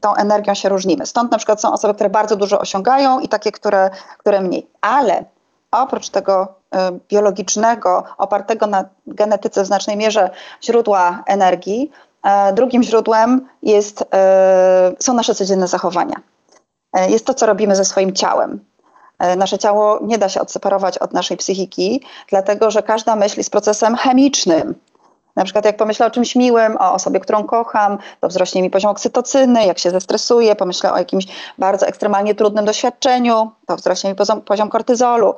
tą 0.00 0.14
energią 0.14 0.54
się 0.54 0.68
różnimy. 0.68 1.06
Stąd 1.06 1.32
na 1.32 1.38
przykład 1.38 1.60
są 1.60 1.72
osoby, 1.72 1.94
które 1.94 2.10
bardzo 2.10 2.36
dużo 2.36 2.58
osiągają 2.58 3.20
i 3.20 3.28
takie, 3.28 3.52
które, 3.52 3.90
które 4.18 4.40
mniej. 4.40 4.66
Ale 4.80 5.24
oprócz 5.70 6.08
tego 6.08 6.48
e, 6.74 6.98
biologicznego, 7.08 8.04
opartego 8.18 8.66
na 8.66 8.84
genetyce 9.06 9.62
w 9.62 9.66
znacznej 9.66 9.96
mierze 9.96 10.30
źródła 10.62 11.22
energii, 11.26 11.90
e, 12.22 12.52
drugim 12.52 12.82
źródłem 12.82 13.48
jest, 13.62 14.04
e, 14.14 14.92
są 14.98 15.14
nasze 15.14 15.34
codzienne 15.34 15.68
zachowania. 15.68 16.16
Jest 17.08 17.26
to, 17.26 17.34
co 17.34 17.46
robimy 17.46 17.76
ze 17.76 17.84
swoim 17.84 18.12
ciałem. 18.12 18.64
Nasze 19.36 19.58
ciało 19.58 19.98
nie 20.02 20.18
da 20.18 20.28
się 20.28 20.40
odseparować 20.40 20.98
od 20.98 21.12
naszej 21.12 21.36
psychiki, 21.36 22.04
dlatego 22.28 22.70
że 22.70 22.82
każda 22.82 23.16
myśl 23.16 23.40
jest 23.40 23.50
procesem 23.50 23.96
chemicznym. 23.96 24.74
Na 25.36 25.44
przykład 25.44 25.64
jak 25.64 25.76
pomyślę 25.76 26.06
o 26.06 26.10
czymś 26.10 26.36
miłym, 26.36 26.76
o 26.76 26.92
osobie, 26.92 27.20
którą 27.20 27.44
kocham, 27.44 27.98
to 28.20 28.28
wzrośnie 28.28 28.62
mi 28.62 28.70
poziom 28.70 28.90
oksytocyny, 28.90 29.66
jak 29.66 29.78
się 29.78 29.90
zestresuję, 29.90 30.56
pomyślę 30.56 30.92
o 30.92 30.98
jakimś 30.98 31.26
bardzo 31.58 31.86
ekstremalnie 31.86 32.34
trudnym 32.34 32.64
doświadczeniu, 32.64 33.50
to 33.66 33.76
wzrośnie 33.76 34.10
mi 34.10 34.16
poziom, 34.44 34.68
kortyzolu. 34.68 35.34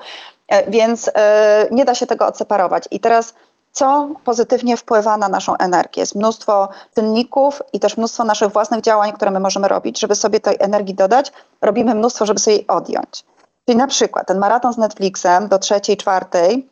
E, 0.49 0.71
więc 0.71 1.11
e, 1.15 1.69
nie 1.71 1.85
da 1.85 1.95
się 1.95 2.07
tego 2.07 2.27
odseparować. 2.27 2.85
I 2.91 3.01
teraz 3.01 3.35
co 3.75 4.09
pozytywnie 4.25 4.77
wpływa 4.77 5.17
na 5.17 5.29
naszą 5.29 5.57
energię. 5.57 6.01
Jest 6.01 6.15
mnóstwo 6.15 6.69
czynników 6.95 7.63
i 7.73 7.81
też 7.81 7.97
mnóstwo 7.97 8.25
naszych 8.25 8.53
własnych 8.53 8.81
działań, 8.81 9.13
które 9.13 9.31
my 9.31 9.41
możemy 9.41 9.69
robić, 9.69 10.01
żeby 10.01 10.15
sobie 10.15 10.41
tej 10.41 10.57
energii 10.61 10.95
dodać. 10.95 11.33
Robimy 11.61 11.95
mnóstwo, 11.95 12.27
żeby 12.27 12.41
sobie 12.41 12.57
jej 12.57 12.67
odjąć. 12.67 13.25
Czyli 13.67 13.79
na 13.79 13.87
przykład 13.87 14.27
ten 14.27 14.39
maraton 14.39 14.73
z 14.73 14.79
Netflixem 14.79 15.49
do 15.49 15.59
trzeciej, 15.59 15.97
czwartej, 15.97 16.69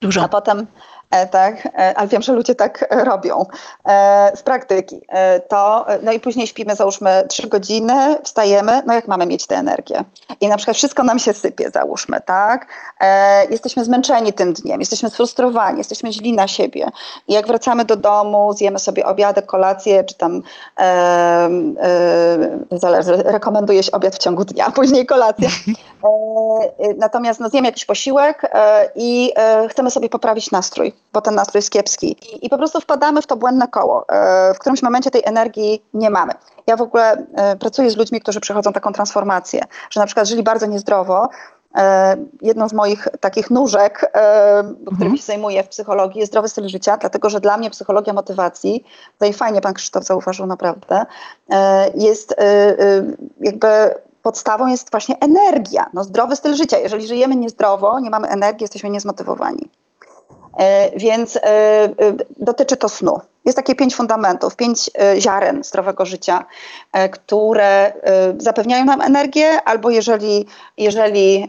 Dużo. 0.00 0.22
a 0.22 0.28
potem 0.28 0.66
tak, 1.30 1.66
e, 1.66 1.98
ale 1.98 2.08
wiem, 2.08 2.22
że 2.22 2.32
ludzie 2.32 2.54
tak 2.54 2.86
e, 2.90 3.04
robią 3.04 3.46
z 4.34 4.42
praktyki. 4.42 5.00
To, 5.48 5.86
no 6.02 6.12
i 6.12 6.20
później 6.20 6.46
śpimy 6.46 6.76
załóżmy 6.76 7.24
trzy 7.28 7.48
godziny, 7.48 8.16
wstajemy, 8.22 8.82
no 8.86 8.94
jak 8.94 9.08
mamy 9.08 9.26
mieć 9.26 9.46
tę 9.46 9.56
energię? 9.56 10.04
I 10.40 10.48
na 10.48 10.56
przykład 10.56 10.76
wszystko 10.76 11.02
nam 11.02 11.18
się 11.18 11.32
sypie, 11.32 11.70
załóżmy, 11.70 12.20
tak? 12.20 12.66
Jesteśmy 13.50 13.84
zmęczeni 13.84 14.32
tym 14.32 14.52
dniem, 14.52 14.80
jesteśmy 14.80 15.10
sfrustrowani, 15.10 15.78
jesteśmy 15.78 16.12
źli 16.12 16.32
na 16.32 16.48
siebie. 16.48 16.90
I 17.28 17.32
jak 17.32 17.46
wracamy 17.46 17.84
do 17.84 17.96
domu, 17.96 18.52
zjemy 18.52 18.78
sobie 18.78 19.06
obiadek, 19.06 19.46
kolację, 19.46 20.04
czy 20.04 20.14
tam 20.14 20.42
e, 20.78 20.82
e, 22.72 22.78
zależy, 22.78 23.16
rekomenduje 23.16 23.82
się 23.82 23.92
obiad 23.92 24.14
w 24.14 24.18
ciągu 24.18 24.44
dnia, 24.44 24.70
później 24.70 25.06
kolację. 25.06 25.48
E, 26.78 26.94
natomiast 26.94 27.40
no, 27.40 27.48
zjemy 27.48 27.68
jakiś 27.68 27.84
posiłek 27.84 28.52
i 28.94 29.32
chcemy 29.68 29.90
sobie 29.90 30.08
poprawić 30.08 30.50
nastrój 30.50 30.92
bo 31.12 31.20
ten 31.20 31.34
nastrój 31.34 31.58
jest 31.58 31.70
kiepski. 31.70 32.16
I, 32.32 32.46
I, 32.46 32.48
po 32.48 32.58
prostu 32.58 32.80
wpadamy 32.80 33.22
w 33.22 33.26
to 33.26 33.36
błędne 33.36 33.68
koło. 33.68 34.08
E, 34.08 34.54
w 34.54 34.58
którymś 34.58 34.82
momencie 34.82 35.10
tej 35.10 35.22
energii 35.24 35.82
nie 35.94 36.10
mamy. 36.10 36.32
Ja 36.66 36.76
w 36.76 36.82
ogóle 36.82 37.26
e, 37.34 37.56
pracuję 37.56 37.90
z 37.90 37.96
ludźmi, 37.96 38.20
którzy 38.20 38.40
przechodzą 38.40 38.72
taką 38.72 38.92
transformację, 38.92 39.64
że 39.90 40.00
na 40.00 40.06
przykład 40.06 40.28
żyli 40.28 40.42
bardzo 40.42 40.66
niezdrowo, 40.66 41.28
e, 41.76 42.16
jedną 42.42 42.68
z 42.68 42.72
moich 42.72 43.08
takich 43.20 43.50
nóżek, 43.50 44.12
którymi 44.80 45.02
mhm. 45.02 45.16
się 45.16 45.22
zajmuję 45.22 45.62
w 45.62 45.68
psychologii, 45.68 46.20
jest 46.20 46.32
zdrowy 46.32 46.48
styl 46.48 46.68
życia, 46.68 46.96
dlatego 46.96 47.30
że 47.30 47.40
dla 47.40 47.56
mnie 47.56 47.70
psychologia 47.70 48.12
motywacji, 48.12 48.84
tutaj 49.12 49.32
fajnie 49.32 49.60
pan 49.60 49.74
Krzysztof 49.74 50.04
zauważył 50.04 50.46
naprawdę, 50.46 51.06
jest 51.94 52.34
jakby 53.40 53.94
podstawą 54.22 54.66
jest 54.66 54.90
właśnie 54.90 55.16
energia, 55.20 55.90
no 55.94 56.04
zdrowy 56.04 56.36
styl 56.36 56.54
życia. 56.54 56.78
Jeżeli 56.78 57.06
żyjemy 57.06 57.36
niezdrowo, 57.36 58.00
nie 58.00 58.10
mamy 58.10 58.28
energii, 58.28 58.64
jesteśmy 58.64 58.90
niezmotywowani. 58.90 59.68
E, 60.58 60.90
więc 60.98 61.36
e, 61.36 61.40
e, 61.42 61.90
dotyczy 62.36 62.76
to 62.76 62.88
snu. 62.88 63.20
Jest 63.44 63.56
takie 63.56 63.74
pięć 63.74 63.96
fundamentów, 63.96 64.56
pięć 64.56 64.90
ziaren 65.18 65.64
zdrowego 65.64 66.06
życia, 66.06 66.44
które 67.12 67.92
zapewniają 68.38 68.84
nam 68.84 69.00
energię, 69.00 69.62
albo 69.64 69.90
jeżeli, 69.90 70.46
jeżeli 70.76 71.48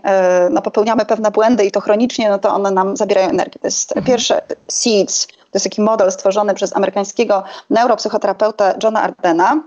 no, 0.50 0.62
popełniamy 0.62 1.06
pewne 1.06 1.32
błędy 1.32 1.66
i 1.66 1.72
to 1.72 1.82
chronicznie, 1.82 2.30
no 2.30 2.40
to 2.40 2.54
one 2.54 2.72
nam 2.72 2.98
zabierają 2.98 3.30
energię. 3.30 3.60
To 3.60 3.68
jest 3.68 3.92
mhm. 3.92 4.06
pierwsze 4.06 4.42
SEEDS, 4.68 5.28
to 5.28 5.34
jest 5.54 5.64
taki 5.64 5.82
model 5.82 6.12
stworzony 6.12 6.54
przez 6.54 6.76
amerykańskiego 6.76 7.44
neuropsychoterapeuta 7.70 8.74
Johna 8.84 9.02
Ardena, 9.02 9.64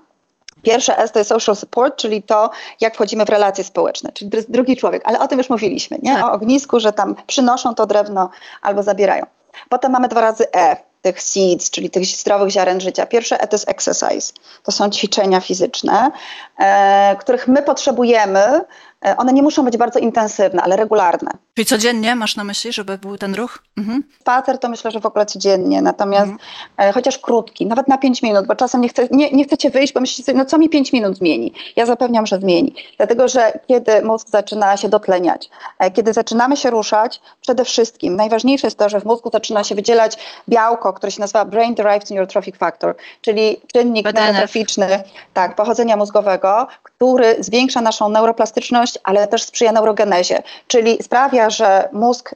Pierwsze 0.64 0.98
S 0.98 1.12
to 1.12 1.18
jest 1.18 1.28
social 1.28 1.56
support, 1.56 1.96
czyli 1.96 2.22
to, 2.22 2.50
jak 2.80 2.94
wchodzimy 2.94 3.24
w 3.24 3.28
relacje 3.28 3.64
społeczne, 3.64 4.12
czyli 4.12 4.30
drugi 4.48 4.76
człowiek, 4.76 5.02
ale 5.04 5.20
o 5.20 5.28
tym 5.28 5.38
już 5.38 5.50
mówiliśmy, 5.50 5.98
nie? 6.02 6.14
Tak. 6.14 6.24
O 6.24 6.32
ognisku, 6.32 6.80
że 6.80 6.92
tam 6.92 7.14
przynoszą 7.26 7.74
to 7.74 7.86
drewno 7.86 8.30
albo 8.62 8.82
zabierają. 8.82 9.26
Potem 9.68 9.92
mamy 9.92 10.08
dwa 10.08 10.20
razy 10.20 10.52
E, 10.52 10.76
tych 11.02 11.22
seeds, 11.22 11.70
czyli 11.70 11.90
tych 11.90 12.06
zdrowych 12.06 12.50
ziaren 12.50 12.80
życia. 12.80 13.06
Pierwsze 13.06 13.40
E 13.40 13.46
to 13.46 13.54
jest 13.54 13.68
exercise. 13.68 14.32
To 14.62 14.72
są 14.72 14.90
ćwiczenia 14.90 15.40
fizyczne, 15.40 16.10
e, 16.58 17.16
których 17.20 17.48
my 17.48 17.62
potrzebujemy. 17.62 18.64
E, 19.04 19.16
one 19.16 19.32
nie 19.32 19.42
muszą 19.42 19.64
być 19.64 19.76
bardzo 19.76 19.98
intensywne, 19.98 20.62
ale 20.62 20.76
regularne. 20.76 21.30
Czyli 21.54 21.66
codziennie 21.66 22.14
masz 22.14 22.36
na 22.36 22.44
myśli, 22.44 22.72
żeby 22.72 22.98
był 22.98 23.18
ten 23.18 23.34
ruch? 23.34 23.58
Mhm. 23.78 24.02
Spacer 24.20 24.58
to 24.58 24.68
myślę, 24.68 24.90
że 24.90 25.00
w 25.00 25.06
ogóle 25.06 25.26
codziennie, 25.26 25.82
natomiast 25.82 26.32
mhm. 26.32 26.92
chociaż 26.92 27.18
krótki, 27.18 27.66
nawet 27.66 27.88
na 27.88 27.98
5 27.98 28.22
minut, 28.22 28.46
bo 28.46 28.54
czasem 28.54 28.80
nie, 28.80 28.88
chce, 28.88 29.08
nie, 29.10 29.30
nie 29.30 29.44
chcecie 29.44 29.70
wyjść, 29.70 29.92
bo 29.92 30.00
myślicie, 30.00 30.34
no 30.34 30.44
co 30.44 30.58
mi 30.58 30.68
5 30.68 30.92
minut 30.92 31.16
zmieni? 31.16 31.52
Ja 31.76 31.86
zapewniam, 31.86 32.26
że 32.26 32.38
zmieni. 32.38 32.74
Dlatego, 32.96 33.28
że 33.28 33.58
kiedy 33.68 34.02
mózg 34.02 34.28
zaczyna 34.28 34.76
się 34.76 34.88
dotleniać, 34.88 35.50
e, 35.78 35.90
kiedy 35.90 36.12
zaczynamy 36.12 36.56
się 36.56 36.70
ruszać, 36.70 37.20
przede 37.40 37.64
wszystkim 37.64 38.16
najważniejsze 38.16 38.66
jest 38.66 38.78
to, 38.78 38.88
że 38.88 39.00
w 39.00 39.04
mózgu 39.04 39.30
zaczyna 39.32 39.64
się 39.64 39.74
wydzielać 39.74 40.18
białko, 40.48 40.92
które 40.92 41.12
się 41.12 41.20
nazywa 41.20 41.44
Brain 41.44 41.74
Derived 41.74 42.10
Neurotrophic 42.10 42.56
Factor, 42.56 42.96
czyli 43.20 43.60
czynnik 43.72 44.14
neurotroficzny 44.14 45.02
tak, 45.34 45.56
pochodzenia 45.56 45.96
mózgowego, 45.96 46.66
który 47.04 47.36
zwiększa 47.44 47.80
naszą 47.80 48.08
neuroplastyczność, 48.08 48.98
ale 49.04 49.28
też 49.28 49.42
sprzyja 49.42 49.72
neurogenezie, 49.72 50.42
czyli 50.66 51.02
sprawia, 51.02 51.50
że 51.50 51.88
mózg 51.92 52.32
y, 52.32 52.34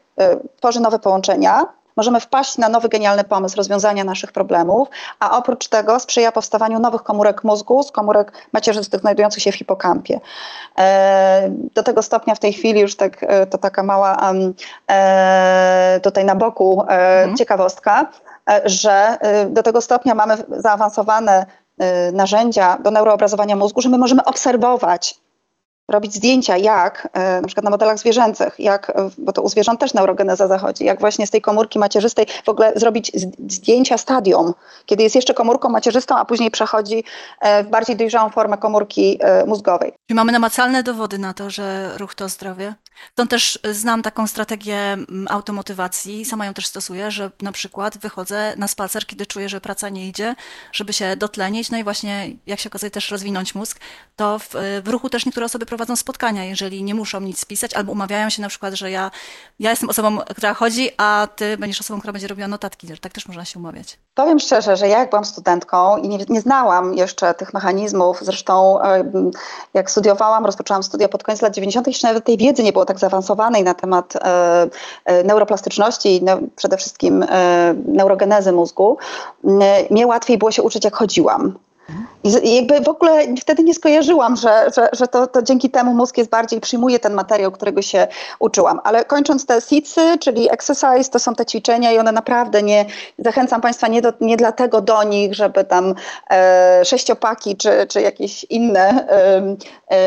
tworzy 0.57 0.81
nowe 0.81 0.99
połączenia, 0.99 1.67
możemy 1.97 2.21
wpaść 2.21 2.59
na 2.59 2.69
nowy 2.69 2.89
genialny 2.89 3.25
pomysł 3.25 3.57
rozwiązania 3.57 4.05
naszych 4.05 4.33
problemów, 4.33 4.89
a 5.21 5.39
oprócz 5.39 5.69
tego 5.69 6.01
sprzyja 6.01 6.33
powstawaniu 6.33 6.79
nowych 6.79 7.03
komórek 7.03 7.45
mózgu, 7.45 7.83
z 7.83 7.93
komórek 7.93 8.33
macierzystych 8.53 9.01
znajdujących 9.01 9.43
się 9.43 9.53
w 9.53 9.55
hipokampie. 9.55 10.21
E, 10.79 11.49
do 11.75 11.83
tego 11.83 12.03
stopnia 12.03 12.35
w 12.35 12.39
tej 12.39 12.53
chwili 12.53 12.81
już 12.81 12.97
tak, 12.97 13.23
e, 13.23 13.47
to 13.47 13.59
taka 13.59 13.83
mała 13.83 14.33
e, 14.91 16.01
tutaj 16.03 16.25
na 16.25 16.35
boku 16.35 16.83
mhm. 16.83 17.37
ciekawostka, 17.37 18.07
że 18.65 19.19
do 19.51 19.63
tego 19.63 19.81
stopnia 19.81 20.15
mamy 20.15 20.37
zaawansowane 20.49 21.47
narzędzia 22.13 22.79
do 22.83 22.91
neuroobrazowania 22.91 23.57
mózgu, 23.57 23.81
że 23.81 23.89
my 23.89 23.99
możemy 23.99 24.25
obserwować 24.25 25.21
robić 25.89 26.15
zdjęcia, 26.15 26.57
jak 26.57 27.09
e, 27.13 27.41
na 27.41 27.47
przykład 27.47 27.65
na 27.65 27.71
modelach 27.71 27.99
zwierzęcych, 27.99 28.55
jak, 28.59 28.91
e, 28.91 29.11
bo 29.19 29.33
to 29.33 29.43
u 29.43 29.49
zwierząt 29.49 29.81
też 29.81 29.95
neurogeneza 29.95 30.49
zachodzi, 30.49 30.85
jak 30.85 31.01
właśnie 31.01 31.27
z 31.27 31.31
tej 31.31 31.41
komórki 31.41 31.79
macierzystej 31.79 32.27
w 32.45 32.49
ogóle 32.49 32.73
zrobić 32.77 33.13
zdjęcia 33.49 33.99
stadium, 33.99 34.55
kiedy 34.87 35.03
jest 35.03 35.15
jeszcze 35.15 35.35
komórką 35.35 35.69
macierzystą, 35.69 36.17
a 36.17 36.25
później 36.25 36.51
przechodzi 36.51 37.05
e, 37.41 37.65
w 37.65 37.69
bardziej 37.69 37.97
dojrzałą 37.97 38.31
formę 38.31 38.59
komórki 38.59 39.19
mózgowej. 39.47 39.93
Czyli 40.07 40.17
mamy 40.17 40.33
namacalne 40.33 40.83
dowody 40.83 41.19
na 41.19 41.35
to, 41.35 41.51
że 41.51 41.99
ruch 41.99 42.15
to 42.15 42.29
zdrowie? 42.29 42.75
Stąd 43.13 43.31
też 43.31 43.59
znam 43.73 44.03
taką 44.03 44.27
strategię 44.27 44.79
mm, 44.79 45.27
automotywacji, 45.31 46.25
sama 46.25 46.47
ją 46.47 46.55
też 46.55 46.67
stosuję, 46.67 47.11
że 47.11 47.31
na 47.43 47.53
przykład 47.53 47.99
wychodzę 47.99 48.55
na 48.57 48.69
spacer, 48.69 49.07
kiedy 49.07 49.27
czuję, 49.27 49.49
że 49.49 49.61
praca 49.61 49.89
nie 49.89 50.09
idzie, 50.09 50.35
żeby 50.73 50.93
się 50.93 51.17
dotlenić, 51.17 51.71
no 51.71 51.79
i 51.79 51.85
właśnie, 51.85 52.31
jak 52.47 52.61
się 52.61 52.71
okazuje, 52.71 52.91
też 52.91 53.11
rozwinąć 53.11 53.55
mózg, 53.55 53.81
to 54.17 54.39
w, 54.39 54.49
w 54.85 54.89
ruchu 54.89 55.11
też 55.11 55.27
niektóre 55.27 55.47
osoby 55.47 55.67
prowadzą 55.67 55.78
spotkania, 55.97 56.45
jeżeli 56.45 56.83
nie 56.83 56.95
muszą 56.95 57.21
nic 57.21 57.41
spisać, 57.41 57.75
albo 57.75 57.93
umawiają 57.93 58.31
się 58.31 58.43
na 58.43 58.49
przykład, 58.49 58.75
że 58.75 58.91
ja, 58.91 59.11
ja 59.59 59.71
jestem 59.71 59.91
osobą, 59.91 60.19
która 60.19 60.55
chodzi, 60.55 60.91
a 60.97 61.29
ty 61.37 61.57
będziesz 61.57 61.81
osobą, 61.81 61.99
która 61.99 62.13
będzie 62.13 62.29
robiła 62.29 62.49
notatki, 62.49 62.89
tak 63.01 63.13
też 63.13 63.29
można 63.29 63.45
się 63.45 63.59
umawiać. 63.59 63.99
Powiem 64.15 64.39
szczerze, 64.39 64.77
że 64.77 64.89
ja 64.89 64.99
jak 64.99 65.11
byłam 65.11 65.25
studentką 65.25 65.97
i 65.97 66.09
nie, 66.09 66.19
nie 66.29 66.41
znałam 66.41 66.95
jeszcze 66.95 67.35
tych 67.35 67.55
mechanizmów, 67.55 68.19
zresztą 68.23 68.79
jak 69.75 69.91
studiowałam, 69.91 70.47
rozpoczęłam 70.47 70.83
studia 70.83 71.09
pod 71.09 71.23
koniec 71.23 71.43
lat 71.43 71.55
90., 71.55 71.87
jeszcze 71.87 72.09
nawet 72.09 72.25
tej 72.25 72.37
wiedzy 72.37 72.63
nie 72.63 72.73
było 72.73 72.85
tak 72.85 72.99
zaawansowanej 72.99 73.65
na 73.65 73.75
temat 73.75 74.17
e, 74.17 74.69
e, 75.05 75.25
neuroplastyczności 75.25 76.17
i 76.17 76.23
przede 76.57 76.77
wszystkim 76.77 77.23
e, 77.23 77.75
neurogenezy 77.87 78.53
mózgu, 78.53 78.99
mnie 79.91 80.07
łatwiej 80.07 80.39
było 80.39 80.51
się 80.51 80.63
uczyć, 80.63 80.85
jak 80.85 80.97
chodziłam. 80.97 81.59
I 82.25 82.57
jakby 82.57 82.81
w 82.81 82.89
ogóle 82.89 83.37
wtedy 83.41 83.63
nie 83.63 83.75
skojarzyłam, 83.75 84.37
że, 84.37 84.71
że, 84.77 84.89
że 84.93 85.09
to, 85.09 85.27
to 85.27 85.43
dzięki 85.43 85.71
temu 85.71 85.95
mózg 85.95 86.19
jest 86.19 86.31
bardziej, 86.31 86.61
przyjmuje 86.61 86.99
ten 86.99 87.15
materiał, 87.15 87.53
którego 87.53 87.83
się 87.83 88.09
uczyłam. 88.39 88.81
Ale 88.85 89.05
kończąc 89.05 89.47
te 89.47 89.61
SITSy, 89.61 90.19
czyli 90.21 90.53
exercise, 90.53 91.11
to 91.11 91.19
są 91.19 91.35
te 91.35 91.47
ćwiczenia 91.47 91.93
i 91.93 91.99
one 91.99 92.13
naprawdę 92.13 92.63
nie, 92.63 92.85
zachęcam 93.19 93.61
Państwa 93.61 93.89
nie, 93.89 94.03
do, 94.03 94.13
nie 94.21 94.37
dlatego 94.37 94.81
do 94.81 95.03
nich, 95.03 95.35
żeby 95.35 95.65
tam 95.65 95.95
e, 96.31 96.85
sześciopaki 96.85 97.57
czy, 97.57 97.87
czy 97.89 98.01
jakieś 98.01 98.45
inne 98.45 99.09
e, 99.09 99.57
e, 99.91 99.99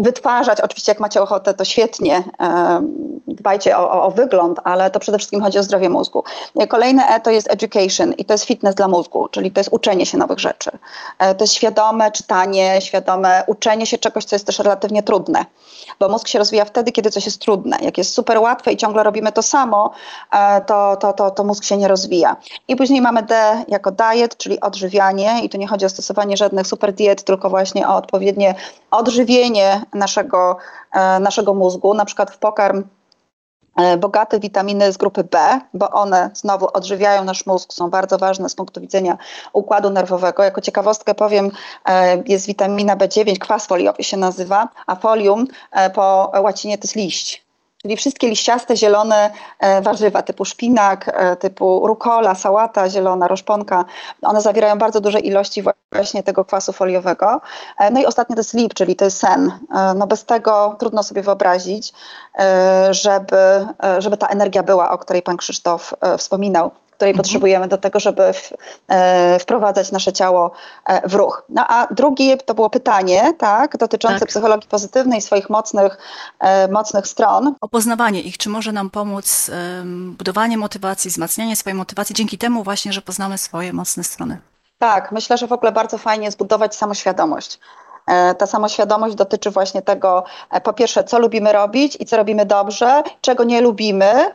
wytwarzać. 0.00 0.60
Oczywiście 0.60 0.92
jak 0.92 1.00
macie 1.00 1.22
ochotę, 1.22 1.54
to 1.54 1.64
świetnie, 1.64 2.24
e, 2.40 2.82
dbajcie 3.28 3.78
o, 3.78 3.90
o, 3.90 4.02
o, 4.02 4.10
wygląd, 4.10 4.60
ale 4.64 4.90
to 4.90 5.00
przede 5.00 5.18
wszystkim 5.18 5.40
chodzi 5.40 5.58
o 5.58 5.62
zdrowie 5.62 5.88
mózgu. 5.88 6.24
Kolejne 6.68 7.06
E 7.06 7.20
to 7.20 7.30
jest 7.30 7.50
education 7.50 8.12
i 8.12 8.24
to 8.24 8.34
jest 8.34 8.44
fitness 8.44 8.74
dla 8.74 8.88
mózgu, 8.88 9.28
czyli 9.28 9.50
to 9.50 9.60
jest 9.60 9.72
uczenie 9.72 10.06
się 10.06 10.18
nowych 10.18 10.38
rzeczy. 10.38 10.70
E, 11.18 11.34
to 11.34 11.44
jest 11.44 11.54
świadome 11.54 12.10
czytanie, 12.10 12.80
świadome 12.80 13.42
uczenie 13.46 13.86
się 13.86 13.98
czegoś, 13.98 14.24
co 14.24 14.36
jest 14.36 14.46
też 14.46 14.58
relatywnie 14.58 15.02
trudne, 15.02 15.44
bo 16.00 16.08
mózg 16.08 16.28
się 16.28 16.38
rozwija 16.38 16.64
wtedy, 16.64 16.92
kiedy 16.92 17.10
coś 17.10 17.26
jest 17.26 17.40
trudne. 17.40 17.78
Jak 17.80 17.98
jest 17.98 18.14
super 18.14 18.38
łatwe 18.38 18.72
i 18.72 18.76
ciągle 18.76 19.02
robimy 19.02 19.32
to 19.32 19.42
samo, 19.42 19.90
e, 20.32 20.60
to, 20.60 20.96
to, 20.96 21.12
to, 21.12 21.30
to 21.30 21.44
mózg 21.44 21.64
się 21.64 21.76
nie 21.76 21.88
rozwija. 21.88 22.36
I 22.68 22.76
później 22.76 23.00
mamy 23.00 23.22
D 23.22 23.64
jako 23.68 23.90
diet, 23.90 24.36
czyli 24.36 24.60
odżywianie 24.60 25.40
i 25.42 25.48
tu 25.48 25.58
nie 25.58 25.68
chodzi 25.68 25.86
o 25.86 25.88
stosowanie 25.88 26.36
żadnych 26.36 26.66
super 26.66 26.92
diet, 26.92 27.24
tylko 27.24 27.50
właśnie 27.50 27.88
o 27.88 27.96
odpowiednie 27.96 28.54
odżywienie 28.90 29.82
naszego, 29.94 30.56
e, 30.92 31.20
naszego 31.20 31.54
mózgu, 31.54 31.94
na 31.94 32.04
przykład 32.04 32.30
w 32.30 32.38
pokarm 32.38 32.84
E, 33.76 33.96
bogate 33.96 34.40
witaminy 34.40 34.92
z 34.92 34.96
grupy 34.96 35.24
B, 35.24 35.60
bo 35.74 35.90
one 35.90 36.30
znowu 36.34 36.68
odżywiają 36.72 37.24
nasz 37.24 37.46
mózg, 37.46 37.72
są 37.72 37.90
bardzo 37.90 38.18
ważne 38.18 38.48
z 38.48 38.54
punktu 38.54 38.80
widzenia 38.80 39.18
układu 39.52 39.90
nerwowego. 39.90 40.42
Jako 40.42 40.60
ciekawostkę 40.60 41.14
powiem, 41.14 41.50
e, 41.84 42.22
jest 42.26 42.46
witamina 42.46 42.96
B9, 42.96 43.38
kwas 43.38 43.66
foliowy 43.66 44.04
się 44.04 44.16
nazywa, 44.16 44.68
a 44.86 44.96
folium 44.96 45.46
e, 45.72 45.90
po 45.90 46.32
łacinie 46.42 46.78
to 46.78 46.84
jest 46.84 46.96
liść. 46.96 47.49
Czyli 47.82 47.96
wszystkie 47.96 48.28
liściaste, 48.28 48.76
zielone 48.76 49.30
e, 49.58 49.82
warzywa 49.82 50.22
typu 50.22 50.44
szpinak, 50.44 51.10
e, 51.14 51.36
typu 51.36 51.86
rukola, 51.86 52.34
sałata 52.34 52.90
zielona, 52.90 53.28
roszponka, 53.28 53.84
one 54.22 54.40
zawierają 54.40 54.78
bardzo 54.78 55.00
duże 55.00 55.20
ilości 55.20 55.62
właśnie 55.92 56.22
tego 56.22 56.44
kwasu 56.44 56.72
foliowego. 56.72 57.40
E, 57.78 57.90
no 57.90 58.00
i 58.00 58.06
ostatnie 58.06 58.36
to 58.36 58.40
jest 58.40 58.54
lip, 58.54 58.74
czyli 58.74 58.96
to 58.96 59.04
jest 59.04 59.18
sen. 59.18 59.52
No 59.96 60.06
bez 60.06 60.24
tego 60.24 60.76
trudno 60.78 61.02
sobie 61.02 61.22
wyobrazić, 61.22 61.92
żeby, 62.90 63.66
żeby 63.98 64.16
ta 64.16 64.26
energia 64.26 64.62
była, 64.62 64.90
o 64.90 64.98
której 64.98 65.22
pan 65.22 65.36
Krzysztof 65.36 65.94
wspominał 66.18 66.70
której 67.00 67.10
mhm. 67.10 67.22
potrzebujemy 67.22 67.68
do 67.68 67.78
tego, 67.78 68.00
żeby 68.00 68.32
w, 68.32 68.52
e, 68.88 69.38
wprowadzać 69.38 69.92
nasze 69.92 70.12
ciało 70.12 70.50
e, 70.86 71.08
w 71.08 71.14
ruch. 71.14 71.42
No 71.48 71.64
a 71.68 71.86
drugie 71.94 72.36
to 72.36 72.54
było 72.54 72.70
pytanie, 72.70 73.34
tak, 73.38 73.76
dotyczące 73.76 74.20
tak. 74.20 74.28
psychologii 74.28 74.68
pozytywnej, 74.68 75.20
swoich 75.20 75.50
mocnych, 75.50 75.98
e, 76.40 76.68
mocnych 76.68 77.06
stron. 77.06 77.54
Opoznawanie 77.60 78.20
ich, 78.20 78.38
czy 78.38 78.48
może 78.48 78.72
nam 78.72 78.90
pomóc 78.90 79.50
budowanie 80.18 80.58
motywacji, 80.58 81.10
wzmacnianie 81.10 81.56
swojej 81.56 81.76
motywacji 81.78 82.14
dzięki 82.14 82.38
temu 82.38 82.62
właśnie, 82.62 82.92
że 82.92 83.02
poznamy 83.02 83.38
swoje 83.38 83.72
mocne 83.72 84.04
strony. 84.04 84.38
Tak, 84.78 85.12
myślę, 85.12 85.38
że 85.38 85.46
w 85.46 85.52
ogóle 85.52 85.72
bardzo 85.72 85.98
fajnie 85.98 86.24
jest 86.24 86.38
budować 86.38 86.76
samoświadomość. 86.76 87.58
Ta 88.38 88.46
samoświadomość 88.46 89.14
dotyczy 89.14 89.50
właśnie 89.50 89.82
tego, 89.82 90.24
po 90.62 90.72
pierwsze, 90.72 91.04
co 91.04 91.18
lubimy 91.18 91.52
robić 91.52 91.96
i 92.00 92.06
co 92.06 92.16
robimy 92.16 92.46
dobrze, 92.46 93.02
czego 93.20 93.44
nie 93.44 93.60
lubimy, 93.60 94.34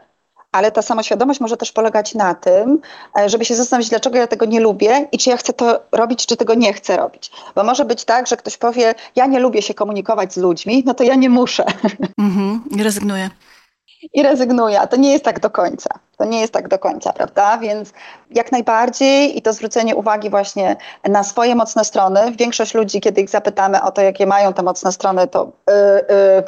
ale 0.56 0.72
ta 0.72 0.82
samoświadomość 0.82 1.40
może 1.40 1.58
też 1.58 1.72
polegać 1.72 2.14
na 2.14 2.36
tym, 2.36 2.80
e, 3.20 3.30
żeby 3.30 3.46
się 3.46 3.56
zastanowić, 3.56 3.90
dlaczego 3.90 4.18
ja 4.18 4.28
tego 4.28 4.46
nie 4.46 4.60
lubię 4.60 5.08
i 5.12 5.18
czy 5.18 5.30
ja 5.30 5.38
chcę 5.38 5.54
to 5.54 5.80
robić, 5.92 6.26
czy 6.26 6.38
tego 6.38 6.54
nie 6.54 6.74
chcę 6.74 6.98
robić. 6.98 7.32
Bo 7.56 7.64
może 7.64 7.86
być 7.86 8.06
tak, 8.06 8.28
że 8.28 8.38
ktoś 8.38 8.58
powie, 8.58 8.96
ja 9.16 9.26
nie 9.26 9.40
lubię 9.40 9.62
się 9.62 9.74
komunikować 9.74 10.34
z 10.34 10.38
ludźmi, 10.38 10.84
no 10.86 10.94
to 10.94 11.04
ja 11.04 11.16
nie 11.16 11.30
muszę. 11.30 11.66
Mhm, 12.18 12.64
i 12.72 12.84
rezygnuję. 12.84 13.30
I 14.14 14.24
rezygnuję, 14.24 14.82
a 14.82 14.88
to 14.88 14.96
nie 14.96 15.12
jest 15.12 15.26
tak 15.26 15.40
do 15.40 15.50
końca. 15.50 15.90
To 16.18 16.26
nie 16.26 16.42
jest 16.42 16.54
tak 16.54 16.68
do 16.68 16.80
końca, 16.80 17.14
prawda? 17.14 17.58
Więc 17.58 17.94
jak 18.32 18.52
najbardziej 18.52 19.38
i 19.38 19.42
to 19.42 19.54
zwrócenie 19.54 19.96
uwagi 19.96 20.30
właśnie 20.30 20.76
na 21.10 21.24
swoje 21.24 21.56
mocne 21.56 21.86
strony. 21.86 22.32
Większość 22.32 22.74
ludzi, 22.74 23.02
kiedy 23.02 23.22
ich 23.22 23.30
zapytamy 23.30 23.82
o 23.82 23.92
to, 23.92 24.02
jakie 24.02 24.26
mają 24.26 24.54
te 24.54 24.64
mocne 24.64 24.92
strony, 24.92 25.28
to 25.28 25.52
yy, 25.68 25.74
yy, 26.36 26.44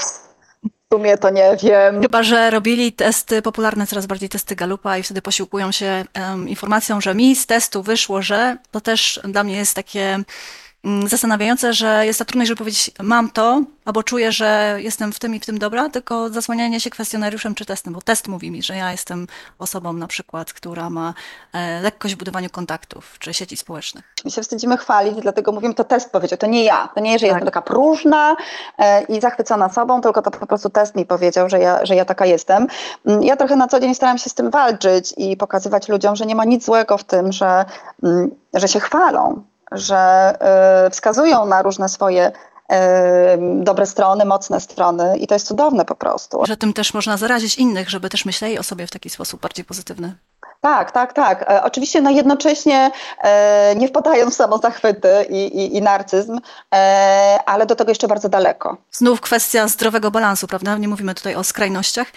w 0.92 0.96
sumie 0.96 1.18
to 1.18 1.30
nie 1.30 1.58
wiem. 1.64 2.02
Chyba, 2.02 2.24
że 2.24 2.50
robili 2.50 2.92
testy, 2.92 3.42
popularne 3.42 3.88
coraz 3.88 4.06
bardziej 4.06 4.30
testy 4.30 4.56
Galupa 4.56 4.98
i 4.98 5.04
wtedy 5.04 5.22
posiłkują 5.22 5.72
się 5.72 6.06
um, 6.16 6.50
informacją, 6.50 7.02
że 7.02 7.16
mi 7.16 7.36
z 7.36 7.46
testu 7.46 7.84
wyszło, 7.84 8.22
że 8.22 8.58
to 8.72 8.82
też 8.82 9.20
dla 9.24 9.44
mnie 9.44 9.58
jest 9.58 9.76
takie 9.76 10.20
zastanawiające, 11.08 11.74
że 11.74 12.06
jest 12.06 12.20
ta 12.20 12.26
trudność, 12.26 12.48
żeby 12.48 12.58
powiedzieć 12.58 12.92
mam 13.04 13.30
to, 13.30 13.62
albo 13.86 14.04
czuję, 14.04 14.32
że 14.32 14.78
jestem 14.80 15.14
w 15.14 15.20
tym 15.20 15.36
i 15.36 15.40
w 15.40 15.46
tym 15.46 15.60
dobra, 15.60 15.90
tylko 15.90 16.30
zasłanianie 16.30 16.80
się 16.80 16.90
kwestionariuszem 16.90 17.56
czy 17.56 17.66
testem, 17.66 17.94
bo 17.94 18.02
test 18.02 18.28
mówi 18.28 18.52
mi, 18.52 18.64
że 18.64 18.76
ja 18.76 18.92
jestem 18.92 19.28
osobą 19.60 19.94
na 19.94 20.08
przykład, 20.08 20.54
która 20.54 20.90
ma 20.90 21.14
e, 21.54 21.82
lekkość 21.82 22.16
w 22.16 22.18
budowaniu 22.18 22.50
kontaktów 22.50 23.16
czy 23.20 23.34
sieci 23.34 23.58
społecznych. 23.58 24.14
My 24.26 24.32
się 24.32 24.42
wstydzimy 24.42 24.78
chwalić, 24.78 25.16
dlatego 25.22 25.52
mówimy, 25.52 25.74
to 25.74 25.84
test 25.84 26.12
powiedział, 26.12 26.38
to 26.38 26.48
nie 26.48 26.64
ja, 26.64 26.90
to 26.96 27.02
nie, 27.02 27.20
że 27.20 27.28
tak. 27.28 27.28
jestem 27.28 27.46
taka 27.46 27.62
próżna 27.62 28.36
e, 28.78 29.04
i 29.04 29.22
zachwycona 29.22 29.70
sobą, 29.70 30.02
tylko 30.02 30.22
to 30.22 30.32
po 30.32 30.48
prostu 30.48 30.70
test 30.70 30.96
mi 30.96 31.06
powiedział, 31.06 31.50
że 31.50 31.60
ja, 31.60 31.86
że 31.86 31.96
ja 31.96 32.06
taka 32.06 32.26
jestem. 32.26 32.68
Mm, 33.06 33.24
ja 33.24 33.36
trochę 33.36 33.56
na 33.56 33.68
co 33.68 33.80
dzień 33.80 33.96
staram 33.96 34.18
się 34.18 34.30
z 34.30 34.34
tym 34.34 34.50
walczyć 34.50 35.14
i 35.18 35.38
pokazywać 35.38 35.90
ludziom, 35.90 36.16
że 36.16 36.26
nie 36.26 36.36
ma 36.36 36.46
nic 36.46 36.66
złego 36.66 36.98
w 36.98 37.04
tym, 37.04 37.32
że, 37.32 37.66
mm, 38.04 38.32
że 38.54 38.68
się 38.68 38.80
chwalą, 38.80 39.44
że 39.72 40.34
y, 40.88 40.90
wskazują 40.90 41.46
na 41.46 41.62
różne 41.62 41.90
swoje 41.90 42.32
dobre 43.60 43.86
strony, 43.86 44.26
mocne 44.26 44.60
strony 44.60 45.18
i 45.18 45.28
to 45.28 45.36
jest 45.36 45.48
cudowne 45.48 45.86
po 45.86 45.96
prostu. 45.96 46.46
Że 46.46 46.58
tym 46.58 46.74
też 46.74 46.94
można 46.94 47.18
zarazić 47.18 47.58
innych, 47.58 47.90
żeby 47.90 48.10
też 48.10 48.26
myśleli 48.26 48.60
o 48.60 48.64
sobie 48.64 48.88
w 48.88 48.92
taki 48.92 49.10
sposób 49.10 49.42
bardziej 49.42 49.66
pozytywny. 49.66 50.16
Tak, 50.62 50.92
tak, 50.92 51.14
tak. 51.14 51.42
E, 51.42 51.64
oczywiście 51.64 52.02
no 52.02 52.10
jednocześnie 52.10 52.92
e, 53.24 53.76
nie 53.76 53.88
wpadają 53.88 54.30
w 54.30 54.34
samozachwyty 54.34 55.10
i, 55.30 55.36
i, 55.36 55.78
i 55.78 55.82
narcyzm, 55.82 56.40
e, 56.74 57.40
ale 57.46 57.66
do 57.66 57.76
tego 57.76 57.92
jeszcze 57.92 58.08
bardzo 58.08 58.30
daleko. 58.30 58.78
Znów 58.92 59.22
kwestia 59.22 59.68
zdrowego 59.68 60.12
balansu, 60.12 60.48
prawda? 60.48 60.78
Nie 60.78 60.88
mówimy 60.88 61.16
tutaj 61.16 61.36
o 61.36 61.44
skrajnościach. 61.44 62.08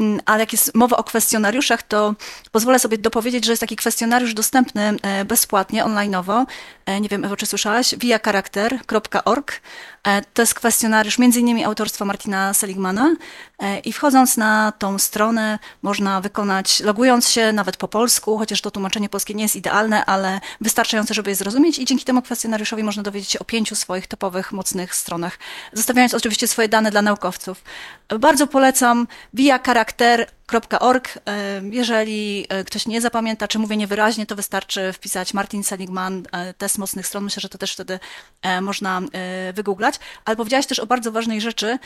Mm, 0.00 0.20
ale 0.26 0.40
jak 0.40 0.52
jest 0.52 0.74
mowa 0.74 0.96
o 0.96 1.04
kwestionariuszach, 1.04 1.82
to 1.82 2.14
pozwolę 2.52 2.78
sobie 2.78 2.98
dopowiedzieć, 2.98 3.44
że 3.44 3.52
jest 3.52 3.60
taki 3.60 3.76
kwestionariusz 3.76 4.34
dostępny 4.34 4.96
e, 5.02 5.24
bezpłatnie, 5.24 5.84
onlineowo. 5.84 6.46
E, 6.86 7.00
nie 7.00 7.08
wiem, 7.08 7.24
Ewo, 7.24 7.36
czy 7.36 7.46
słyszałaś? 7.46 7.94
viacharakter.org. 7.98 9.60
E, 10.06 10.22
to 10.34 10.42
jest 10.42 10.54
kwestionariusz 10.54 11.18
między 11.18 11.40
innymi 11.40 11.64
autorstwa 11.64 12.04
Martina 12.04 12.54
Seligmana 12.54 13.14
i 13.84 13.92
wchodząc 13.92 14.36
na 14.36 14.72
tą 14.78 14.98
stronę 14.98 15.58
można 15.82 16.20
wykonać, 16.20 16.80
logując 16.80 17.28
się 17.28 17.52
nawet 17.52 17.76
po 17.76 17.88
polsku, 17.88 18.38
chociaż 18.38 18.60
to 18.60 18.70
tłumaczenie 18.70 19.08
polskie 19.08 19.34
nie 19.34 19.42
jest 19.42 19.56
idealne, 19.56 20.04
ale 20.04 20.40
wystarczające, 20.60 21.14
żeby 21.14 21.30
je 21.30 21.36
zrozumieć 21.36 21.78
i 21.78 21.84
dzięki 21.84 22.04
temu 22.04 22.22
kwestionariuszowi 22.22 22.82
można 22.82 23.02
dowiedzieć 23.02 23.30
się 23.30 23.38
o 23.38 23.44
pięciu 23.44 23.74
swoich 23.74 24.06
topowych, 24.06 24.52
mocnych 24.52 24.94
stronach, 24.94 25.38
zostawiając 25.72 26.14
oczywiście 26.14 26.48
swoje 26.48 26.68
dane 26.68 26.90
dla 26.90 27.02
naukowców. 27.02 27.64
Bardzo 28.18 28.46
polecam 28.46 29.06
viacharakter.org. 29.34 29.89
E, 31.26 31.62
jeżeli 31.70 32.46
e, 32.48 32.64
ktoś 32.64 32.86
nie 32.86 33.00
zapamięta, 33.00 33.48
czy 33.48 33.58
mówię 33.58 33.76
niewyraźnie, 33.76 34.26
to 34.26 34.36
wystarczy 34.36 34.92
wpisać 34.92 35.34
Martin 35.34 35.64
Seligman, 35.64 36.22
e, 36.32 36.54
test 36.54 36.78
mocnych 36.78 37.06
stron. 37.06 37.24
Myślę, 37.24 37.40
że 37.40 37.48
to 37.48 37.58
też 37.58 37.72
wtedy 37.72 37.98
można 38.60 39.02
wygooglać. 39.54 39.94
Ale 40.24 40.36
powiedziałaś 40.36 40.66
też 40.66 40.78
o 40.78 40.86
bardzo 40.86 41.12
ważnej 41.12 41.40
rzeczy, 41.40 41.78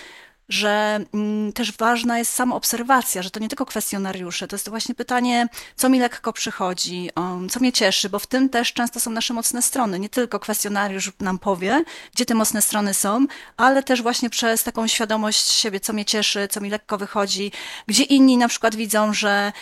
że 0.49 1.01
mm, 1.15 1.53
też 1.53 1.73
ważna 1.73 2.19
jest 2.19 2.33
samoobserwacja, 2.33 3.23
że 3.23 3.31
to 3.31 3.41
nie 3.41 3.49
tylko 3.49 3.67
kwestionariusze, 3.67 4.49
to 4.49 4.57
jest 4.57 4.69
właśnie 4.69 4.95
pytanie, 4.95 5.49
co 5.77 5.89
mi 5.89 5.99
lekko 5.99 6.33
przychodzi, 6.33 7.11
um, 7.17 7.49
co 7.49 7.61
mnie 7.61 7.73
cieszy, 7.73 8.11
bo 8.11 8.19
w 8.19 8.27
tym 8.27 8.49
też 8.49 8.73
często 8.73 9.01
są 9.01 9.11
nasze 9.11 9.35
mocne 9.35 9.63
strony. 9.63 9.99
Nie 9.99 10.09
tylko 10.09 10.41
kwestionariusz 10.41 11.13
nam 11.21 11.39
powie, 11.39 11.85
gdzie 12.15 12.27
te 12.27 12.35
mocne 12.35 12.63
strony 12.63 12.95
są, 12.95 13.27
ale 13.57 13.83
też 13.83 14.03
właśnie 14.03 14.31
przez 14.31 14.65
taką 14.65 14.87
świadomość 14.87 15.51
siebie, 15.51 15.81
co 15.81 15.93
mnie 15.93 16.05
cieszy, 16.05 16.49
co 16.51 16.61
mi 16.61 16.71
lekko 16.71 16.99
wychodzi, 16.99 17.53
gdzie 17.87 18.03
inni 18.03 18.37
na 18.37 18.49
przykład 18.49 18.75
widzą, 18.75 19.15
że 19.15 19.53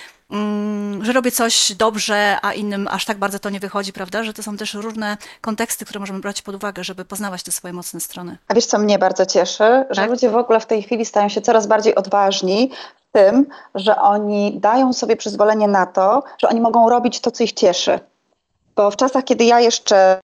że 1.00 1.12
robię 1.12 1.30
coś 1.30 1.72
dobrze, 1.72 2.36
a 2.42 2.52
innym 2.52 2.88
aż 2.90 3.04
tak 3.04 3.18
bardzo 3.18 3.38
to 3.38 3.50
nie 3.50 3.60
wychodzi, 3.60 3.92
prawda? 3.92 4.24
Że 4.24 4.32
to 4.32 4.42
są 4.42 4.56
też 4.56 4.74
różne 4.74 5.16
konteksty, 5.40 5.84
które 5.84 6.00
możemy 6.00 6.20
brać 6.20 6.42
pod 6.42 6.54
uwagę, 6.54 6.84
żeby 6.84 7.04
poznawać 7.04 7.42
te 7.42 7.52
swoje 7.52 7.74
mocne 7.74 8.00
strony. 8.00 8.38
A 8.48 8.54
wiesz, 8.54 8.66
co 8.66 8.78
mnie 8.78 8.98
bardzo 8.98 9.26
cieszy? 9.26 9.84
Że 9.90 10.02
tak? 10.02 10.10
ludzie 10.10 10.30
w 10.30 10.36
ogóle 10.36 10.60
w 10.60 10.66
tej 10.66 10.82
chwili 10.82 11.04
stają 11.04 11.28
się 11.28 11.40
coraz 11.40 11.66
bardziej 11.66 11.94
odważni 11.94 12.70
w 12.96 13.12
tym, 13.12 13.46
że 13.74 13.96
oni 13.96 14.60
dają 14.60 14.92
sobie 14.92 15.16
przyzwolenie 15.16 15.68
na 15.68 15.86
to, 15.86 16.22
że 16.38 16.48
oni 16.48 16.60
mogą 16.60 16.88
robić 16.88 17.20
to, 17.20 17.30
co 17.30 17.44
ich 17.44 17.52
cieszy. 17.52 18.00
Bo 18.76 18.90
w 18.90 18.96
czasach, 18.96 19.24
kiedy 19.24 19.44
ja 19.44 19.60
jeszcze 19.60 20.20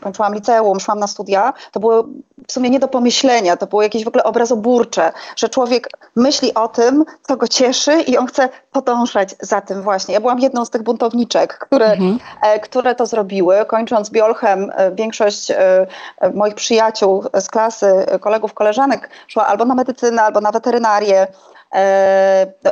kończyłam 0.00 0.34
liceum, 0.34 0.80
szłam 0.80 0.98
na 0.98 1.06
studia, 1.06 1.52
to 1.72 1.80
było 1.80 2.04
w 2.48 2.52
sumie 2.52 2.70
nie 2.70 2.78
do 2.78 2.88
pomyślenia, 2.88 3.56
to 3.56 3.66
było 3.66 3.82
jakieś 3.82 4.04
w 4.04 4.08
ogóle 4.08 4.24
obrazoburcze, 4.24 5.12
że 5.36 5.48
człowiek 5.48 5.88
myśli 6.16 6.54
o 6.54 6.68
tym, 6.68 7.04
co 7.22 7.36
go 7.36 7.48
cieszy 7.48 8.00
i 8.00 8.16
on 8.16 8.26
chce 8.26 8.48
podążać 8.72 9.34
za 9.40 9.60
tym 9.60 9.82
właśnie. 9.82 10.14
Ja 10.14 10.20
byłam 10.20 10.40
jedną 10.40 10.64
z 10.64 10.70
tych 10.70 10.82
buntowniczek, 10.82 11.58
które, 11.58 11.86
mhm. 11.86 12.18
e, 12.42 12.60
które 12.60 12.94
to 12.94 13.06
zrobiły. 13.06 13.64
Kończąc 13.66 14.10
biolchem, 14.10 14.72
e, 14.74 14.92
większość 14.92 15.50
e, 15.50 15.86
moich 16.34 16.54
przyjaciół 16.54 17.24
z 17.40 17.48
klasy, 17.48 18.06
kolegów, 18.20 18.54
koleżanek 18.54 19.10
szła 19.28 19.46
albo 19.46 19.64
na 19.64 19.74
medycynę, 19.74 20.22
albo 20.22 20.40
na 20.40 20.52
weterynarię, 20.52 21.26
E, 21.53 21.53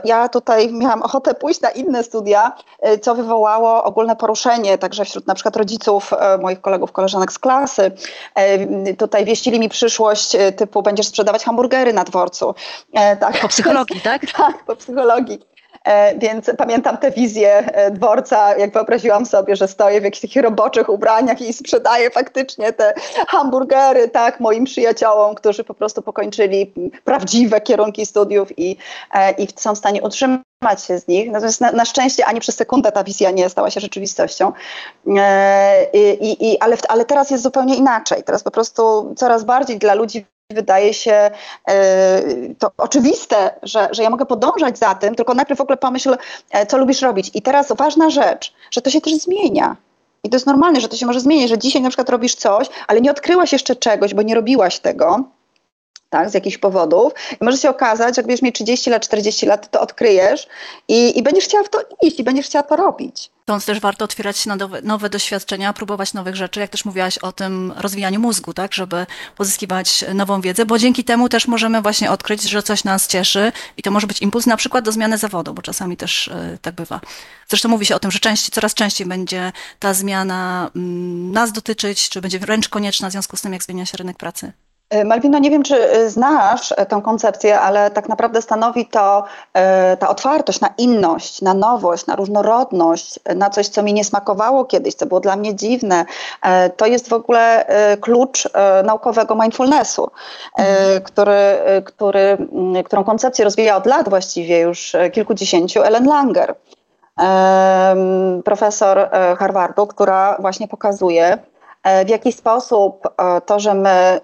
ja 0.05 0.28
tutaj 0.28 0.72
miałam 0.72 1.03
ochotę 1.03 1.34
pójść 1.34 1.61
na 1.61 1.70
inne 1.70 2.05
studia, 2.05 2.53
e, 2.80 2.98
co 2.98 3.14
wywołało 3.14 3.84
ogólne 3.84 4.16
poruszenie, 4.16 4.78
także 4.78 5.05
wśród 5.05 5.26
na 5.26 5.34
przykład 5.34 5.57
rodziców 5.57 6.12
e, 6.12 6.38
moich 6.38 6.61
kolegów, 6.61 6.92
koleżanek 6.92 7.32
z 7.32 7.38
klasy. 7.38 7.90
Tutaj 8.98 9.24
wieścili 9.24 9.61
mi 9.61 9.68
przyszłość 9.68 10.36
typu 10.57 10.82
będziesz 10.82 11.07
sprzedawać 11.07 11.44
hamburgery 11.44 11.92
na 11.92 12.05
dworcu. 12.05 12.55
Tak. 13.20 13.40
Po 13.40 13.48
psychologii, 13.48 14.00
tak? 14.00 14.22
Tak, 14.36 14.64
po 14.64 14.76
psychologii. 14.76 15.53
E, 15.85 16.18
więc 16.18 16.51
pamiętam 16.59 16.99
tę 16.99 17.11
wizję 17.11 17.57
e, 17.57 17.91
dworca, 17.91 18.57
jak 18.57 18.72
wyobraziłam 18.72 19.26
sobie, 19.26 19.57
że 19.57 19.68
stoję 19.68 20.01
w 20.01 20.05
jakichś 20.05 20.20
takich 20.22 20.43
roboczych 20.43 20.89
ubraniach 20.89 21.41
i 21.41 21.53
sprzedaję 21.53 22.11
faktycznie 22.11 22.72
te 22.72 22.95
hamburgery, 23.28 24.09
tak, 24.09 24.41
moim 24.41 24.64
przyjaciołom, 24.64 25.35
którzy 25.35 25.64
po 25.64 25.74
prostu 25.74 26.03
pokończyli 26.03 26.72
prawdziwe 27.05 27.61
kierunki 27.61 28.07
studiów 28.07 28.59
i, 28.59 28.76
e, 29.14 29.33
i 29.33 29.49
są 29.57 29.74
w 29.74 29.78
stanie 29.78 30.03
utrzymać 30.03 30.85
się 30.87 30.99
z 30.99 31.09
nich. 31.09 31.30
Natomiast 31.30 31.61
na, 31.61 31.72
na, 31.72 31.85
szczęście 31.85 32.26
ani 32.26 32.41
przez 32.41 32.57
sekundę 32.57 32.93
ta 32.93 33.05
wizja 33.05 33.30
nie 33.30 33.49
stała 33.49 33.70
się 33.70 33.80
rzeczywistością. 33.80 34.53
I, 35.93 36.53
i, 36.53 36.61
ale, 36.61 36.76
ale 36.89 37.05
teraz 37.05 37.30
jest 37.30 37.43
zupełnie 37.43 37.76
inaczej. 37.76 38.22
Teraz 38.22 38.43
po 38.43 38.51
prostu 38.51 39.14
coraz 39.16 39.45
bardziej 39.45 39.78
dla 39.78 39.95
ludzi 39.95 40.26
wydaje 40.53 40.94
się 40.94 41.30
e, 41.68 42.22
to 42.59 42.70
oczywiste, 42.78 43.50
że, 43.62 43.88
że 43.92 44.03
ja 44.03 44.11
mogę 44.11 44.26
podążać 44.26 44.78
za 44.78 44.94
tym, 44.94 45.14
tylko 45.14 45.34
najpierw 45.34 45.59
w 45.59 45.62
ogóle 45.62 45.76
pomyśl, 45.76 46.16
e, 46.50 46.66
co 46.66 46.78
lubisz 46.78 47.03
robić. 47.03 47.30
I 47.34 47.42
teraz 47.42 47.72
ważna 47.76 48.11
rzecz, 48.11 48.55
że 48.70 48.82
to 48.82 48.90
się 48.90 49.00
też 49.00 49.14
zmienia. 49.14 49.76
I 50.24 50.30
to 50.30 50.36
jest 50.36 50.46
normalne, 50.46 50.80
że 50.80 50.88
to 50.88 50.96
się 50.96 51.07
może 51.07 51.20
zmienić, 51.20 51.48
że 51.48 51.59
dzisiaj 51.59 51.82
na 51.82 51.88
przykład 51.88 52.11
robisz 52.11 52.34
coś, 52.34 52.68
ale 52.86 53.00
nie 53.00 53.11
odkryłaś 53.11 53.53
jeszcze 53.53 53.76
czegoś, 53.76 54.14
bo 54.14 54.22
nie 54.22 54.34
robiłaś 54.34 54.78
tego 54.78 55.24
tak, 56.11 56.30
z 56.30 56.34
jakichś 56.34 56.59
powodów. 56.59 57.12
I 57.40 57.44
może 57.44 57.59
się 57.59 57.70
okazać, 57.70 58.16
że 58.16 58.20
jak 58.20 58.26
będziesz 58.26 58.42
mieć 58.42 58.55
30 58.55 58.90
lat, 58.90 59.03
40 59.03 59.46
lat, 59.46 59.70
to 59.70 59.80
odkryjesz 59.80 60.48
i, 60.88 61.18
i 61.18 61.22
będziesz 61.22 61.44
chciała 61.44 61.64
w 61.64 61.68
to 61.68 61.78
iść 62.03 62.20
i 62.20 62.24
będziesz 62.24 62.46
chciała 62.46 62.62
to 62.62 62.76
robić. 62.76 63.30
Stąd 63.43 63.64
też 63.64 63.80
warto 63.80 64.05
otwierać 64.05 64.38
się 64.38 64.51
na 64.51 64.57
nowe, 64.82 65.11
doświadczenia, 65.11 65.72
próbować 65.72 66.14
nowych 66.14 66.36
rzeczy, 66.36 66.61
jak 66.61 66.70
też 66.70 66.84
mówiłaś 66.84 67.18
o 67.18 67.32
tym 67.32 67.72
rozwijaniu 67.76 68.20
mózgu, 68.20 68.55
tak, 68.55 68.74
żeby 68.74 69.07
pozyskiwać 69.36 70.05
nową 70.14 70.40
wiedzę, 70.40 70.66
bo 70.66 70.78
dzięki 70.78 71.05
temu 71.05 71.28
też 71.28 71.49
możemy 71.49 71.82
właśnie 71.82 72.11
odkryć, 72.11 72.43
że 72.43 72.62
coś 72.62 72.84
nas 72.84 73.09
cieszy 73.09 73.53
i 73.76 73.82
to 73.82 73.90
może 73.90 74.07
być 74.07 74.22
impuls 74.22 74.47
na 74.47 74.57
przykład 74.57 74.84
do 74.84 74.93
zmiany 74.93 75.18
zawodu, 75.18 75.55
bo 75.55 75.62
czasami 75.62 75.97
też 75.97 76.28
y, 76.28 76.59
tak 76.62 76.74
bywa. 76.74 77.01
Zresztą 77.49 77.68
mówi 77.68 77.86
się 77.86 77.95
o 77.95 77.99
tym, 77.99 78.11
że 78.11 78.18
częściej, 78.18 78.51
coraz 78.53 78.74
częściej 78.74 79.07
będzie 79.07 79.53
ta 79.78 79.95
zmiana 79.95 80.70
y, 80.76 80.78
nas 81.32 81.53
dotyczyć, 81.53 82.09
czy 82.09 82.20
będzie 82.20 82.38
wręcz 82.38 82.68
konieczna 82.68 83.09
w 83.09 83.12
związku 83.12 83.36
z 83.36 83.40
tym, 83.40 83.53
jak 83.53 83.62
zmienia 83.62 83.86
się 83.86 83.97
rynek 83.97 84.16
pracy. 84.16 84.53
E, 84.93 85.05
Malwino, 85.05 85.38
nie 85.38 85.51
wiem, 85.51 85.62
czy 85.62 85.90
e, 85.90 86.11
znasz 86.11 86.72
e, 86.76 86.86
tę 86.86 87.01
koncepcję, 87.05 87.61
ale 87.61 87.90
tak 87.90 88.09
naprawdę 88.09 88.43
stanowi 88.43 88.86
to 88.86 89.24
ta 89.99 90.09
otwartość 90.09 90.61
na 90.61 90.68
inność, 90.78 91.43
na 91.43 91.55
nowość, 91.55 92.07
na 92.07 92.16
różnorodność, 92.16 93.20
na 93.36 93.51
coś, 93.51 93.68
co 93.68 93.82
mi 93.82 93.93
nie 93.93 94.05
smakowało 94.05 94.64
kiedyś, 94.64 94.95
co 94.95 95.07
było 95.07 95.20
dla 95.20 95.36
mnie 95.36 95.55
dziwne. 95.55 96.05
To 96.76 96.86
jest 96.86 97.09
w 97.09 97.12
ogóle 97.12 97.66
klucz 98.01 98.49
naukowego 98.84 99.34
mindfulnessu, 99.34 100.11
mhm. 100.59 101.03
który, 101.03 101.59
który, 101.84 102.38
którą 102.84 103.05
koncepcję 103.05 103.45
rozwija 103.45 103.76
od 103.76 103.86
lat 103.86 104.09
właściwie 104.09 104.61
już 104.61 104.97
kilkudziesięciu 105.12 105.82
Ellen 105.82 106.07
Langer 106.07 106.55
profesor 108.45 109.09
Harvardu, 109.38 109.86
która 109.86 110.36
właśnie 110.40 110.68
pokazuje, 110.68 111.38
w 112.07 112.09
jaki 112.09 112.33
sposób 112.33 113.07
e, 113.07 113.41
to, 113.41 113.61
że 113.61 113.74
my 113.74 113.91
e, 113.91 114.20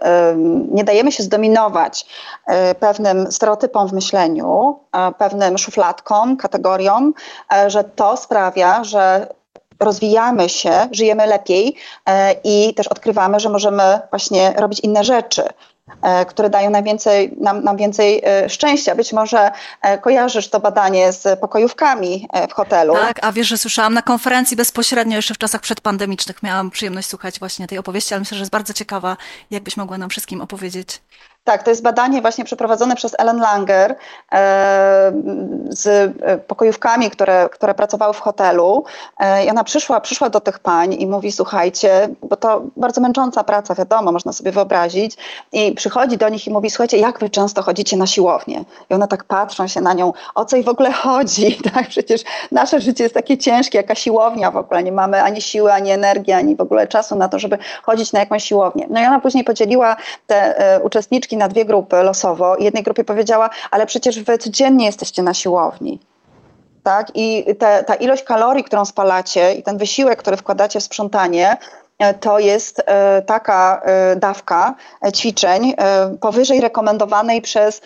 nie 0.70 0.84
dajemy 0.84 1.12
się 1.12 1.22
zdominować 1.22 2.06
pewnym 2.80 3.32
stereotypom 3.32 3.88
w 3.88 3.92
myśleniu, 3.92 4.78
pewnym 5.18 5.58
szufladkom, 5.58 6.36
kategoriom, 6.36 7.14
że 7.66 7.84
to 7.84 8.16
sprawia, 8.16 8.84
że 8.84 9.26
rozwijamy 9.80 10.48
się, 10.48 10.88
żyjemy 10.92 11.26
lepiej 11.26 11.76
i 12.44 12.74
też 12.74 12.88
odkrywamy, 12.88 13.40
że 13.40 13.48
możemy 13.48 14.00
właśnie 14.10 14.52
robić 14.56 14.80
inne 14.80 15.04
rzeczy. 15.04 15.42
E, 16.02 16.26
które 16.26 16.50
dają 16.50 16.70
najwięcej, 16.70 17.36
nam, 17.40 17.64
nam 17.64 17.76
więcej 17.76 18.22
e, 18.24 18.48
szczęścia. 18.48 18.94
Być 18.94 19.12
może 19.12 19.50
e, 19.82 19.98
kojarzysz 19.98 20.48
to 20.48 20.60
badanie 20.60 21.12
z 21.12 21.40
pokojówkami 21.40 22.28
w 22.50 22.52
hotelu. 22.52 22.94
Tak, 22.94 23.18
a 23.22 23.32
wiesz, 23.32 23.48
że 23.48 23.58
słyszałam 23.58 23.94
na 23.94 24.02
konferencji 24.02 24.56
bezpośrednio 24.56 25.16
jeszcze 25.16 25.34
w 25.34 25.38
czasach 25.38 25.60
przedpandemicznych. 25.60 26.42
Miałam 26.42 26.70
przyjemność 26.70 27.08
słuchać 27.08 27.38
właśnie 27.38 27.66
tej 27.66 27.78
opowieści, 27.78 28.14
ale 28.14 28.20
myślę, 28.20 28.36
że 28.36 28.42
jest 28.42 28.52
bardzo 28.52 28.72
ciekawa, 28.72 29.16
jakbyś 29.50 29.76
mogła 29.76 29.98
nam 29.98 30.10
wszystkim 30.10 30.40
opowiedzieć. 30.40 31.00
Tak, 31.48 31.62
to 31.62 31.70
jest 31.70 31.82
badanie 31.82 32.22
właśnie 32.22 32.44
przeprowadzone 32.44 32.96
przez 32.96 33.14
Ellen 33.18 33.40
Langer 33.40 33.96
e, 34.32 35.12
z 35.68 35.86
e, 36.22 36.38
pokojówkami, 36.38 37.10
które, 37.10 37.48
które 37.52 37.74
pracowały 37.74 38.14
w 38.14 38.20
hotelu. 38.20 38.84
E, 39.18 39.44
I 39.44 39.50
ona 39.50 39.64
przyszła, 39.64 40.00
przyszła 40.00 40.30
do 40.30 40.40
tych 40.40 40.58
pań 40.58 40.94
i 40.94 41.06
mówi, 41.06 41.32
słuchajcie, 41.32 42.08
bo 42.22 42.36
to 42.36 42.62
bardzo 42.76 43.00
męcząca 43.00 43.44
praca, 43.44 43.74
wiadomo, 43.74 44.12
można 44.12 44.32
sobie 44.32 44.52
wyobrazić. 44.52 45.16
I 45.52 45.72
przychodzi 45.72 46.18
do 46.18 46.28
nich 46.28 46.46
i 46.46 46.50
mówi, 46.50 46.70
słuchajcie, 46.70 46.98
jak 46.98 47.18
wy 47.18 47.30
często 47.30 47.62
chodzicie 47.62 47.96
na 47.96 48.06
siłownię? 48.06 48.64
I 48.90 48.94
one 48.94 49.08
tak 49.08 49.24
patrzą 49.24 49.68
się 49.68 49.80
na 49.80 49.92
nią, 49.92 50.12
o 50.34 50.44
co 50.44 50.56
jej 50.56 50.64
w 50.64 50.68
ogóle 50.68 50.92
chodzi? 50.92 51.58
Tak, 51.74 51.88
przecież 51.88 52.20
nasze 52.52 52.80
życie 52.80 53.04
jest 53.04 53.14
takie 53.14 53.38
ciężkie, 53.38 53.78
jaka 53.78 53.94
siłownia 53.94 54.50
w 54.50 54.56
ogóle. 54.56 54.82
Nie 54.82 54.92
mamy 54.92 55.22
ani 55.22 55.42
siły, 55.42 55.72
ani 55.72 55.90
energii, 55.90 56.32
ani 56.32 56.56
w 56.56 56.60
ogóle 56.60 56.86
czasu 56.86 57.16
na 57.16 57.28
to, 57.28 57.38
żeby 57.38 57.58
chodzić 57.82 58.12
na 58.12 58.20
jakąś 58.20 58.44
siłownię. 58.44 58.86
No 58.90 59.00
i 59.00 59.04
ona 59.04 59.20
później 59.20 59.44
podzieliła 59.44 59.96
te 60.26 60.80
uczestniczki 60.82 61.37
na 61.38 61.48
dwie 61.48 61.64
grupy 61.64 61.96
losowo. 61.96 62.56
Jednej 62.58 62.82
grupie 62.82 63.04
powiedziała, 63.04 63.50
ale 63.70 63.86
przecież 63.86 64.22
wy 64.22 64.38
codziennie 64.38 64.86
jesteście 64.86 65.22
na 65.22 65.34
siłowni. 65.34 66.00
Tak? 66.82 67.10
I 67.14 67.44
te, 67.58 67.84
ta 67.84 67.94
ilość 67.94 68.22
kalorii, 68.22 68.64
którą 68.64 68.84
spalacie 68.84 69.54
i 69.54 69.62
ten 69.62 69.78
wysiłek, 69.78 70.18
który 70.18 70.36
wkładacie 70.36 70.80
w 70.80 70.82
sprzątanie, 70.82 71.56
to 72.20 72.38
jest 72.38 72.82
taka 73.26 73.82
dawka 74.16 74.74
ćwiczeń 75.14 75.74
powyżej 76.20 76.60
rekomendowanej 76.60 77.42
przez 77.42 77.80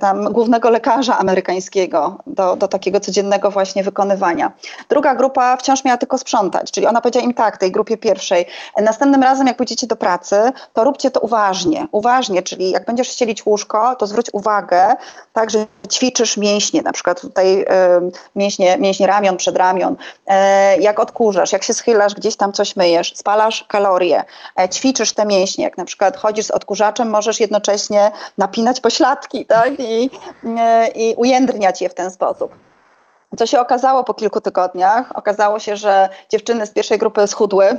tam 0.00 0.32
głównego 0.32 0.70
lekarza 0.70 1.18
amerykańskiego 1.18 2.18
do, 2.26 2.56
do 2.56 2.68
takiego 2.68 3.00
codziennego 3.00 3.50
właśnie 3.50 3.82
wykonywania. 3.82 4.52
Druga 4.88 5.14
grupa 5.14 5.56
wciąż 5.56 5.84
miała 5.84 5.96
tylko 5.98 6.18
sprzątać, 6.18 6.70
czyli 6.70 6.86
ona 6.86 7.00
powiedziała 7.00 7.24
im 7.24 7.34
tak, 7.34 7.56
tej 7.56 7.72
grupie 7.72 7.96
pierwszej, 7.96 8.46
następnym 8.82 9.22
razem 9.22 9.46
jak 9.46 9.56
pójdziecie 9.56 9.86
do 9.86 9.96
pracy, 9.96 10.36
to 10.72 10.84
róbcie 10.84 11.10
to 11.10 11.20
uważnie, 11.20 11.86
uważnie, 11.92 12.42
czyli 12.42 12.70
jak 12.70 12.84
będziesz 12.84 13.08
ścielić 13.08 13.46
łóżko, 13.46 13.96
to 13.96 14.06
zwróć 14.06 14.26
uwagę, 14.32 14.96
tak, 15.32 15.50
że 15.50 15.66
ćwiczysz 15.90 16.36
mięśnie, 16.36 16.82
na 16.82 16.92
przykład 16.92 17.20
tutaj 17.20 17.60
y, 17.60 17.66
mięśnie, 18.36 18.78
mięśnie 18.78 19.06
ramion, 19.06 19.36
przedramion, 19.36 19.92
y, 19.94 20.32
jak 20.80 21.00
odkurzasz, 21.00 21.52
jak 21.52 21.62
się 21.62 21.74
schylasz, 21.74 22.14
gdzieś 22.14 22.36
tam 22.36 22.52
coś 22.52 22.76
myjesz, 22.76 23.12
spalasz 23.16 23.55
kalorie, 23.64 24.24
y, 24.60 24.68
ćwiczysz 24.68 25.12
te 25.12 25.26
mięśnie, 25.26 25.64
jak 25.64 25.78
na 25.78 25.84
przykład 25.84 26.16
chodzisz 26.16 26.46
z 26.46 26.50
odkurzaczem, 26.50 27.10
możesz 27.10 27.40
jednocześnie 27.40 28.10
napinać 28.38 28.80
pośladki, 28.80 29.46
tak, 29.46 29.70
i, 29.78 30.10
i 30.94 31.14
ujędrniać 31.16 31.82
je 31.82 31.88
w 31.88 31.94
ten 31.94 32.10
sposób. 32.10 32.54
Co 33.38 33.46
się 33.46 33.60
okazało 33.60 34.04
po 34.04 34.14
kilku 34.14 34.40
tygodniach? 34.40 35.16
Okazało 35.16 35.58
się, 35.58 35.76
że 35.76 36.08
dziewczyny 36.30 36.66
z 36.66 36.70
pierwszej 36.70 36.98
grupy 36.98 37.26
schudły, 37.26 37.66
e, 37.66 37.78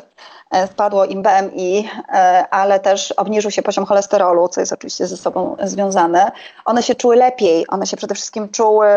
spadło 0.67 1.05
im 1.05 1.21
BMI, 1.21 1.89
e, 2.09 2.45
ale 2.51 2.79
też 2.79 3.11
obniżył 3.11 3.51
się 3.51 3.61
poziom 3.61 3.85
cholesterolu, 3.85 4.47
co 4.47 4.59
jest 4.59 4.73
oczywiście 4.73 5.07
ze 5.07 5.17
sobą 5.17 5.55
związane. 5.63 6.31
One 6.65 6.83
się 6.83 6.95
czuły 6.95 7.15
lepiej, 7.15 7.65
one 7.67 7.87
się 7.87 7.97
przede 7.97 8.15
wszystkim 8.15 8.49
czuły 8.49 8.87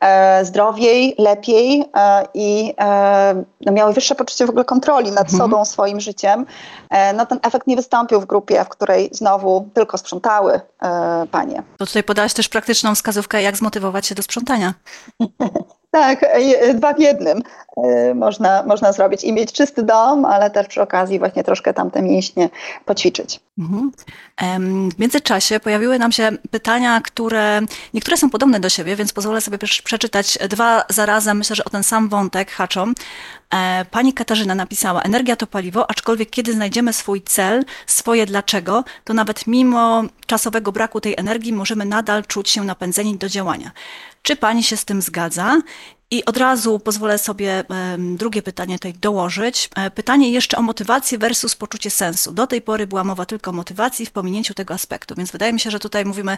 e, 0.00 0.44
zdrowiej, 0.44 1.14
lepiej 1.18 1.84
i 2.34 2.74
no, 3.60 3.72
miały 3.72 3.92
wyższe 3.92 4.14
poczucie 4.14 4.46
w 4.46 4.50
ogóle 4.50 4.64
kontroli 4.64 5.10
nad 5.10 5.32
mhm. 5.32 5.38
sobą, 5.38 5.64
swoim 5.64 6.00
życiem. 6.00 6.46
No 7.14 7.26
ten 7.26 7.38
efekt 7.42 7.66
nie 7.66 7.76
wystąpił 7.76 8.20
w 8.20 8.26
grupie, 8.26 8.64
w 8.64 8.68
której 8.68 9.10
znowu 9.12 9.68
tylko 9.74 9.98
sprzątały 9.98 10.60
panie. 11.30 11.62
To 11.78 11.86
tutaj 11.86 12.02
podałaś 12.02 12.34
też 12.34 12.48
praktyczną 12.48 12.94
wskazówkę, 12.94 13.42
jak 13.42 13.56
zmotywować 13.56 14.06
się 14.06 14.14
do 14.14 14.22
sprzątania. 14.22 14.74
Tak, 15.90 16.22
e, 16.22 16.74
dwa 16.74 16.94
w 16.94 17.00
jednym 17.00 17.42
e, 17.76 18.14
można, 18.14 18.62
można 18.62 18.92
zrobić 18.92 19.24
i 19.24 19.32
mieć 19.32 19.52
czysty 19.52 19.82
dom, 19.82 20.24
ale 20.24 20.50
też 20.50 20.66
przy 20.66 20.82
okazji 20.82 20.99
właśnie 21.18 21.44
troszkę 21.44 21.74
tam 21.74 21.90
te 21.90 22.02
mięśnie 22.02 22.48
poćwiczyć. 22.84 23.40
Mhm. 23.58 23.92
W 24.90 24.98
międzyczasie 24.98 25.60
pojawiły 25.60 25.98
nam 25.98 26.12
się 26.12 26.30
pytania, 26.50 27.00
które 27.00 27.60
niektóre 27.94 28.16
są 28.16 28.30
podobne 28.30 28.60
do 28.60 28.68
siebie, 28.68 28.96
więc 28.96 29.12
pozwolę 29.12 29.40
sobie 29.40 29.58
przeczytać 29.84 30.38
dwa 30.48 30.84
zarazem, 30.88 31.38
myślę, 31.38 31.56
że 31.56 31.64
o 31.64 31.70
ten 31.70 31.82
sam 31.82 32.08
wątek 32.08 32.50
haczą. 32.50 32.92
E, 33.54 33.84
pani 33.90 34.12
Katarzyna 34.12 34.54
napisała: 34.54 35.02
Energia 35.02 35.36
to 35.36 35.46
paliwo, 35.46 35.90
aczkolwiek 35.90 36.30
kiedy 36.30 36.52
znajdziemy 36.52 36.92
swój 36.92 37.22
cel, 37.22 37.64
swoje 37.86 38.26
dlaczego, 38.26 38.84
to 39.04 39.14
nawet 39.14 39.46
mimo 39.46 40.04
czasowego 40.26 40.72
braku 40.72 41.00
tej 41.00 41.14
energii 41.18 41.52
możemy 41.52 41.84
nadal 41.84 42.24
czuć 42.24 42.50
się 42.50 42.64
napędzeni 42.64 43.16
do 43.16 43.28
działania. 43.28 43.70
Czy 44.22 44.36
pani 44.36 44.62
się 44.62 44.76
z 44.76 44.84
tym 44.84 45.02
zgadza? 45.02 45.56
I 46.12 46.24
od 46.24 46.36
razu 46.36 46.78
pozwolę 46.78 47.18
sobie 47.18 47.64
drugie 47.98 48.42
pytanie 48.42 48.74
tutaj 48.74 48.92
dołożyć. 48.92 49.70
E, 49.76 49.90
pytanie 49.90 50.30
jeszcze 50.30 50.56
o 50.56 50.62
motywację 50.62 51.18
versus 51.18 51.56
poczucie 51.56 51.90
sensu. 51.90 52.32
Do 52.32 52.46
tej 52.46 52.62
pory 52.62 52.86
była 52.86 53.04
mowa 53.04 53.26
tylko 53.26 53.50
o 53.50 53.54
motywacji 53.54 54.06
w 54.06 54.10
pominięciu 54.10 54.54
tego 54.54 54.74
aspektu, 54.74 55.14
więc 55.14 55.30
wydaje 55.30 55.52
mi 55.52 55.60
się, 55.60 55.70
że 55.70 55.78
tutaj 55.78 56.04
mówimy, 56.04 56.32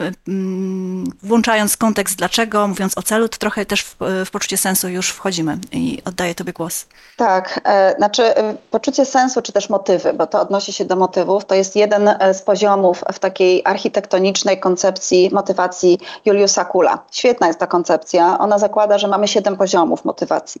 e, 0.00 0.10
mm, 0.28 1.04
włączając 1.22 1.76
kontekst 1.76 2.16
dlaczego, 2.16 2.68
mówiąc 2.68 2.98
o 2.98 3.02
celu, 3.02 3.28
to 3.28 3.38
trochę 3.38 3.66
też 3.66 3.82
w, 3.82 3.96
w 4.26 4.30
poczucie 4.30 4.56
sensu 4.56 4.88
już 4.88 5.10
wchodzimy 5.10 5.58
i 5.72 6.02
oddaję 6.04 6.34
Tobie 6.34 6.52
głos. 6.52 6.86
Tak, 7.16 7.60
e, 7.64 7.94
znaczy 7.96 8.22
poczucie 8.70 9.04
sensu 9.04 9.42
czy 9.42 9.52
też 9.52 9.70
motywy, 9.70 10.12
bo 10.12 10.26
to 10.26 10.40
odnosi 10.40 10.72
się 10.72 10.84
do 10.84 10.96
motywów, 10.96 11.44
to 11.44 11.54
jest 11.54 11.76
jeden 11.76 12.10
z 12.32 12.42
poziomów 12.42 13.04
w 13.12 13.18
takiej 13.18 13.62
architektonicznej 13.64 14.60
koncepcji 14.60 15.30
motywacji 15.32 15.98
Juliusa 16.24 16.64
Kula. 16.64 16.98
Świetna 17.10 17.46
jest 17.46 17.58
ta 17.58 17.66
koncepcja. 17.66 18.38
Ona 18.38 18.58
zakłada, 18.58 18.98
że 18.98 19.11
mamy 19.12 19.28
siedem 19.28 19.56
poziomów 19.56 20.04
motywacji. 20.04 20.60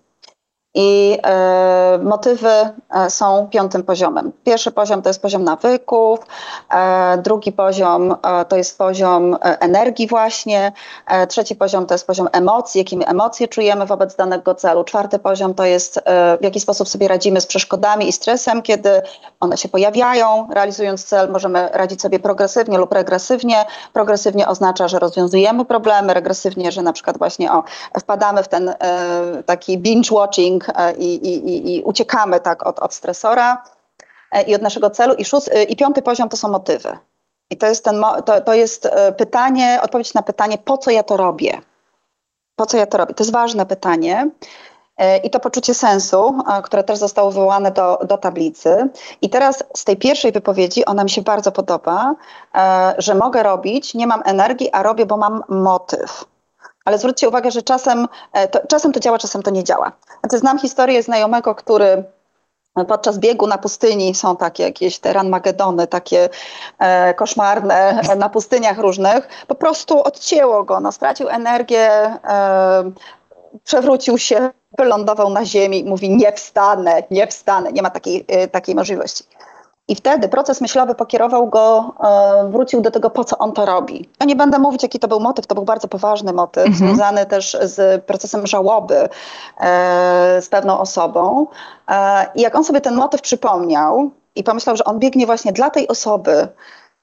I 0.74 1.18
e, 1.22 1.98
motywy 2.02 2.48
e, 2.48 3.10
są 3.10 3.48
piątym 3.50 3.82
poziomem. 3.82 4.32
Pierwszy 4.44 4.70
poziom 4.70 5.02
to 5.02 5.08
jest 5.08 5.22
poziom 5.22 5.44
nawyków, 5.44 6.18
e, 6.70 7.18
drugi 7.18 7.52
poziom 7.52 8.16
e, 8.22 8.44
to 8.44 8.56
jest 8.56 8.78
poziom 8.78 9.34
e, 9.34 9.38
energii 9.60 10.06
właśnie, 10.06 10.72
e, 11.06 11.26
trzeci 11.26 11.56
poziom 11.56 11.86
to 11.86 11.94
jest 11.94 12.06
poziom 12.06 12.28
emocji, 12.32 12.78
jakie 12.78 13.08
emocje 13.08 13.48
czujemy 13.48 13.86
wobec 13.86 14.16
danego 14.16 14.54
celu, 14.54 14.84
czwarty 14.84 15.18
poziom 15.18 15.54
to 15.54 15.64
jest 15.64 16.00
w 16.40 16.44
jaki 16.44 16.60
sposób 16.60 16.88
sobie 16.88 17.08
radzimy 17.08 17.40
z 17.40 17.46
przeszkodami 17.46 18.08
i 18.08 18.12
stresem, 18.12 18.62
kiedy 18.62 19.02
one 19.40 19.56
się 19.56 19.68
pojawiają, 19.68 20.48
realizując 20.52 21.04
cel 21.04 21.30
możemy 21.30 21.68
radzić 21.72 22.02
sobie 22.02 22.18
progresywnie 22.18 22.78
lub 22.78 22.92
regresywnie. 22.92 23.64
Progresywnie 23.92 24.48
oznacza, 24.48 24.88
że 24.88 24.98
rozwiązujemy 24.98 25.64
problemy, 25.64 26.14
regresywnie, 26.14 26.72
że 26.72 26.82
na 26.82 26.92
przykład 26.92 27.18
właśnie 27.18 27.52
o, 27.52 27.64
wpadamy 28.00 28.42
w 28.42 28.48
ten 28.48 28.74
taki 29.46 29.78
binge 29.78 30.14
watching, 30.14 30.61
E, 30.68 30.92
i, 30.92 31.14
i, 31.14 31.76
i 31.76 31.82
uciekamy 31.82 32.40
tak 32.40 32.66
od, 32.66 32.78
od 32.78 32.94
stresora 32.94 33.62
e, 34.32 34.42
i 34.42 34.54
od 34.54 34.62
naszego 34.62 34.90
celu. 34.90 35.14
I, 35.14 35.24
e, 35.50 35.62
I 35.62 35.76
piąty 35.76 36.02
poziom 36.02 36.28
to 36.28 36.36
są 36.36 36.48
motywy. 36.48 36.98
I 37.50 37.56
to 37.56 37.66
jest, 37.66 37.84
ten, 37.84 38.04
to, 38.24 38.40
to 38.40 38.54
jest 38.54 38.88
pytanie, 39.16 39.80
odpowiedź 39.82 40.14
na 40.14 40.22
pytanie, 40.22 40.58
po 40.58 40.78
co 40.78 40.90
ja 40.90 41.02
to 41.02 41.16
robię? 41.16 41.60
Po 42.56 42.66
co 42.66 42.76
ja 42.76 42.86
to 42.86 42.98
robię? 42.98 43.14
To 43.14 43.24
jest 43.24 43.32
ważne 43.32 43.66
pytanie. 43.66 44.30
I 45.24 45.30
to 45.30 45.40
poczucie 45.40 45.74
sensu, 45.74 46.38
które 46.62 46.84
też 46.84 46.98
zostało 46.98 47.30
wywołane 47.30 47.70
do, 47.70 47.98
do 48.08 48.18
tablicy. 48.18 48.88
I 49.22 49.30
teraz 49.30 49.64
z 49.76 49.84
tej 49.84 49.96
pierwszej 49.96 50.32
wypowiedzi, 50.32 50.84
ona 50.84 51.04
mi 51.04 51.10
się 51.10 51.22
bardzo 51.22 51.52
podoba, 51.52 52.14
że 52.98 53.14
mogę 53.14 53.42
robić, 53.42 53.94
nie 53.94 54.06
mam 54.06 54.22
energii, 54.24 54.70
a 54.72 54.82
robię, 54.82 55.06
bo 55.06 55.16
mam 55.16 55.42
motyw. 55.48 56.24
Ale 56.84 56.98
zwróćcie 56.98 57.28
uwagę, 57.28 57.50
że 57.50 57.62
czasem 57.62 58.08
e, 58.32 58.48
to, 58.48 58.60
czasem 58.68 58.92
to 58.92 59.00
działa, 59.00 59.18
czasem 59.18 59.42
to 59.42 59.50
nie 59.50 59.64
działa. 59.64 59.92
Znaczy, 60.20 60.38
znam 60.38 60.58
historię 60.58 61.02
znajomego, 61.02 61.54
który 61.54 62.04
podczas 62.88 63.18
biegu 63.18 63.46
na 63.46 63.58
pustyni 63.58 64.14
są 64.14 64.36
takie 64.36 64.62
jakieś 64.62 64.98
te 64.98 65.12
ranmagedony, 65.12 65.86
takie 65.86 66.28
e, 66.78 67.14
koszmarne 67.14 68.00
na 68.16 68.28
pustyniach 68.28 68.78
różnych, 68.78 69.28
po 69.46 69.54
prostu 69.54 70.02
odcięło 70.02 70.64
go, 70.64 70.80
no, 70.80 70.92
stracił 70.92 71.28
energię, 71.28 71.88
e, 71.88 72.92
przewrócił 73.64 74.18
się, 74.18 74.50
wylądował 74.78 75.30
na 75.30 75.44
ziemi, 75.44 75.84
mówi 75.84 76.16
nie 76.16 76.32
wstanę, 76.32 77.02
nie 77.10 77.26
wstanę, 77.26 77.72
nie 77.72 77.82
ma 77.82 77.90
takiej, 77.90 78.24
e, 78.28 78.48
takiej 78.48 78.74
możliwości. 78.74 79.24
I 79.88 79.94
wtedy 79.94 80.28
proces 80.28 80.60
myślowy 80.60 80.94
pokierował 80.94 81.48
go, 81.48 81.94
e, 82.04 82.50
wrócił 82.50 82.80
do 82.80 82.90
tego, 82.90 83.10
po 83.10 83.24
co 83.24 83.38
on 83.38 83.52
to 83.52 83.66
robi. 83.66 84.08
Ja 84.20 84.26
nie 84.26 84.36
będę 84.36 84.58
mówić, 84.58 84.82
jaki 84.82 84.98
to 84.98 85.08
był 85.08 85.20
motyw, 85.20 85.46
to 85.46 85.54
był 85.54 85.64
bardzo 85.64 85.88
poważny 85.88 86.32
motyw, 86.32 86.66
mhm. 86.66 86.86
związany 86.86 87.26
też 87.26 87.56
z 87.62 88.04
procesem 88.04 88.46
żałoby 88.46 89.08
e, 89.60 90.42
z 90.42 90.48
pewną 90.48 90.78
osobą. 90.78 91.46
E, 91.88 92.26
I 92.34 92.40
jak 92.40 92.56
on 92.56 92.64
sobie 92.64 92.80
ten 92.80 92.94
motyw 92.94 93.20
przypomniał 93.20 94.10
i 94.36 94.44
pomyślał, 94.44 94.76
że 94.76 94.84
on 94.84 94.98
biegnie 94.98 95.26
właśnie 95.26 95.52
dla 95.52 95.70
tej 95.70 95.88
osoby, 95.88 96.48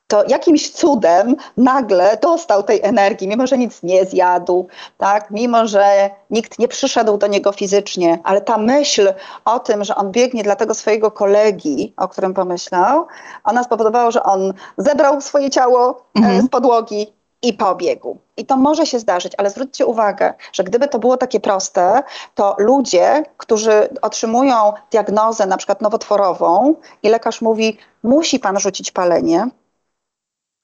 to 0.09 0.23
jakimś 0.27 0.71
cudem 0.71 1.35
nagle 1.57 2.17
dostał 2.21 2.63
tej 2.63 2.79
energii, 2.83 3.27
mimo 3.27 3.47
że 3.47 3.57
nic 3.57 3.83
nie 3.83 4.05
zjadł, 4.05 4.67
tak? 4.97 5.31
mimo 5.31 5.67
że 5.67 6.09
nikt 6.29 6.59
nie 6.59 6.67
przyszedł 6.67 7.17
do 7.17 7.27
niego 7.27 7.51
fizycznie, 7.51 8.19
ale 8.23 8.41
ta 8.41 8.57
myśl 8.57 9.13
o 9.45 9.59
tym, 9.59 9.83
że 9.83 9.95
on 9.95 10.11
biegnie 10.11 10.43
dla 10.43 10.55
tego 10.55 10.73
swojego 10.73 11.11
kolegi, 11.11 11.93
o 11.97 12.07
którym 12.07 12.33
pomyślał, 12.33 13.07
ona 13.43 13.63
spowodowała, 13.63 14.11
że 14.11 14.23
on 14.23 14.53
zebrał 14.77 15.21
swoje 15.21 15.49
ciało 15.49 15.89
e, 15.89 16.19
mhm. 16.19 16.41
z 16.41 16.49
podłogi 16.49 17.13
i 17.41 17.53
pobiegł. 17.53 18.17
I 18.37 18.45
to 18.45 18.57
może 18.57 18.85
się 18.85 18.99
zdarzyć, 18.99 19.33
ale 19.37 19.49
zwróćcie 19.49 19.85
uwagę, 19.85 20.33
że 20.53 20.63
gdyby 20.63 20.87
to 20.87 20.99
było 20.99 21.17
takie 21.17 21.39
proste, 21.39 22.03
to 22.35 22.55
ludzie, 22.57 23.23
którzy 23.37 23.89
otrzymują 24.01 24.73
diagnozę 24.91 25.45
na 25.45 25.57
przykład 25.57 25.81
nowotworową 25.81 26.75
i 27.03 27.09
lekarz 27.09 27.41
mówi, 27.41 27.77
musi 28.03 28.39
pan 28.39 28.59
rzucić 28.59 28.91
palenie, 28.91 29.47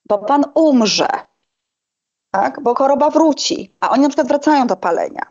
bo 0.05 0.17
pan 0.17 0.45
umrze, 0.53 1.09
tak? 2.31 2.59
bo 2.61 2.75
choroba 2.75 3.09
wróci, 3.09 3.75
a 3.79 3.89
oni 3.89 4.01
na 4.01 4.09
przykład 4.09 4.27
wracają 4.27 4.67
do 4.67 4.75
palenia. 4.75 5.25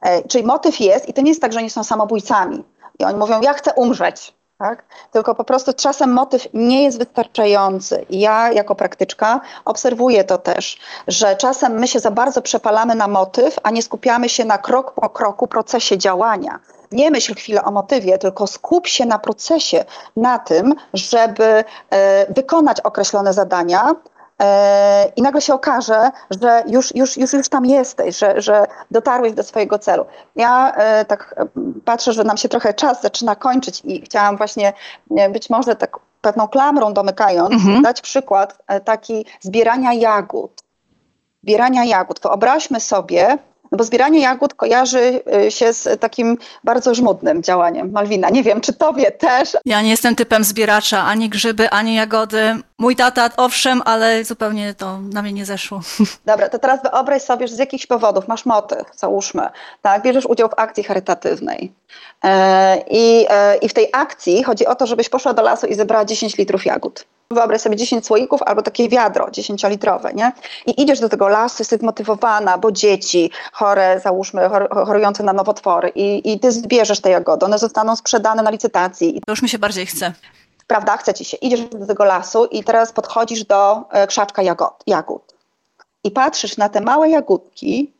E, 0.00 0.28
czyli 0.28 0.44
motyw 0.44 0.80
jest, 0.80 1.08
i 1.08 1.12
to 1.12 1.22
nie 1.22 1.30
jest 1.30 1.40
tak, 1.40 1.52
że 1.52 1.58
oni 1.58 1.70
są 1.70 1.84
samobójcami. 1.84 2.64
I 2.98 3.04
oni 3.04 3.18
mówią, 3.18 3.40
ja 3.40 3.52
chcę 3.52 3.72
umrzeć. 3.72 4.34
Tak? 4.58 4.84
Tylko 5.10 5.34
po 5.34 5.44
prostu 5.44 5.72
czasem 5.72 6.12
motyw 6.12 6.46
nie 6.54 6.84
jest 6.84 6.98
wystarczający. 6.98 8.06
Ja 8.10 8.52
jako 8.52 8.74
praktyczka 8.74 9.40
obserwuję 9.64 10.24
to 10.24 10.38
też, 10.38 10.78
że 11.08 11.36
czasem 11.36 11.72
my 11.72 11.88
się 11.88 12.00
za 12.00 12.10
bardzo 12.10 12.42
przepalamy 12.42 12.94
na 12.94 13.08
motyw, 13.08 13.58
a 13.62 13.70
nie 13.70 13.82
skupiamy 13.82 14.28
się 14.28 14.44
na 14.44 14.58
krok 14.58 14.92
po 14.92 15.10
kroku 15.10 15.46
procesie 15.46 15.98
działania 15.98 16.60
nie 16.92 17.10
myśl 17.10 17.34
chwilę 17.34 17.64
o 17.64 17.70
motywie, 17.70 18.18
tylko 18.18 18.46
skup 18.46 18.86
się 18.86 19.06
na 19.06 19.18
procesie, 19.18 19.84
na 20.16 20.38
tym, 20.38 20.74
żeby 20.94 21.64
e, 21.90 22.32
wykonać 22.32 22.80
określone 22.80 23.32
zadania, 23.32 23.94
e, 24.42 25.12
i 25.16 25.22
nagle 25.22 25.40
się 25.40 25.54
okaże, 25.54 26.10
że 26.30 26.64
już, 26.66 26.94
już, 26.94 27.16
już, 27.16 27.32
już 27.32 27.48
tam 27.48 27.66
jesteś, 27.66 28.18
że, 28.18 28.40
że 28.40 28.66
dotarłeś 28.90 29.32
do 29.32 29.42
swojego 29.42 29.78
celu. 29.78 30.04
Ja 30.36 30.74
e, 30.74 31.04
tak 31.04 31.44
patrzę, 31.84 32.12
że 32.12 32.24
nam 32.24 32.36
się 32.36 32.48
trochę 32.48 32.74
czas 32.74 33.02
zaczyna 33.02 33.36
kończyć 33.36 33.82
i 33.84 34.02
chciałam 34.02 34.36
właśnie 34.36 34.72
być 35.30 35.50
może 35.50 35.76
tak 35.76 35.98
pewną 36.20 36.48
klamrą 36.48 36.92
domykając, 36.92 37.52
mhm. 37.52 37.82
dać 37.82 38.00
przykład 38.00 38.58
taki 38.84 39.26
zbierania 39.40 39.92
jagód. 39.92 40.62
Zbierania 41.42 41.84
jagód. 41.84 42.20
Wyobraźmy 42.22 42.80
sobie, 42.80 43.38
no 43.72 43.78
bo 43.78 43.84
zbieranie 43.84 44.20
jagód 44.20 44.54
kojarzy 44.54 45.22
y, 45.46 45.50
się 45.50 45.72
z 45.72 46.00
takim 46.00 46.38
bardzo 46.64 46.94
żmudnym 46.94 47.42
działaniem. 47.42 47.90
Malwina, 47.92 48.30
nie 48.30 48.42
wiem, 48.42 48.60
czy 48.60 48.72
tobie 48.72 49.10
też? 49.10 49.56
Ja 49.64 49.82
nie 49.82 49.90
jestem 49.90 50.16
typem 50.16 50.44
zbieracza, 50.44 51.04
ani 51.04 51.28
grzyby, 51.28 51.70
ani 51.70 51.94
jagody. 51.94 52.56
Mój 52.78 52.96
tata 52.96 53.30
owszem, 53.36 53.82
ale 53.84 54.24
zupełnie 54.24 54.74
to 54.74 54.98
na 55.12 55.22
mnie 55.22 55.32
nie 55.32 55.44
zeszło. 55.44 55.80
Dobra, 56.26 56.48
to 56.48 56.58
teraz 56.58 56.82
wyobraź 56.82 57.22
sobie, 57.22 57.48
że 57.48 57.54
z 57.54 57.58
jakichś 57.58 57.86
powodów 57.86 58.28
masz 58.28 58.46
motyw, 58.46 58.82
załóżmy, 58.96 59.48
tak, 59.82 60.02
bierzesz 60.02 60.26
udział 60.26 60.48
w 60.48 60.54
akcji 60.56 60.84
charytatywnej. 60.84 61.72
E, 62.24 62.82
I, 62.90 63.26
e, 63.30 63.56
I 63.56 63.68
w 63.68 63.74
tej 63.74 63.88
akcji 63.92 64.42
chodzi 64.44 64.66
o 64.66 64.74
to, 64.74 64.86
żebyś 64.86 65.08
poszła 65.08 65.34
do 65.34 65.42
lasu 65.42 65.66
i 65.66 65.74
zebrała 65.74 66.04
10 66.04 66.36
litrów 66.36 66.66
jagód. 66.66 67.04
Wyobraź 67.34 67.60
sobie 67.60 67.76
10 67.76 68.06
słoików 68.06 68.42
albo 68.42 68.62
takie 68.62 68.88
wiadro 68.88 69.26
10-litrowe, 69.26 70.14
nie? 70.14 70.32
I 70.66 70.82
idziesz 70.82 71.00
do 71.00 71.08
tego 71.08 71.28
lasu, 71.28 71.56
jesteś 71.58 71.78
zmotywowana, 71.78 72.58
bo 72.58 72.72
dzieci 72.72 73.30
chore, 73.52 74.00
załóżmy, 74.04 74.48
chorujące 74.70 75.22
na 75.22 75.32
nowotwory 75.32 75.88
i, 75.94 76.32
i 76.32 76.40
ty 76.40 76.52
zbierzesz 76.52 77.00
te 77.00 77.10
jagody, 77.10 77.46
one 77.46 77.58
zostaną 77.58 77.96
sprzedane 77.96 78.42
na 78.42 78.50
licytacji. 78.50 79.20
To 79.26 79.32
już 79.32 79.42
mi 79.42 79.48
się 79.48 79.58
bardziej 79.58 79.86
chce. 79.86 80.12
Prawda? 80.66 80.96
Chce 80.96 81.14
ci 81.14 81.24
się. 81.24 81.36
Idziesz 81.36 81.60
do 81.60 81.86
tego 81.86 82.04
lasu 82.04 82.44
i 82.44 82.64
teraz 82.64 82.92
podchodzisz 82.92 83.44
do 83.44 83.84
e, 83.90 84.06
krzaczka 84.06 84.42
jagod, 84.42 84.82
jagód. 84.86 85.34
I 86.04 86.10
patrzysz 86.10 86.56
na 86.56 86.68
te 86.68 86.80
małe 86.80 87.08
jagódki, 87.10 87.92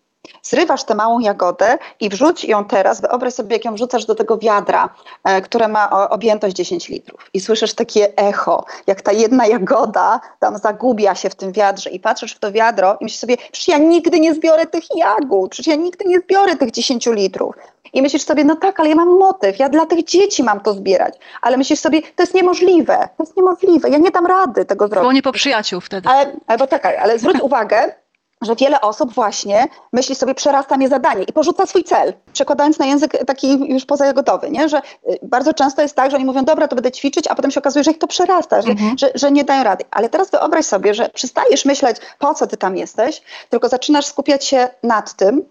Zrywasz 0.42 0.84
tę 0.84 0.94
małą 0.94 1.18
jagodę 1.18 1.78
i 2.00 2.08
wrzuć 2.08 2.44
ją 2.44 2.64
teraz, 2.64 3.00
wyobraź 3.00 3.34
sobie, 3.34 3.56
jak 3.56 3.64
ją 3.64 3.74
wrzucasz 3.74 4.04
do 4.04 4.14
tego 4.14 4.38
wiadra, 4.38 4.88
e, 5.24 5.40
które 5.40 5.68
ma 5.68 6.08
objętość 6.10 6.56
10 6.56 6.88
litrów. 6.88 7.30
I 7.34 7.40
słyszysz 7.40 7.74
takie 7.74 8.16
echo, 8.16 8.64
jak 8.86 9.02
ta 9.02 9.12
jedna 9.12 9.46
jagoda 9.46 10.20
tam 10.38 10.58
zagubia 10.58 11.14
się 11.14 11.30
w 11.30 11.34
tym 11.34 11.52
wiadrze 11.52 11.90
i 11.90 12.00
patrzysz 12.00 12.32
w 12.32 12.38
to 12.38 12.52
wiadro 12.52 12.96
i 13.00 13.04
myślisz 13.04 13.20
sobie, 13.20 13.36
przecież 13.36 13.68
ja 13.68 13.78
nigdy 13.78 14.20
nie 14.20 14.34
zbiorę 14.34 14.66
tych 14.66 14.84
jagód, 14.96 15.50
przecież 15.50 15.66
ja 15.66 15.82
nigdy 15.82 16.04
nie 16.04 16.20
zbiorę 16.20 16.56
tych 16.56 16.70
10 16.70 17.06
litrów. 17.06 17.54
I 17.92 18.02
myślisz 18.02 18.22
sobie, 18.22 18.44
no 18.44 18.56
tak, 18.56 18.80
ale 18.80 18.88
ja 18.88 18.94
mam 18.94 19.18
motyw, 19.18 19.58
ja 19.58 19.68
dla 19.68 19.86
tych 19.86 20.04
dzieci 20.04 20.42
mam 20.42 20.60
to 20.60 20.74
zbierać. 20.74 21.14
Ale 21.42 21.56
myślisz 21.56 21.80
sobie, 21.80 22.02
to 22.02 22.22
jest 22.22 22.34
niemożliwe, 22.34 23.08
to 23.16 23.22
jest 23.22 23.36
niemożliwe, 23.36 23.90
ja 23.90 23.98
nie 23.98 24.10
dam 24.10 24.26
rady 24.26 24.64
tego 24.64 24.88
zrobić. 24.88 25.14
Nie 25.14 25.22
po 25.22 25.32
przyjaciół 25.32 25.80
wtedy. 25.80 26.08
Ale, 26.08 26.32
albo 26.46 26.66
tak, 26.66 26.84
ale 26.84 27.18
zwróć 27.18 27.40
uwagę, 27.40 27.94
że 28.42 28.56
wiele 28.56 28.80
osób 28.80 29.14
właśnie 29.14 29.66
myśli 29.92 30.14
sobie, 30.14 30.34
przerasta 30.34 30.76
mnie 30.76 30.88
zadanie 30.88 31.22
i 31.22 31.32
porzuca 31.32 31.66
swój 31.66 31.84
cel, 31.84 32.12
przekładając 32.32 32.78
na 32.78 32.86
język 32.86 33.24
taki 33.26 33.72
już 33.74 33.84
pozajagodowy, 33.84 34.50
nie? 34.50 34.68
że 34.68 34.78
y, 34.78 35.18
bardzo 35.22 35.54
często 35.54 35.82
jest 35.82 35.96
tak, 35.96 36.10
że 36.10 36.16
oni 36.16 36.26
mówią, 36.26 36.44
dobra, 36.44 36.68
to 36.68 36.76
będę 36.76 36.92
ćwiczyć, 36.92 37.26
a 37.28 37.34
potem 37.34 37.50
się 37.50 37.60
okazuje, 37.60 37.84
że 37.84 37.90
ich 37.90 37.98
to 37.98 38.06
przerasta, 38.06 38.62
że, 38.62 38.70
mhm. 38.70 38.98
że, 38.98 39.10
że 39.14 39.32
nie 39.32 39.44
dają 39.44 39.64
rady. 39.64 39.84
Ale 39.90 40.08
teraz 40.08 40.30
wyobraź 40.30 40.66
sobie, 40.66 40.94
że 40.94 41.08
przestajesz 41.08 41.64
myśleć, 41.64 41.96
po 42.18 42.34
co 42.34 42.46
ty 42.46 42.56
tam 42.56 42.76
jesteś, 42.76 43.22
tylko 43.48 43.68
zaczynasz 43.68 44.06
skupiać 44.06 44.44
się 44.44 44.68
nad 44.82 45.14
tym, 45.14 45.42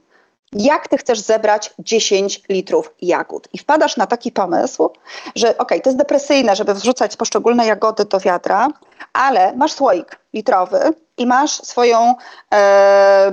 jak 0.53 0.87
ty 0.87 0.97
chcesz 0.97 1.19
zebrać 1.19 1.73
10 1.79 2.41
litrów 2.49 2.93
jagód. 3.01 3.47
I 3.53 3.57
wpadasz 3.57 3.97
na 3.97 4.07
taki 4.07 4.31
pomysł, 4.31 4.89
że 5.35 5.57
ok, 5.57 5.69
to 5.69 5.89
jest 5.89 5.97
depresyjne, 5.97 6.55
żeby 6.55 6.73
wrzucać 6.73 7.17
poszczególne 7.17 7.65
jagody 7.65 8.05
do 8.05 8.19
wiadra, 8.19 8.67
ale 9.13 9.53
masz 9.55 9.71
słoik 9.71 10.19
litrowy 10.33 10.79
i 11.17 11.25
masz 11.25 11.51
swoją 11.51 12.15
e, 12.53 13.31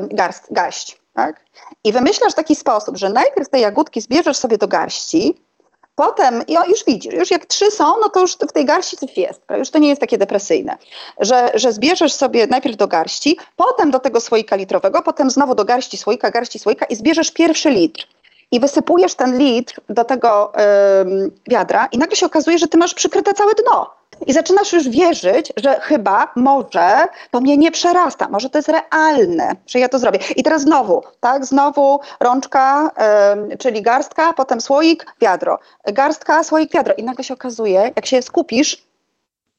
garść. 0.51 1.01
Tak? 1.15 1.41
I 1.85 1.93
wymyślasz 1.93 2.35
taki 2.35 2.57
sposób, 2.57 2.97
że 2.97 3.09
najpierw 3.09 3.49
te 3.49 3.61
jagódki 3.61 4.01
zbierzesz 4.01 4.37
sobie 4.37 4.59
do 4.59 4.69
garści, 4.69 5.46
Potem, 5.97 6.43
i 6.47 6.53
już 6.53 6.85
widzisz, 6.87 7.15
już 7.15 7.31
jak 7.31 7.47
trzy 7.47 7.71
są, 7.71 7.85
no 7.85 8.09
to 8.09 8.21
już 8.21 8.37
w 8.37 8.53
tej 8.53 8.65
garści 8.65 8.97
coś 8.97 9.17
jest, 9.17 9.41
już 9.59 9.71
to 9.71 9.79
nie 9.79 9.89
jest 9.89 10.01
takie 10.01 10.19
depresyjne, 10.19 10.77
że, 11.21 11.51
że 11.55 11.73
zbierzesz 11.73 12.13
sobie 12.13 12.47
najpierw 12.47 12.77
do 12.77 12.89
garści, 12.89 13.39
potem 13.57 13.91
do 13.91 13.99
tego 13.99 14.21
słoika 14.21 14.57
litrowego, 14.57 15.03
potem 15.03 15.31
znowu 15.31 15.55
do 15.55 15.65
garści 15.65 15.97
słoika, 15.97 16.31
garści 16.31 16.59
słoika 16.59 16.87
i 16.87 16.97
zbierzesz 16.97 17.31
pierwszy 17.31 17.71
litr. 17.71 18.07
I 18.51 18.61
wysypujesz 18.61 19.15
ten 19.15 19.39
litr 19.39 19.81
do 19.89 20.05
tego 20.05 20.53
yy, 20.57 21.31
wiadra 21.49 21.89
i 21.93 21.99
nagle 21.99 22.17
się 22.17 22.27
okazuje, 22.27 22.59
że 22.59 22.69
ty 22.69 22.79
masz 22.79 22.95
przykryte 22.95 23.33
całe 23.33 23.53
dno. 23.55 23.91
I 24.27 24.33
zaczynasz 24.33 24.73
już 24.73 24.89
wierzyć, 24.89 25.53
że 25.57 25.81
chyba, 25.81 26.33
może 26.37 27.07
to 27.31 27.41
mnie 27.41 27.57
nie 27.57 27.71
przerasta, 27.71 28.29
może 28.29 28.51
to 28.51 28.59
jest 28.59 28.69
realne, 28.69 29.57
że 29.67 29.79
ja 29.79 29.89
to 29.89 29.99
zrobię. 29.99 30.19
I 30.37 30.43
teraz 30.43 30.63
znowu, 30.63 31.03
tak, 31.21 31.45
znowu 31.45 32.01
rączka, 32.21 32.91
y, 33.53 33.59
czyli 33.59 33.83
garstka, 33.83 34.33
potem 34.33 34.61
słoik, 34.61 35.07
wiadro. 35.21 35.59
Garstka, 35.85 36.45
słoik, 36.45 36.73
wiadro. 36.73 36.95
I 36.95 37.05
nagle 37.05 37.25
się 37.25 37.35
okazuje, 37.35 37.93
jak 37.97 38.07
się 38.07 38.23
skupisz 38.23 38.87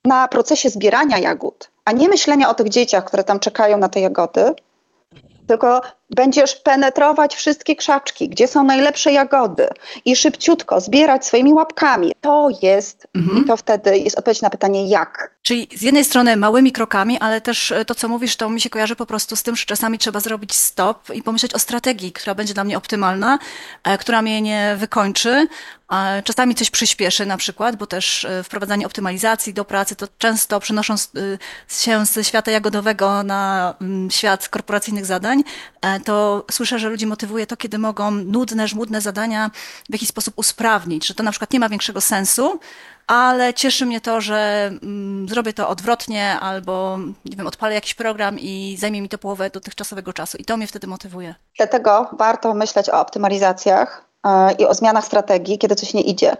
na 0.05 0.27
procesie 0.27 0.69
zbierania 0.69 1.17
jagód, 1.17 1.69
a 1.85 1.91
nie 1.91 2.09
myślenia 2.09 2.49
o 2.49 2.53
tych 2.53 2.69
dzieciach, 2.69 3.05
które 3.05 3.23
tam 3.23 3.39
czekają 3.39 3.77
na 3.77 3.89
te 3.89 3.99
jagody, 3.99 4.53
tylko 5.47 5.81
będziesz 6.09 6.55
penetrować 6.55 7.35
wszystkie 7.35 7.75
krzaczki, 7.75 8.29
gdzie 8.29 8.47
są 8.47 8.63
najlepsze 8.63 9.11
jagody 9.11 9.67
i 10.05 10.15
szybciutko 10.15 10.81
zbierać 10.81 11.25
swoimi 11.25 11.53
łapkami. 11.53 12.13
To 12.21 12.49
jest, 12.61 13.07
mhm. 13.15 13.43
to 13.45 13.57
wtedy 13.57 13.97
jest 13.97 14.17
odpowiedź 14.17 14.41
na 14.41 14.49
pytanie 14.49 14.87
jak. 14.87 15.37
Czyli 15.41 15.67
z 15.75 15.81
jednej 15.81 16.05
strony 16.05 16.37
małymi 16.37 16.71
krokami, 16.71 17.19
ale 17.19 17.41
też 17.41 17.71
e, 17.71 17.85
to, 17.85 17.95
co 17.95 18.07
mówisz, 18.07 18.35
to 18.35 18.49
mi 18.49 18.61
się 18.61 18.69
kojarzy 18.69 18.95
po 18.95 19.05
prostu 19.05 19.35
z 19.35 19.43
tym, 19.43 19.55
że 19.55 19.65
czasami 19.65 19.97
trzeba 19.97 20.19
zrobić 20.19 20.55
stop 20.55 21.09
i 21.13 21.23
pomyśleć 21.23 21.53
o 21.53 21.59
strategii, 21.59 22.11
która 22.11 22.35
będzie 22.35 22.53
dla 22.53 22.63
mnie 22.63 22.77
optymalna, 22.77 23.39
e, 23.83 23.97
która 23.97 24.21
mnie 24.21 24.41
nie 24.41 24.75
wykończy, 24.77 25.47
Czasami 26.23 26.55
coś 26.55 26.69
przyspieszy 26.69 27.25
na 27.25 27.37
przykład, 27.37 27.75
bo 27.75 27.87
też 27.87 28.25
e, 28.25 28.43
wprowadzanie 28.43 28.85
optymalizacji 28.85 29.53
do 29.53 29.65
pracy 29.65 29.95
to 29.95 30.07
często 30.17 30.59
przenosząc 30.59 31.11
się 31.67 32.05
ze 32.05 32.23
świata 32.23 32.51
jagodowego 32.51 33.23
na 33.23 33.73
mm, 33.81 34.11
świat 34.11 34.49
korporacyjnych 34.49 35.05
zadań, 35.05 35.43
to 35.99 36.45
słyszę, 36.51 36.79
że 36.79 36.89
ludzi 36.89 37.07
motywuje 37.07 37.47
to, 37.47 37.57
kiedy 37.57 37.77
mogą 37.77 38.11
nudne, 38.11 38.67
żmudne 38.67 39.01
zadania 39.01 39.51
w 39.89 39.93
jakiś 39.93 40.09
sposób 40.09 40.33
usprawnić, 40.37 41.07
że 41.07 41.13
to 41.13 41.23
na 41.23 41.31
przykład 41.31 41.53
nie 41.53 41.59
ma 41.59 41.69
większego 41.69 42.01
sensu, 42.01 42.59
ale 43.07 43.53
cieszy 43.53 43.85
mnie 43.85 44.01
to, 44.01 44.21
że 44.21 44.69
mm, 44.83 45.29
zrobię 45.29 45.53
to 45.53 45.69
odwrotnie 45.69 46.39
albo, 46.39 46.97
nie 47.25 47.35
wiem, 47.37 47.47
odpalę 47.47 47.73
jakiś 47.73 47.93
program 47.93 48.39
i 48.39 48.77
zajmie 48.79 49.01
mi 49.01 49.09
to 49.09 49.17
połowę 49.17 49.49
dotychczasowego 49.49 50.13
czasu 50.13 50.37
i 50.37 50.45
to 50.45 50.57
mnie 50.57 50.67
wtedy 50.67 50.87
motywuje. 50.87 51.35
Dlatego 51.57 52.09
warto 52.17 52.53
myśleć 52.53 52.89
o 52.89 52.99
optymalizacjach, 52.99 54.06
i 54.59 54.65
o 54.65 54.73
zmianach 54.73 55.05
strategii, 55.05 55.57
kiedy 55.57 55.75
coś 55.75 55.93
nie 55.93 56.01
idzie, 56.01 56.37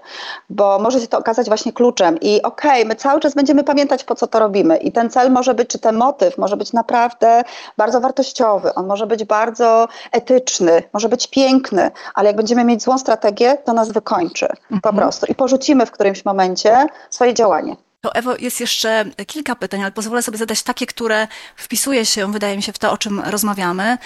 bo 0.49 0.79
może 0.79 1.01
się 1.01 1.07
to 1.07 1.17
okazać 1.17 1.47
właśnie 1.47 1.73
kluczem. 1.73 2.19
I 2.21 2.41
okej, 2.41 2.71
okay, 2.71 2.85
my 2.85 2.95
cały 2.95 3.19
czas 3.19 3.33
będziemy 3.33 3.63
pamiętać, 3.63 4.03
po 4.03 4.15
co 4.15 4.27
to 4.27 4.39
robimy. 4.39 4.77
I 4.77 4.91
ten 4.91 5.09
cel 5.09 5.31
może 5.31 5.53
być, 5.53 5.69
czy 5.69 5.79
ten 5.79 5.95
motyw 5.95 6.37
może 6.37 6.57
być 6.57 6.73
naprawdę 6.73 7.43
bardzo 7.77 8.01
wartościowy, 8.01 8.73
on 8.73 8.87
może 8.87 9.07
być 9.07 9.23
bardzo 9.23 9.87
etyczny, 10.11 10.83
może 10.93 11.09
być 11.09 11.27
piękny, 11.27 11.91
ale 12.13 12.27
jak 12.27 12.35
będziemy 12.35 12.63
mieć 12.63 12.83
złą 12.83 12.97
strategię, 12.97 13.57
to 13.65 13.73
nas 13.73 13.91
wykończy 13.91 14.45
mhm. 14.45 14.81
po 14.81 14.93
prostu 14.93 15.25
i 15.25 15.35
porzucimy 15.35 15.85
w 15.85 15.91
którymś 15.91 16.25
momencie 16.25 16.87
swoje 17.09 17.33
działanie. 17.33 17.75
To 18.01 18.15
Ewo, 18.15 18.35
jest 18.39 18.59
jeszcze 18.59 19.05
kilka 19.27 19.55
pytań, 19.55 19.81
ale 19.81 19.91
pozwolę 19.91 20.21
sobie 20.21 20.37
zadać 20.37 20.63
takie, 20.63 20.85
które 20.85 21.27
wpisuje 21.55 22.05
się, 22.05 22.31
wydaje 22.31 22.55
mi 22.57 22.63
się, 22.63 22.73
w 22.73 22.79
to, 22.79 22.91
o 22.91 22.97
czym 22.97 23.19
rozmawiamy. 23.19 23.97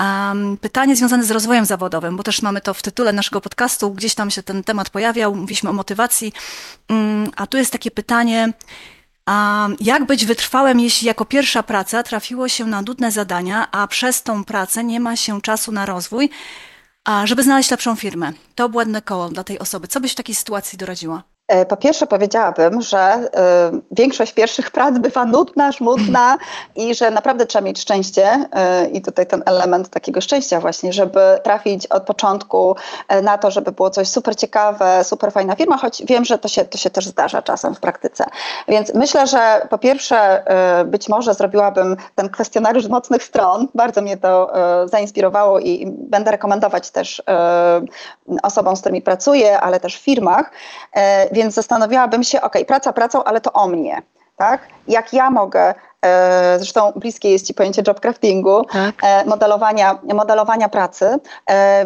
Um, 0.00 0.56
pytanie 0.56 0.96
związane 0.96 1.24
z 1.24 1.30
rozwojem 1.30 1.64
zawodowym, 1.64 2.16
bo 2.16 2.22
też 2.22 2.42
mamy 2.42 2.60
to 2.60 2.74
w 2.74 2.82
tytule 2.82 3.12
naszego 3.12 3.40
podcastu, 3.40 3.90
gdzieś 3.90 4.14
tam 4.14 4.30
się 4.30 4.42
ten 4.42 4.64
temat 4.64 4.90
pojawiał, 4.90 5.34
mówiliśmy 5.34 5.70
o 5.70 5.72
motywacji, 5.72 6.32
um, 6.90 7.30
a 7.36 7.46
tu 7.46 7.56
jest 7.56 7.72
takie 7.72 7.90
pytanie, 7.90 8.52
um, 9.26 9.76
jak 9.80 10.06
być 10.06 10.24
wytrwałym, 10.26 10.80
jeśli 10.80 11.06
jako 11.06 11.24
pierwsza 11.24 11.62
praca 11.62 12.02
trafiło 12.02 12.48
się 12.48 12.64
na 12.64 12.82
nudne 12.82 13.12
zadania, 13.12 13.70
a 13.70 13.86
przez 13.86 14.22
tą 14.22 14.44
pracę 14.44 14.84
nie 14.84 15.00
ma 15.00 15.16
się 15.16 15.40
czasu 15.40 15.72
na 15.72 15.86
rozwój, 15.86 16.30
a 17.04 17.26
żeby 17.26 17.42
znaleźć 17.42 17.70
lepszą 17.70 17.96
firmę? 17.96 18.32
To 18.54 18.68
błędne 18.68 19.02
koło 19.02 19.28
dla 19.28 19.44
tej 19.44 19.58
osoby. 19.58 19.88
Co 19.88 20.00
byś 20.00 20.12
w 20.12 20.14
takiej 20.14 20.34
sytuacji 20.34 20.78
doradziła? 20.78 21.33
E, 21.48 21.66
po 21.66 21.76
pierwsze 21.76 22.06
powiedziałabym, 22.06 22.82
że 22.82 23.14
y, 23.16 23.80
większość 23.90 24.32
pierwszych 24.32 24.70
prac 24.70 24.98
bywa 24.98 25.24
nudna, 25.24 25.72
żmudna 25.72 26.38
i 26.76 26.94
że 26.94 27.10
naprawdę 27.10 27.46
trzeba 27.46 27.64
mieć 27.64 27.80
szczęście 27.80 28.48
y, 28.84 28.88
i 28.90 29.02
tutaj 29.02 29.26
ten 29.26 29.42
element 29.46 29.88
takiego 29.88 30.20
szczęścia 30.20 30.60
właśnie, 30.60 30.92
żeby 30.92 31.20
trafić 31.42 31.86
od 31.86 32.02
początku 32.02 32.76
na 33.22 33.38
to, 33.38 33.50
żeby 33.50 33.72
było 33.72 33.90
coś 33.90 34.08
super 34.08 34.36
ciekawe, 34.36 35.04
super 35.04 35.32
fajna 35.32 35.56
firma, 35.56 35.76
choć 35.76 36.02
wiem, 36.06 36.24
że 36.24 36.38
to 36.38 36.48
się, 36.48 36.64
to 36.64 36.78
się 36.78 36.90
też 36.90 37.06
zdarza 37.06 37.42
czasem 37.42 37.74
w 37.74 37.80
praktyce. 37.80 38.24
Więc 38.68 38.94
myślę, 38.94 39.26
że 39.26 39.66
po 39.70 39.78
pierwsze 39.78 40.44
y, 40.80 40.84
być 40.84 41.08
może 41.08 41.34
zrobiłabym 41.34 41.96
ten 42.14 42.28
kwestionariusz 42.28 42.88
mocnych 42.88 43.22
stron, 43.22 43.68
bardzo 43.74 44.02
mnie 44.02 44.16
to 44.16 44.52
zainspirowało 44.84 45.60
i 45.60 45.86
będę 45.86 46.30
rekomendować 46.30 46.90
też 46.90 47.22
osobom, 48.42 48.76
z 48.76 48.80
którymi 48.80 49.02
pracuję, 49.02 49.60
ale 49.60 49.80
też 49.80 49.96
w 49.96 50.00
firmach, 50.00 50.50
więc 51.34 51.54
zastanawiałabym 51.54 52.24
się, 52.24 52.40
ok, 52.40 52.54
praca 52.66 52.92
pracą, 52.92 53.24
ale 53.24 53.40
to 53.40 53.52
o 53.52 53.68
mnie. 53.68 54.02
Tak? 54.36 54.60
Jak 54.88 55.12
ja 55.12 55.30
mogę 55.30 55.74
zresztą 56.56 56.92
bliskie 56.96 57.30
jest 57.30 57.46
Ci 57.46 57.54
pojęcie 57.54 57.82
job 57.86 58.00
craftingu, 58.00 58.64
tak. 58.72 58.94
E, 59.02 59.24
modelowania, 59.24 59.98
modelowania 60.14 60.68
pracy, 60.68 61.18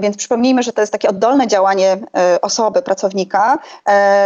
więc 0.00 0.16
przypomnijmy, 0.16 0.62
że 0.62 0.72
to 0.72 0.80
jest 0.80 0.92
takie 0.92 1.08
oddolne 1.08 1.46
działanie 1.46 1.96
osoby, 2.42 2.82
pracownika, 2.82 3.58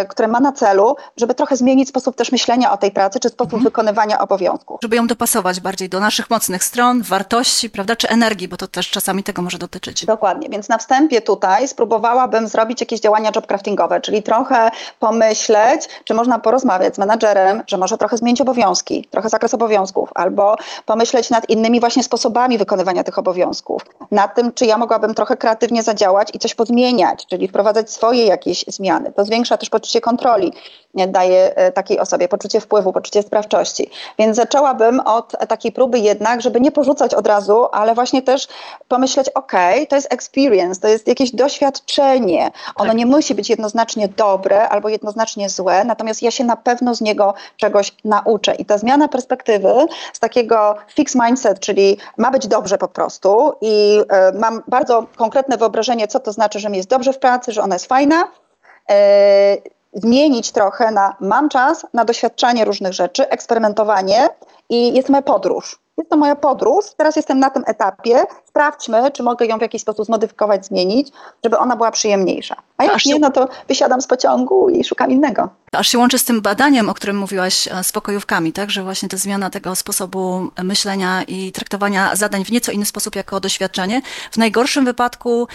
które 0.09 0.29
ma 0.29 0.41
na 0.41 0.53
celu, 0.53 0.97
żeby 1.17 1.35
trochę 1.35 1.57
zmienić 1.57 1.89
sposób 1.89 2.17
też 2.17 2.33
myślenia 2.33 2.73
o 2.73 2.77
tej 2.77 2.91
pracy, 2.91 3.21
czy 3.21 3.29
sposób 3.29 3.55
mhm. 3.55 3.65
wykonywania 3.65 4.19
obowiązków. 4.19 4.79
Żeby 4.83 4.97
ją 4.97 5.07
dopasować 5.07 5.61
bardziej 5.61 5.89
do 5.89 6.01
naszych 6.01 6.31
mocnych 6.31 6.65
stron, 6.65 7.03
wartości, 7.03 7.71
prawda, 7.71 7.97
czy 7.97 8.09
energii, 8.09 8.49
bo 8.49 8.57
to 8.57 8.69
też 8.69 8.91
czasami 8.91 9.23
tego 9.23 9.43
może 9.43 9.59
dotyczyć. 9.59 10.07
Dokładnie, 10.07 10.49
więc 10.49 10.69
na 10.69 10.79
wstępie 10.79 11.21
tutaj 11.21 11.69
spróbowałabym 11.69 12.49
zrobić 12.49 12.81
jakieś 12.81 13.01
działania 13.01 13.31
job 13.35 13.47
craftingowe, 13.47 14.01
czyli 14.01 14.23
trochę 14.23 14.71
pomyśleć, 14.99 15.89
czy 16.05 16.15
można 16.15 16.39
porozmawiać 16.39 16.95
z 16.95 16.99
menadżerem, 16.99 17.63
że 17.67 17.77
może 17.77 17.99
trochę 17.99 18.17
zmienić 18.17 18.41
obowiązki, 18.41 19.09
trochę 19.11 19.29
zakres 19.29 19.55
obowiązków, 19.55 19.82
albo 20.15 20.57
pomyśleć 20.87 21.31
nad 21.31 21.51
innymi 21.51 21.81
właśnie 21.81 22.03
sposobami 22.03 22.59
wykonywania 22.59 23.05
tych 23.05 23.19
obowiązków, 23.19 23.83
nad 24.11 24.35
tym, 24.35 24.53
czy 24.53 24.67
ja 24.67 24.79
mogłabym 24.79 25.15
trochę 25.15 25.37
kreatywnie 25.37 25.83
zadziałać 25.83 26.29
i 26.35 26.39
coś 26.39 26.55
pozmieniać, 26.55 27.27
czyli 27.27 27.49
wprowadzać 27.49 27.91
swoje 27.91 28.27
jakieś 28.27 28.65
zmiany. 28.69 29.13
To 29.13 29.25
zwiększa 29.25 29.57
też 29.57 29.71
poczucie 29.71 30.01
kontroli, 30.01 30.53
daje 31.09 31.57
e, 31.57 31.73
takiej 31.73 31.99
osobie 31.99 32.29
poczucie 32.29 32.61
wpływu, 32.61 32.93
poczucie 32.93 33.23
sprawczości. 33.23 33.91
Więc 34.19 34.37
zaczęłabym 34.37 35.01
od 35.01 35.33
takiej 35.49 35.73
próby 35.73 35.99
jednak, 35.99 36.43
żeby 36.43 36.61
nie 36.61 36.73
porzucać 36.73 37.15
od 37.15 37.27
razu, 37.27 37.67
ale 37.73 37.95
właśnie 37.95 38.23
też 38.23 38.49
pomyśleć, 38.89 39.29
ok, 39.29 39.53
to 39.89 39.97
jest 39.97 40.13
experience, 40.13 40.81
to 40.81 40.89
jest 40.89 41.09
jakieś 41.09 41.31
doświadczenie. 41.31 42.51
Ono 42.77 42.93
nie 42.93 43.07
musi 43.07 43.35
być 43.35 43.51
jednoznacznie 43.51 44.09
dobre 44.09 44.69
albo 44.69 44.89
jednoznacznie 44.89 45.49
złe, 45.49 45.85
natomiast 45.85 46.23
ja 46.23 46.31
się 46.31 46.45
na 46.45 46.57
pewno 46.57 46.95
z 46.95 47.01
niego 47.01 47.35
czegoś 47.57 47.93
nauczę. 48.05 48.55
I 48.55 48.65
ta 48.65 48.79
zmiana 48.79 49.09
perspektywy 49.09 49.72
z 50.13 50.19
takiego 50.19 50.75
fixed 50.95 51.23
mindset, 51.23 51.61
czyli 51.61 51.99
ma 52.17 52.31
być 52.31 52.47
dobrze 52.47 52.79
po 52.79 52.89
prostu 52.89 53.53
i 53.61 54.01
y, 54.35 54.39
mam 54.39 54.63
bardzo 54.69 55.07
konkretne 55.17 55.57
wyobrażenie, 55.57 56.09
co 56.09 56.21
to 56.21 56.33
znaczy, 56.33 56.59
że 56.59 56.71
mi 56.71 56.77
jest 56.77 56.89
dobrze 56.89 57.13
w 57.13 57.19
pracy, 57.19 57.53
że 57.53 57.63
ona 57.63 57.75
jest 57.75 57.87
fajna, 57.87 58.23
y, 58.23 58.95
zmienić 59.95 60.53
trochę 60.53 60.91
na 60.91 61.17
mam 61.21 61.49
czas 61.49 61.87
na 61.95 62.05
doświadczanie 62.05 62.65
różnych 62.65 62.93
rzeczy, 62.93 63.29
eksperymentowanie 63.29 64.29
i 64.69 64.95
jest 64.95 65.09
moja 65.09 65.23
podróż. 65.23 65.79
Jest 65.99 66.11
to 66.11 66.17
moja 66.17 66.37
podróż, 66.37 66.85
teraz 66.97 67.17
jestem 67.17 67.39
na 67.39 67.51
tym 67.51 67.63
etapie, 67.67 68.25
sprawdźmy, 68.49 69.11
czy 69.11 69.23
mogę 69.23 69.47
ją 69.47 69.59
w 69.59 69.63
jakiś 69.63 69.83
sposób 69.83 70.07
zmodyfikować, 70.07 70.67
zmienić, 70.67 71.13
żeby 71.45 71.59
ona 71.59 71.77
była 71.77 71.91
przyjemniejsza. 71.91 72.57
A 72.77 72.85
jak 72.85 73.07
nie, 73.07 73.19
no 73.19 73.31
to 73.31 73.49
wysiadam 73.69 74.01
z 74.01 74.07
pociągu 74.07 74.69
i 74.69 74.85
szukam 74.85 75.11
innego. 75.11 75.49
Aż 75.73 75.89
się 75.89 75.99
łączy 75.99 76.19
z 76.19 76.25
tym 76.25 76.41
badaniem, 76.41 76.89
o 76.89 76.95
którym 76.95 77.19
mówiłaś, 77.19 77.69
e, 77.69 77.85
z 77.85 77.93
pokojówkami, 77.93 78.53
tak? 78.53 78.71
Że 78.71 78.83
właśnie 78.83 79.09
ta 79.09 79.17
zmiana 79.17 79.51
tego 79.51 79.77
sposobu 79.77 80.49
myślenia 80.63 81.23
i 81.23 81.53
traktowania 81.53 82.17
zadań 82.17 82.45
w 82.45 82.53
nieco 82.53 82.73
inny 82.73 82.87
sposób 82.87 83.17
jako 83.17 83.41
doświadczenie. 83.41 84.03
W 84.31 84.37
najgorszym 84.37 84.85
wypadku 84.85 85.49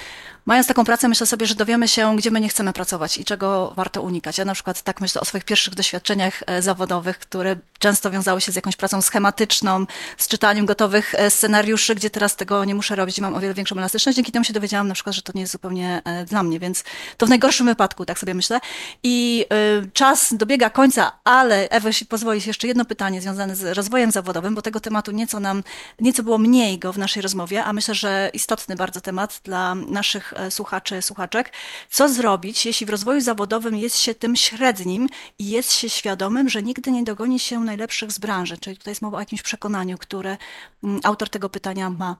Mając 0.47 0.67
taką 0.67 0.85
pracę, 0.85 1.07
myślę 1.07 1.27
sobie, 1.27 1.45
że 1.45 1.55
dowiemy 1.55 1.87
się, 1.87 2.15
gdzie 2.15 2.31
my 2.31 2.41
nie 2.41 2.49
chcemy 2.49 2.73
pracować 2.73 3.17
i 3.17 3.25
czego 3.25 3.73
warto 3.75 4.01
unikać. 4.01 4.37
Ja 4.37 4.45
na 4.45 4.53
przykład 4.53 4.81
tak 4.81 5.01
myślę 5.01 5.21
o 5.21 5.25
swoich 5.25 5.45
pierwszych 5.45 5.75
doświadczeniach 5.75 6.43
e, 6.45 6.61
zawodowych, 6.61 7.19
które 7.19 7.55
często 7.79 8.11
wiązały 8.11 8.41
się 8.41 8.51
z 8.51 8.55
jakąś 8.55 8.75
pracą 8.75 9.01
schematyczną, 9.07 9.85
z 10.17 10.27
czytaniem 10.27 10.65
gotowych 10.65 11.15
e, 11.15 11.29
scenariuszy, 11.29 11.95
gdzie 11.95 12.09
teraz 12.09 12.35
tego 12.35 12.65
nie 12.65 12.75
muszę 12.75 12.95
robić 12.95 13.17
i 13.17 13.21
mam 13.21 13.35
o 13.35 13.39
wiele 13.39 13.53
większą 13.53 13.77
elastyczność. 13.77 14.15
Dzięki 14.15 14.31
temu 14.31 14.45
się 14.45 14.53
dowiedziałam 14.53 14.87
na 14.87 14.93
przykład, 14.93 15.15
że 15.15 15.21
to 15.21 15.31
nie 15.35 15.41
jest 15.41 15.53
zupełnie 15.53 16.01
dla 16.29 16.43
mnie, 16.43 16.59
więc 16.59 16.83
to 17.17 17.25
w 17.25 17.29
najgorszym 17.29 17.65
wypadku, 17.65 18.05
tak 18.05 18.19
sobie 18.19 18.33
myślę. 18.33 18.59
I 19.03 19.45
y, 19.85 19.91
czas 19.91 20.33
dobiega 20.33 20.69
końca, 20.69 21.11
ale 21.23 21.69
Ewa, 21.69 21.89
jeśli 21.89 22.05
pozwolisz, 22.05 22.45
jeszcze 22.45 22.67
jedno 22.67 22.85
pytanie 22.85 23.21
związane 23.21 23.55
z 23.55 23.77
rozwojem 23.77 24.11
zawodowym, 24.11 24.55
bo 24.55 24.61
tego 24.61 24.79
tematu 24.79 25.11
nieco 25.11 25.39
nam, 25.39 25.63
nieco 25.99 26.23
było 26.23 26.37
mniej 26.37 26.79
go 26.79 26.93
w 26.93 26.97
naszej 26.97 27.21
rozmowie, 27.21 27.63
a 27.63 27.73
myślę, 27.73 27.95
że 27.95 28.29
istotny 28.33 28.75
bardzo 28.75 29.01
temat 29.01 29.41
dla 29.43 29.75
naszych 29.75 30.33
e, 30.35 30.51
słuchaczy, 30.51 31.01
słuchaczek. 31.01 31.51
Co 31.89 32.09
zrobić, 32.09 32.65
jeśli 32.65 32.85
w 32.85 32.89
rozwoju 32.89 33.21
zawodowym 33.21 33.75
jest 33.75 33.97
się 33.97 34.15
tym 34.15 34.35
średnim 34.35 35.09
i 35.39 35.49
jest 35.49 35.71
się 35.71 35.89
świadomym, 35.89 36.49
że 36.49 36.63
nigdy 36.63 36.91
nie 36.91 37.03
dogoni 37.03 37.39
się 37.39 37.59
najlepszych 37.59 38.11
z 38.11 38.19
branży? 38.19 38.57
Czyli 38.57 38.77
tutaj 38.87 38.91
jest 38.91 39.01
mowa 39.01 39.17
o 39.17 39.19
jakimś 39.19 39.41
przekonaniu, 39.41 39.97
które 39.97 40.37
mm, 40.83 40.99
autor 41.03 41.29
tego 41.29 41.49
pytania 41.49 41.89
ma. 41.89 42.15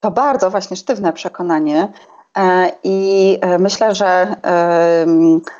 To 0.00 0.10
bardzo 0.10 0.50
właśnie 0.50 0.76
sztywne 0.76 1.12
przekonanie. 1.12 1.92
E, 2.38 2.72
I 2.82 3.38
e, 3.40 3.58
myślę, 3.58 3.94
że 3.94 4.36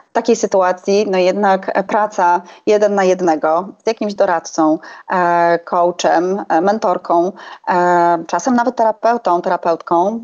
w 0.09 0.12
takiej 0.12 0.36
sytuacji 0.36 1.06
no 1.11 1.18
jednak 1.18 1.86
praca 1.86 2.42
jeden 2.66 2.94
na 2.94 3.04
jednego 3.04 3.68
z 3.84 3.86
jakimś 3.86 4.14
doradcą, 4.14 4.78
e, 5.11 5.59
coachem, 5.59 6.44
mentorką, 6.62 7.32
czasem 8.26 8.54
nawet 8.54 8.76
terapeutą, 8.76 9.42
terapeutką 9.42 10.22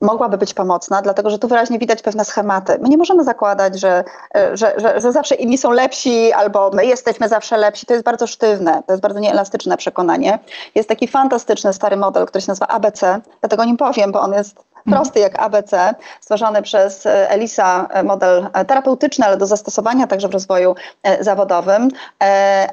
mogłaby 0.00 0.38
być 0.38 0.54
pomocna, 0.54 1.02
dlatego 1.02 1.30
że 1.30 1.38
tu 1.38 1.48
wyraźnie 1.48 1.78
widać 1.78 2.02
pewne 2.02 2.24
schematy. 2.24 2.78
My 2.80 2.88
nie 2.88 2.96
możemy 2.96 3.24
zakładać, 3.24 3.80
że, 3.80 4.04
że, 4.34 4.74
że, 4.76 5.00
że, 5.00 5.12
zawsze 5.12 5.34
inni 5.34 5.58
są 5.58 5.70
lepsi 5.70 6.32
albo 6.32 6.70
my 6.70 6.86
jesteśmy 6.86 7.28
zawsze 7.28 7.56
lepsi. 7.56 7.86
To 7.86 7.92
jest 7.92 8.04
bardzo 8.04 8.26
sztywne, 8.26 8.82
to 8.86 8.92
jest 8.92 9.02
bardzo 9.02 9.20
nieelastyczne 9.20 9.76
przekonanie. 9.76 10.38
Jest 10.74 10.88
taki 10.88 11.08
fantastyczny 11.08 11.72
stary 11.72 11.96
model, 11.96 12.26
który 12.26 12.42
się 12.42 12.50
nazywa 12.50 12.66
ABC, 12.66 13.20
dlatego 13.40 13.64
nim 13.64 13.76
powiem, 13.76 14.12
bo 14.12 14.20
on 14.20 14.32
jest 14.32 14.56
prosty 14.84 15.20
jak 15.20 15.42
ABC, 15.42 15.94
stworzony 16.20 16.62
przez 16.62 17.06
e, 17.06 17.30
Elisa, 17.30 17.88
e, 17.90 18.02
model 18.02 18.50
e, 18.52 18.64
terapeutyczny, 18.64 19.26
ale 19.26 19.36
do 19.36 19.46
zastosowania 19.46 20.06
także 20.06 20.28
w 20.28 20.32
rozwoju 20.32 20.74
zawodowym. 21.20 21.88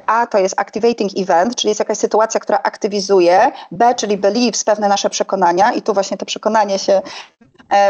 A 0.06 0.28
to 0.28 0.38
jest 0.38 0.60
activating 0.60 1.12
event, 1.18 1.56
czyli 1.56 1.70
jest 1.70 1.80
jakaś 1.80 1.98
sytuacja, 1.98 2.40
która 2.40 2.60
aktywizuje. 2.64 3.52
B, 3.72 3.96
czyli 3.96 4.18
beliefs, 4.18 4.64
pewne 4.64 4.88
nasze 4.88 5.10
przekonania 5.10 5.72
i 5.74 5.82
tu 5.82 5.94
właśnie 5.94 6.18
to 6.18 6.26
przekonanie 6.26 6.80
się 6.80 7.02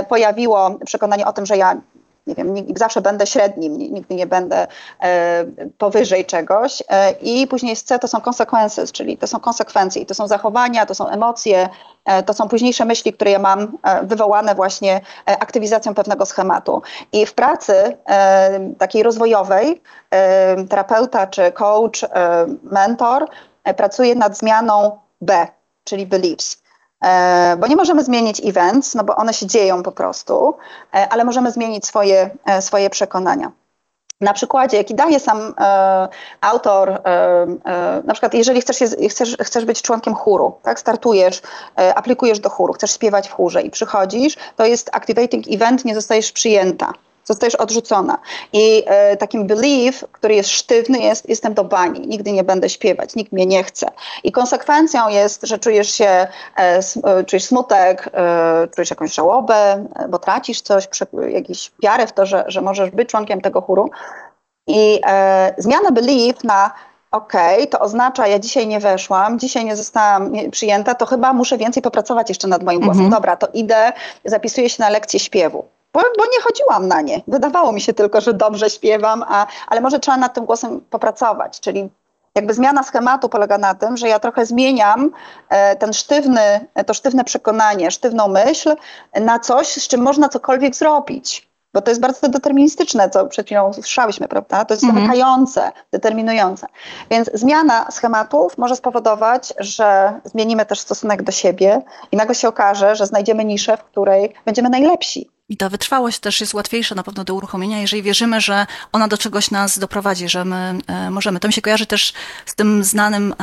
pojawiło, 0.09 0.79
przekonanie 0.85 1.25
o 1.25 1.33
tym, 1.33 1.45
że 1.45 1.57
ja 1.57 1.75
nie 2.27 2.35
wiem, 2.35 2.55
zawsze 2.75 3.01
będę 3.01 3.27
średnim, 3.27 3.77
nigdy 3.77 4.15
nie 4.15 4.27
będę 4.27 4.67
e, 5.01 5.45
powyżej 5.77 6.25
czegoś. 6.25 6.83
E, 6.89 7.11
I 7.11 7.47
później 7.47 7.77
C, 7.77 7.99
to 7.99 8.07
są 8.07 8.21
consequences, 8.21 8.91
czyli 8.91 9.17
to 9.17 9.27
są 9.27 9.39
konsekwencje, 9.39 10.05
to 10.05 10.13
są 10.13 10.27
zachowania, 10.27 10.85
to 10.85 10.95
są 10.95 11.07
emocje, 11.07 11.69
e, 12.05 12.23
to 12.23 12.33
są 12.33 12.49
późniejsze 12.49 12.85
myśli, 12.85 13.13
które 13.13 13.31
ja 13.31 13.39
mam 13.39 13.77
e, 13.83 14.05
wywołane 14.05 14.55
właśnie 14.55 15.01
e, 15.27 15.39
aktywizacją 15.39 15.93
pewnego 15.93 16.25
schematu. 16.25 16.81
I 17.11 17.25
w 17.25 17.33
pracy 17.33 17.97
e, 18.09 18.73
takiej 18.77 19.03
rozwojowej 19.03 19.81
terapeuta 20.69 21.27
czy 21.27 21.51
coach, 21.51 22.05
mentor 22.63 23.25
pracuje 23.77 24.15
nad 24.15 24.37
zmianą 24.37 24.99
B, 25.21 25.47
czyli 25.83 26.05
beliefs. 26.05 26.60
E, 27.03 27.57
bo 27.59 27.67
nie 27.67 27.75
możemy 27.75 28.03
zmienić 28.03 28.41
events, 28.45 28.95
no 28.95 29.03
bo 29.03 29.15
one 29.15 29.33
się 29.33 29.45
dzieją 29.45 29.83
po 29.83 29.91
prostu, 29.91 30.53
e, 30.93 31.09
ale 31.09 31.25
możemy 31.25 31.51
zmienić 31.51 31.85
swoje, 31.85 32.29
e, 32.45 32.61
swoje 32.61 32.89
przekonania. 32.89 33.51
Na 34.21 34.33
przykładzie, 34.33 34.77
jaki 34.77 34.95
daje 34.95 35.19
sam 35.19 35.53
e, 35.59 36.07
autor, 36.41 36.89
e, 36.89 36.99
e, 37.05 38.01
na 38.05 38.13
przykład 38.13 38.33
jeżeli 38.33 38.61
chcesz, 38.61 38.77
chcesz, 39.09 39.37
chcesz 39.41 39.65
być 39.65 39.81
członkiem 39.81 40.15
chóru, 40.15 40.53
tak, 40.63 40.79
startujesz, 40.79 41.41
aplikujesz 41.95 42.39
do 42.39 42.49
chóru, 42.49 42.73
chcesz 42.73 42.91
śpiewać 42.91 43.29
w 43.29 43.31
chórze 43.31 43.61
i 43.61 43.69
przychodzisz, 43.69 44.37
to 44.55 44.65
jest 44.65 44.89
activating 44.93 45.45
event, 45.47 45.85
nie 45.85 45.95
zostajesz 45.95 46.31
przyjęta 46.31 46.93
zostajesz 47.31 47.55
odrzucona. 47.55 48.17
I 48.53 48.83
e, 48.85 49.17
takim 49.17 49.47
belief, 49.47 50.05
który 50.11 50.35
jest 50.35 50.49
sztywny, 50.49 50.99
jest 50.99 51.29
jestem 51.29 51.53
do 51.53 51.63
bani, 51.63 52.07
nigdy 52.07 52.31
nie 52.31 52.43
będę 52.43 52.69
śpiewać, 52.69 53.15
nikt 53.15 53.31
mnie 53.31 53.45
nie 53.45 53.63
chce. 53.63 53.87
I 54.23 54.31
konsekwencją 54.31 55.09
jest, 55.09 55.47
że 55.47 55.59
czujesz 55.59 55.91
się, 55.91 56.05
e, 56.05 56.27
e 57.03 57.23
czujesz 57.23 57.43
smutek, 57.43 58.09
e, 58.13 58.67
czujesz 58.75 58.89
jakąś 58.89 59.13
żałobę, 59.13 59.85
e, 59.95 60.07
bo 60.09 60.19
tracisz 60.19 60.61
coś, 60.61 60.87
jakąś 61.29 61.71
wiarę 61.83 62.07
w 62.07 62.13
to, 62.13 62.25
że, 62.25 62.43
że 62.47 62.61
możesz 62.61 62.89
być 62.91 63.09
członkiem 63.09 63.41
tego 63.41 63.61
chóru. 63.61 63.89
I 64.67 64.99
e, 65.07 65.53
zmiana 65.57 65.91
belief 65.91 66.43
na 66.43 66.71
okej, 67.11 67.55
okay, 67.55 67.67
to 67.67 67.79
oznacza, 67.79 68.27
ja 68.27 68.39
dzisiaj 68.39 68.67
nie 68.67 68.79
weszłam, 68.79 69.39
dzisiaj 69.39 69.65
nie 69.65 69.75
zostałam 69.75 70.31
przyjęta, 70.51 70.95
to 70.95 71.05
chyba 71.05 71.33
muszę 71.33 71.57
więcej 71.57 71.83
popracować 71.83 72.29
jeszcze 72.29 72.47
nad 72.47 72.63
moim 72.63 72.79
głosem. 72.79 73.05
Mhm. 73.05 73.21
Dobra, 73.21 73.35
to 73.35 73.47
idę, 73.53 73.93
zapisuję 74.25 74.69
się 74.69 74.83
na 74.83 74.89
lekcję 74.89 75.19
śpiewu 75.19 75.65
bo, 75.93 76.01
bo, 76.17 76.23
nie 76.23 76.41
chodziłam 76.43 76.87
na 76.87 77.01
nie. 77.01 77.21
Wydawało 77.27 77.71
mi 77.71 77.81
się 77.81 77.93
tylko, 77.93 78.21
że 78.21 78.33
dobrze 78.33 78.69
śpiewam, 78.69 79.23
a, 79.27 79.47
ale 79.67 79.81
może 79.81 79.99
trzeba 79.99 80.17
nad 80.17 80.33
tym 80.33 80.45
głosem 80.45 80.81
popracować. 80.89 81.59
Czyli 81.59 81.89
jakby 82.35 82.53
zmiana 82.53 82.83
schematu 82.83 83.29
polega 83.29 83.57
na 83.57 83.75
tym, 83.75 83.97
że 83.97 84.07
ja 84.07 84.19
trochę 84.19 84.45
zmieniam 84.45 85.11
e, 85.49 85.75
ten 85.75 85.93
sztywny, 85.93 86.67
to 86.85 86.93
sztywne 86.93 87.23
przekonanie, 87.23 87.91
sztywną 87.91 88.27
myśl 88.27 88.75
na 89.21 89.39
coś, 89.39 89.67
z 89.67 89.87
czym 89.87 90.01
można 90.01 90.29
cokolwiek 90.29 90.75
zrobić. 90.75 91.51
Bo 91.73 91.81
to 91.81 91.91
jest 91.91 92.01
bardzo 92.01 92.29
deterministyczne, 92.29 93.09
co 93.09 93.27
przed 93.27 93.45
chwilą 93.45 93.73
słyszałyśmy, 93.73 94.27
prawda? 94.27 94.65
To 94.65 94.73
jest 94.73 94.83
mhm. 94.83 95.01
zamykające, 95.01 95.71
determinujące. 95.91 96.67
Więc 97.09 97.29
zmiana 97.33 97.91
schematów 97.91 98.57
może 98.57 98.75
spowodować, 98.75 99.53
że 99.59 100.19
zmienimy 100.23 100.65
też 100.65 100.79
stosunek 100.79 101.23
do 101.23 101.31
siebie 101.31 101.81
i 102.11 102.17
nagle 102.17 102.35
się 102.35 102.47
okaże, 102.47 102.95
że 102.95 103.05
znajdziemy 103.05 103.45
niszę, 103.45 103.77
w 103.77 103.83
której 103.83 104.33
będziemy 104.45 104.69
najlepsi 104.69 105.29
I 105.51 105.57
ta 105.57 105.69
wytrwałość 105.69 106.19
też 106.19 106.41
jest 106.41 106.53
łatwiejsza 106.53 106.95
na 106.95 107.03
pewno 107.03 107.23
do 107.23 107.35
uruchomienia, 107.35 107.81
jeżeli 107.81 108.03
wierzymy, 108.03 108.41
że 108.41 108.67
ona 108.91 109.07
do 109.07 109.17
czegoś 109.17 109.51
nas 109.51 109.79
doprowadzi, 109.79 110.29
że 110.29 110.45
my 110.45 110.79
e, 110.87 111.09
możemy. 111.09 111.39
To 111.39 111.47
mi 111.47 111.53
się 111.53 111.61
kojarzy 111.61 111.85
też 111.85 112.13
z 112.45 112.55
tym 112.55 112.83
znanym, 112.83 113.35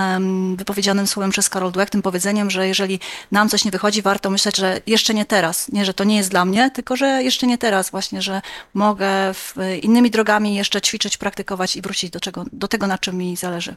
wypowiedzianym 0.56 1.06
słowem 1.06 1.30
przez 1.30 1.48
Karol 1.48 1.72
Dweck, 1.72 1.90
tym 1.90 2.02
powiedzeniem, 2.02 2.50
że 2.50 2.68
jeżeli 2.68 3.00
nam 3.32 3.48
coś 3.48 3.64
nie 3.64 3.70
wychodzi, 3.70 4.02
warto 4.02 4.30
myśleć, 4.30 4.56
że 4.56 4.80
jeszcze 4.86 5.14
nie 5.14 5.24
teraz. 5.24 5.68
Nie, 5.68 5.84
że 5.84 5.94
to 5.94 6.04
nie 6.04 6.16
jest 6.16 6.30
dla 6.30 6.44
mnie, 6.44 6.70
tylko 6.70 6.96
że 6.96 7.22
jeszcze 7.22 7.46
nie 7.46 7.58
teraz 7.58 7.90
właśnie, 7.90 8.22
że 8.22 8.42
mogę 8.74 9.08
innymi 9.82 10.10
drogami 10.10 10.54
jeszcze 10.54 10.80
ćwiczyć, 10.80 11.16
praktykować 11.16 11.76
i 11.76 11.82
wrócić 11.82 12.10
do, 12.10 12.20
czego, 12.20 12.44
do 12.52 12.68
tego, 12.68 12.86
na 12.86 12.98
czym 12.98 13.16
mi 13.16 13.36
zależy. 13.36 13.76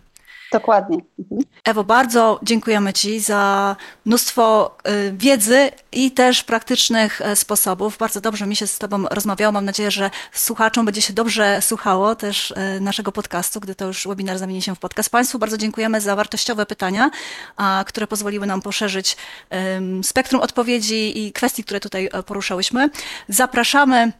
Dokładnie. 0.51 0.97
Mhm. 1.19 1.41
Ewo, 1.65 1.83
bardzo 1.83 2.39
dziękujemy 2.43 2.93
Ci 2.93 3.19
za 3.19 3.75
mnóstwo 4.05 4.77
y, 4.87 5.13
wiedzy 5.17 5.71
i 5.91 6.11
też 6.11 6.43
praktycznych 6.43 7.21
e, 7.21 7.35
sposobów. 7.35 7.97
Bardzo 7.97 8.21
dobrze 8.21 8.47
mi 8.47 8.55
się 8.55 8.67
z 8.67 8.77
Tobą 8.77 9.05
rozmawiało. 9.11 9.51
Mam 9.51 9.65
nadzieję, 9.65 9.91
że 9.91 10.09
słuchaczom 10.31 10.85
będzie 10.85 11.01
się 11.01 11.13
dobrze 11.13 11.61
słuchało 11.61 12.15
też 12.15 12.53
e, 12.57 12.79
naszego 12.79 13.11
podcastu, 13.11 13.59
gdy 13.59 13.75
to 13.75 13.85
już 13.85 14.07
webinar 14.07 14.37
zamieni 14.37 14.61
się 14.61 14.75
w 14.75 14.79
podcast. 14.79 15.09
Państwu 15.09 15.39
bardzo 15.39 15.57
dziękujemy 15.57 16.01
za 16.01 16.15
wartościowe 16.15 16.65
pytania, 16.65 17.11
które 17.85 18.07
pozwoliły 18.07 18.47
nam 18.47 18.61
poszerzyć 18.61 19.17
spektrum 20.03 20.41
odpowiedzi 20.41 21.25
i 21.25 21.31
kwestii, 21.33 21.63
które 21.63 21.79
tutaj 21.79 22.09
e, 22.13 22.23
poruszałyśmy. 22.23 22.89
Zapraszamy 23.29 24.11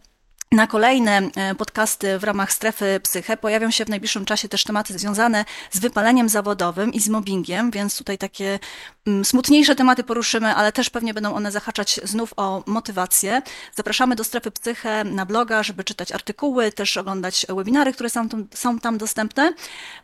na 0.52 0.68
kolejne 0.68 1.22
e, 1.36 1.56
podcasty 1.56 2.20
w 2.20 2.24
ramach 2.24 2.52
strefy 2.52 3.00
psyche 3.04 3.38
pojawią 3.38 3.72
się 3.72 3.86
w 3.86 3.90
najbliższym 3.90 4.26
czasie 4.26 4.50
też 4.50 4.64
tematy 4.64 5.00
związane 5.00 5.46
z 5.72 5.80
wypaleniem 5.80 6.30
zawodowym 6.30 6.94
i 6.94 7.00
z 7.00 7.10
mobbingiem, 7.10 7.72
więc 7.72 7.98
tutaj 7.98 8.18
takie 8.18 8.60
mm, 9.08 9.26
smutniejsze 9.26 9.76
tematy 9.76 10.04
poruszymy, 10.04 10.56
ale 10.56 10.72
też 10.72 10.90
pewnie 10.90 11.14
będą 11.14 11.36
one 11.36 11.52
zahaczać 11.52 12.00
znów 12.04 12.34
o 12.38 12.64
motywację. 12.66 13.42
Zapraszamy 13.76 14.16
do 14.16 14.24
strefy 14.24 14.52
psyche 14.52 15.04
na 15.04 15.26
bloga, 15.26 15.64
żeby 15.64 15.84
czytać 15.84 16.12
artykuły, 16.12 16.72
też 16.72 16.98
oglądać 16.98 17.46
webinary, 17.50 17.94
które 17.94 18.10
są 18.10 18.30
tam, 18.30 18.48
są 18.54 18.80
tam 18.80 18.98
dostępne. 18.98 19.54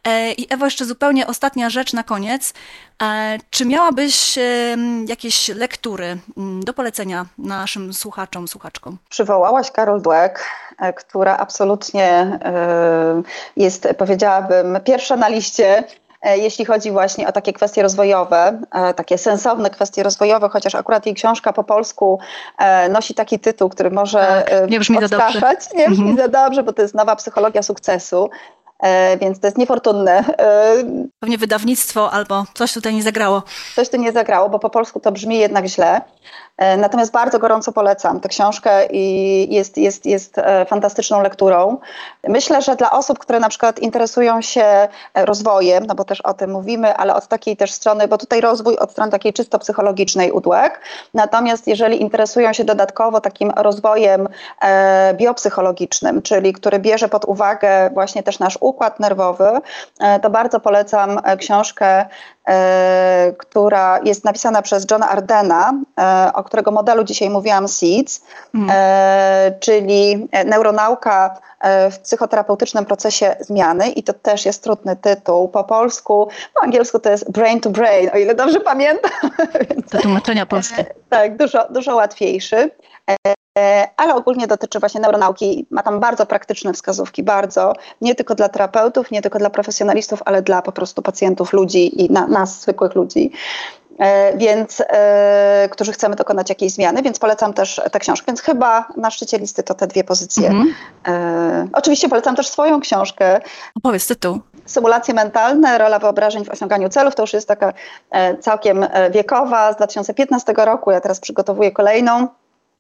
E, 0.03 0.33
I 0.33 0.53
Ewo, 0.53 0.65
jeszcze 0.65 0.85
zupełnie 0.85 1.27
ostatnia 1.27 1.69
rzecz 1.69 1.93
na 1.93 2.03
koniec. 2.03 2.53
E, 3.03 3.37
czy 3.49 3.65
miałabyś 3.65 4.39
jakieś 5.07 5.47
lektury 5.47 6.17
mm, 6.37 6.63
do 6.63 6.73
polecenia 6.73 7.25
naszym 7.37 7.93
słuchaczom, 7.93 8.47
słuchaczkom? 8.47 8.97
Przywołałaś 9.09 9.71
Karol 9.71 10.01
Dweck, 10.01 10.36
e, 10.79 10.93
która 10.93 11.37
absolutnie 11.37 12.39
e, 12.43 13.21
jest, 13.57 13.87
powiedziałabym, 13.97 14.77
pierwsza 14.83 15.15
na 15.15 15.27
liście 15.27 15.83
jeśli 16.23 16.65
chodzi 16.65 16.91
właśnie 16.91 17.27
o 17.27 17.31
takie 17.31 17.53
kwestie 17.53 17.81
rozwojowe, 17.83 18.59
takie 18.95 19.17
sensowne 19.17 19.69
kwestie 19.69 20.03
rozwojowe, 20.03 20.49
chociaż 20.49 20.75
akurat 20.75 21.05
jej 21.05 21.15
książka 21.15 21.53
po 21.53 21.63
polsku 21.63 22.19
nosi 22.89 23.13
taki 23.13 23.39
tytuł, 23.39 23.69
który 23.69 23.91
może 23.91 24.45
tak, 24.49 24.69
nie 24.69 24.79
brzmi 24.79 24.97
za 25.01 25.07
dobrze. 25.07 25.41
Nie 25.75 25.89
brzmi 25.89 26.09
mhm. 26.09 26.17
za 26.17 26.27
dobrze, 26.27 26.63
bo 26.63 26.73
to 26.73 26.81
jest 26.81 26.95
nowa 26.95 27.15
psychologia 27.15 27.63
sukcesu. 27.63 28.29
E, 28.79 29.17
więc 29.17 29.39
to 29.39 29.47
jest 29.47 29.57
niefortunne. 29.57 30.23
E, 30.39 30.73
Pewnie 31.19 31.37
wydawnictwo 31.37 32.11
albo 32.11 32.45
coś 32.53 32.73
tutaj 32.73 32.95
nie 32.95 33.03
zagrało. 33.03 33.43
Coś 33.75 33.89
tu 33.89 33.97
nie 33.97 34.11
zagrało, 34.11 34.49
bo 34.49 34.59
po 34.59 34.69
polsku 34.69 34.99
to 34.99 35.11
brzmi 35.11 35.37
jednak 35.37 35.65
źle. 35.65 36.01
E, 36.57 36.77
natomiast 36.77 37.11
bardzo 37.11 37.39
gorąco 37.39 37.71
polecam 37.71 38.19
tę 38.19 38.29
książkę 38.29 38.85
i 38.85 39.55
jest, 39.55 39.77
jest, 39.77 40.05
jest 40.05 40.35
fantastyczną 40.67 41.21
lekturą. 41.21 41.77
Myślę, 42.27 42.61
że 42.61 42.75
dla 42.75 42.91
osób, 42.91 43.19
które 43.19 43.39
na 43.39 43.49
przykład 43.49 43.79
interesują 43.79 44.41
się 44.41 44.87
rozwojem, 45.15 45.85
no 45.85 45.95
bo 45.95 46.03
też 46.03 46.21
o 46.21 46.33
tym 46.33 46.51
mówimy, 46.51 46.95
ale 46.95 47.15
od 47.15 47.27
takiej 47.27 47.57
też 47.57 47.71
strony, 47.71 48.07
bo 48.07 48.17
tutaj 48.17 48.41
rozwój 48.41 48.77
od 48.77 48.91
strony 48.91 49.11
takiej 49.11 49.33
czysto 49.33 49.59
psychologicznej 49.59 50.31
udłek. 50.31 50.81
Natomiast 51.13 51.67
jeżeli 51.67 52.01
interesują 52.01 52.53
się 52.53 52.63
dodatkowo 52.63 53.21
takim 53.21 53.51
rozwojem 53.51 54.27
biopsychologicznym, 55.13 56.21
czyli 56.21 56.53
który 56.53 56.79
bierze 56.79 57.09
pod 57.09 57.25
uwagę 57.25 57.89
właśnie 57.93 58.23
też 58.23 58.39
nasz 58.39 58.57
układ 58.61 58.99
nerwowy, 58.99 59.49
e, 59.99 60.19
to 60.19 60.29
bardzo 60.29 60.59
polecam 60.59 61.19
e, 61.23 61.37
książkę, 61.37 61.87
e, 61.87 62.07
która 63.37 63.99
jest 64.03 64.25
napisana 64.25 64.61
przez 64.61 64.85
Johna 64.91 65.09
Ardena, 65.09 65.73
o 66.33 66.43
którego 66.43 66.71
modelu 66.71 67.03
dzisiaj 67.03 67.29
mówiłam, 67.29 67.67
SEEDS, 67.67 68.21
mm. 68.55 68.71
czyli 69.59 70.27
neuronauka 70.45 71.39
w 71.91 71.99
psychoterapeutycznym 71.99 72.85
procesie 72.85 73.35
zmiany 73.39 73.89
i 73.89 74.03
to 74.03 74.13
też 74.13 74.45
jest 74.45 74.63
trudny 74.63 74.95
tytuł. 74.95 75.47
Po 75.47 75.63
polsku, 75.63 76.27
po 76.53 76.63
angielsku 76.63 76.99
to 76.99 77.09
jest 77.09 77.31
brain 77.31 77.59
to 77.59 77.69
brain, 77.69 78.09
o 78.13 78.17
ile 78.17 78.35
dobrze 78.35 78.59
pamiętam. 78.59 79.11
To 79.91 79.97
tłumaczenia 79.97 80.45
polskie. 80.45 80.85
Tak, 81.09 81.37
dużo, 81.37 81.67
dużo 81.69 81.95
łatwiejszy. 81.95 82.71
E, 83.57 83.87
ale 83.97 84.15
ogólnie 84.15 84.47
dotyczy 84.47 84.79
właśnie 84.79 85.01
neuronauki. 85.01 85.67
Ma 85.69 85.83
tam 85.83 85.99
bardzo 85.99 86.25
praktyczne 86.25 86.73
wskazówki, 86.73 87.23
bardzo, 87.23 87.73
nie 88.01 88.15
tylko 88.15 88.35
dla 88.35 88.49
terapeutów, 88.49 89.11
nie 89.11 89.21
tylko 89.21 89.39
dla 89.39 89.49
profesjonalistów, 89.49 90.19
ale 90.25 90.41
dla 90.41 90.61
po 90.61 90.71
prostu 90.71 91.01
pacjentów, 91.01 91.53
ludzi 91.53 92.03
i 92.03 92.11
na, 92.11 92.27
nas, 92.27 92.61
zwykłych 92.61 92.95
ludzi. 92.95 93.31
E, 93.99 94.37
więc, 94.37 94.83
e, 94.89 95.69
którzy 95.71 95.91
chcemy 95.91 96.15
dokonać 96.15 96.49
jakiejś 96.49 96.71
zmiany, 96.71 97.01
więc 97.01 97.19
polecam 97.19 97.53
też 97.53 97.81
tę 97.91 97.99
książkę. 97.99 98.25
Więc 98.27 98.41
chyba 98.41 98.87
na 98.97 99.11
szczycie 99.11 99.37
listy 99.37 99.63
to 99.63 99.73
te 99.73 99.87
dwie 99.87 100.03
pozycje. 100.03 100.49
Mhm. 100.49 101.69
Oczywiście 101.73 102.09
polecam 102.09 102.35
też 102.35 102.47
swoją 102.47 102.79
książkę. 102.79 103.39
Opowiedz 103.75 104.07
tytuł. 104.07 104.39
Symulacje 104.65 105.13
mentalne, 105.13 105.77
rola 105.77 105.99
wyobrażeń 105.99 106.45
w 106.45 106.49
osiąganiu 106.49 106.89
celów. 106.89 107.15
To 107.15 107.23
już 107.23 107.33
jest 107.33 107.47
taka 107.47 107.73
całkiem 108.39 108.85
wiekowa, 109.11 109.73
z 109.73 109.75
2015 109.75 110.53
roku. 110.57 110.91
Ja 110.91 111.01
teraz 111.01 111.19
przygotowuję 111.19 111.71
kolejną 111.71 112.27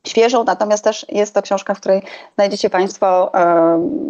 świeżą, 0.07 0.43
natomiast 0.43 0.83
też 0.83 1.05
jest 1.09 1.33
to 1.33 1.41
książka, 1.41 1.73
w 1.73 1.79
której 1.79 2.01
znajdziecie 2.35 2.69
Państwo 2.69 3.31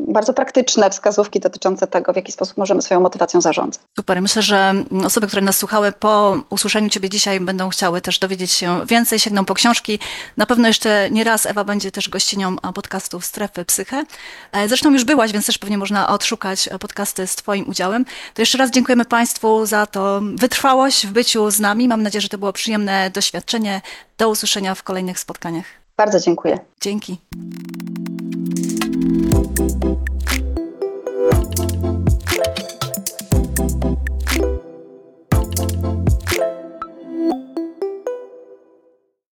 bardzo 0.07 0.33
praktyczne 0.33 0.89
wskazówki 0.89 1.39
dotyczące 1.39 1.87
tego, 1.87 2.13
w 2.13 2.15
jaki 2.15 2.31
sposób 2.31 2.57
możemy 2.57 2.81
swoją 2.81 2.99
motywacją 2.99 3.41
zarządzać. 3.41 3.83
Super. 3.99 4.21
Myślę, 4.21 4.41
że 4.41 4.73
osoby, 5.05 5.27
które 5.27 5.41
nas 5.41 5.57
słuchały 5.57 5.91
po 5.91 6.37
usłyszeniu 6.49 6.89
Ciebie 6.89 7.09
dzisiaj 7.09 7.39
będą 7.39 7.69
chciały 7.69 8.01
też 8.01 8.19
dowiedzieć 8.19 8.51
się 8.51 8.85
więcej, 8.85 9.19
sięgną 9.19 9.45
po 9.45 9.53
książki. 9.53 9.99
Na 10.37 10.45
pewno 10.45 10.67
jeszcze 10.67 11.09
nie 11.11 11.23
raz 11.23 11.45
Ewa 11.45 11.63
będzie 11.63 11.91
też 11.91 12.09
gościnią 12.09 12.55
podcastu 12.57 13.21
Strefy 13.21 13.65
Psyche. 13.65 14.03
E, 14.51 14.67
zresztą 14.67 14.91
już 14.91 15.03
byłaś, 15.03 15.31
więc 15.31 15.45
też 15.45 15.57
pewnie 15.57 15.77
można 15.77 16.09
odszukać 16.09 16.69
podcasty 16.79 17.27
z 17.27 17.35
Twoim 17.35 17.69
udziałem. 17.69 18.05
To 18.33 18.41
jeszcze 18.41 18.57
raz 18.57 18.71
dziękujemy 18.71 19.05
Państwu 19.05 19.65
za 19.65 19.85
to 19.85 20.21
wytrwałość 20.35 21.07
w 21.07 21.11
byciu 21.11 21.51
z 21.51 21.59
nami. 21.59 21.87
Mam 21.87 22.03
nadzieję, 22.03 22.21
że 22.21 22.29
to 22.29 22.37
było 22.37 22.53
przyjemne 22.53 23.09
doświadczenie. 23.09 23.81
Do 24.17 24.29
usłyszenia 24.29 24.75
w 24.75 24.83
kolejnych 24.83 25.19
spotkaniach. 25.19 25.86
Bardzo 25.97 26.19
dziękuję. 26.19 26.59
Dzięki. 26.81 27.17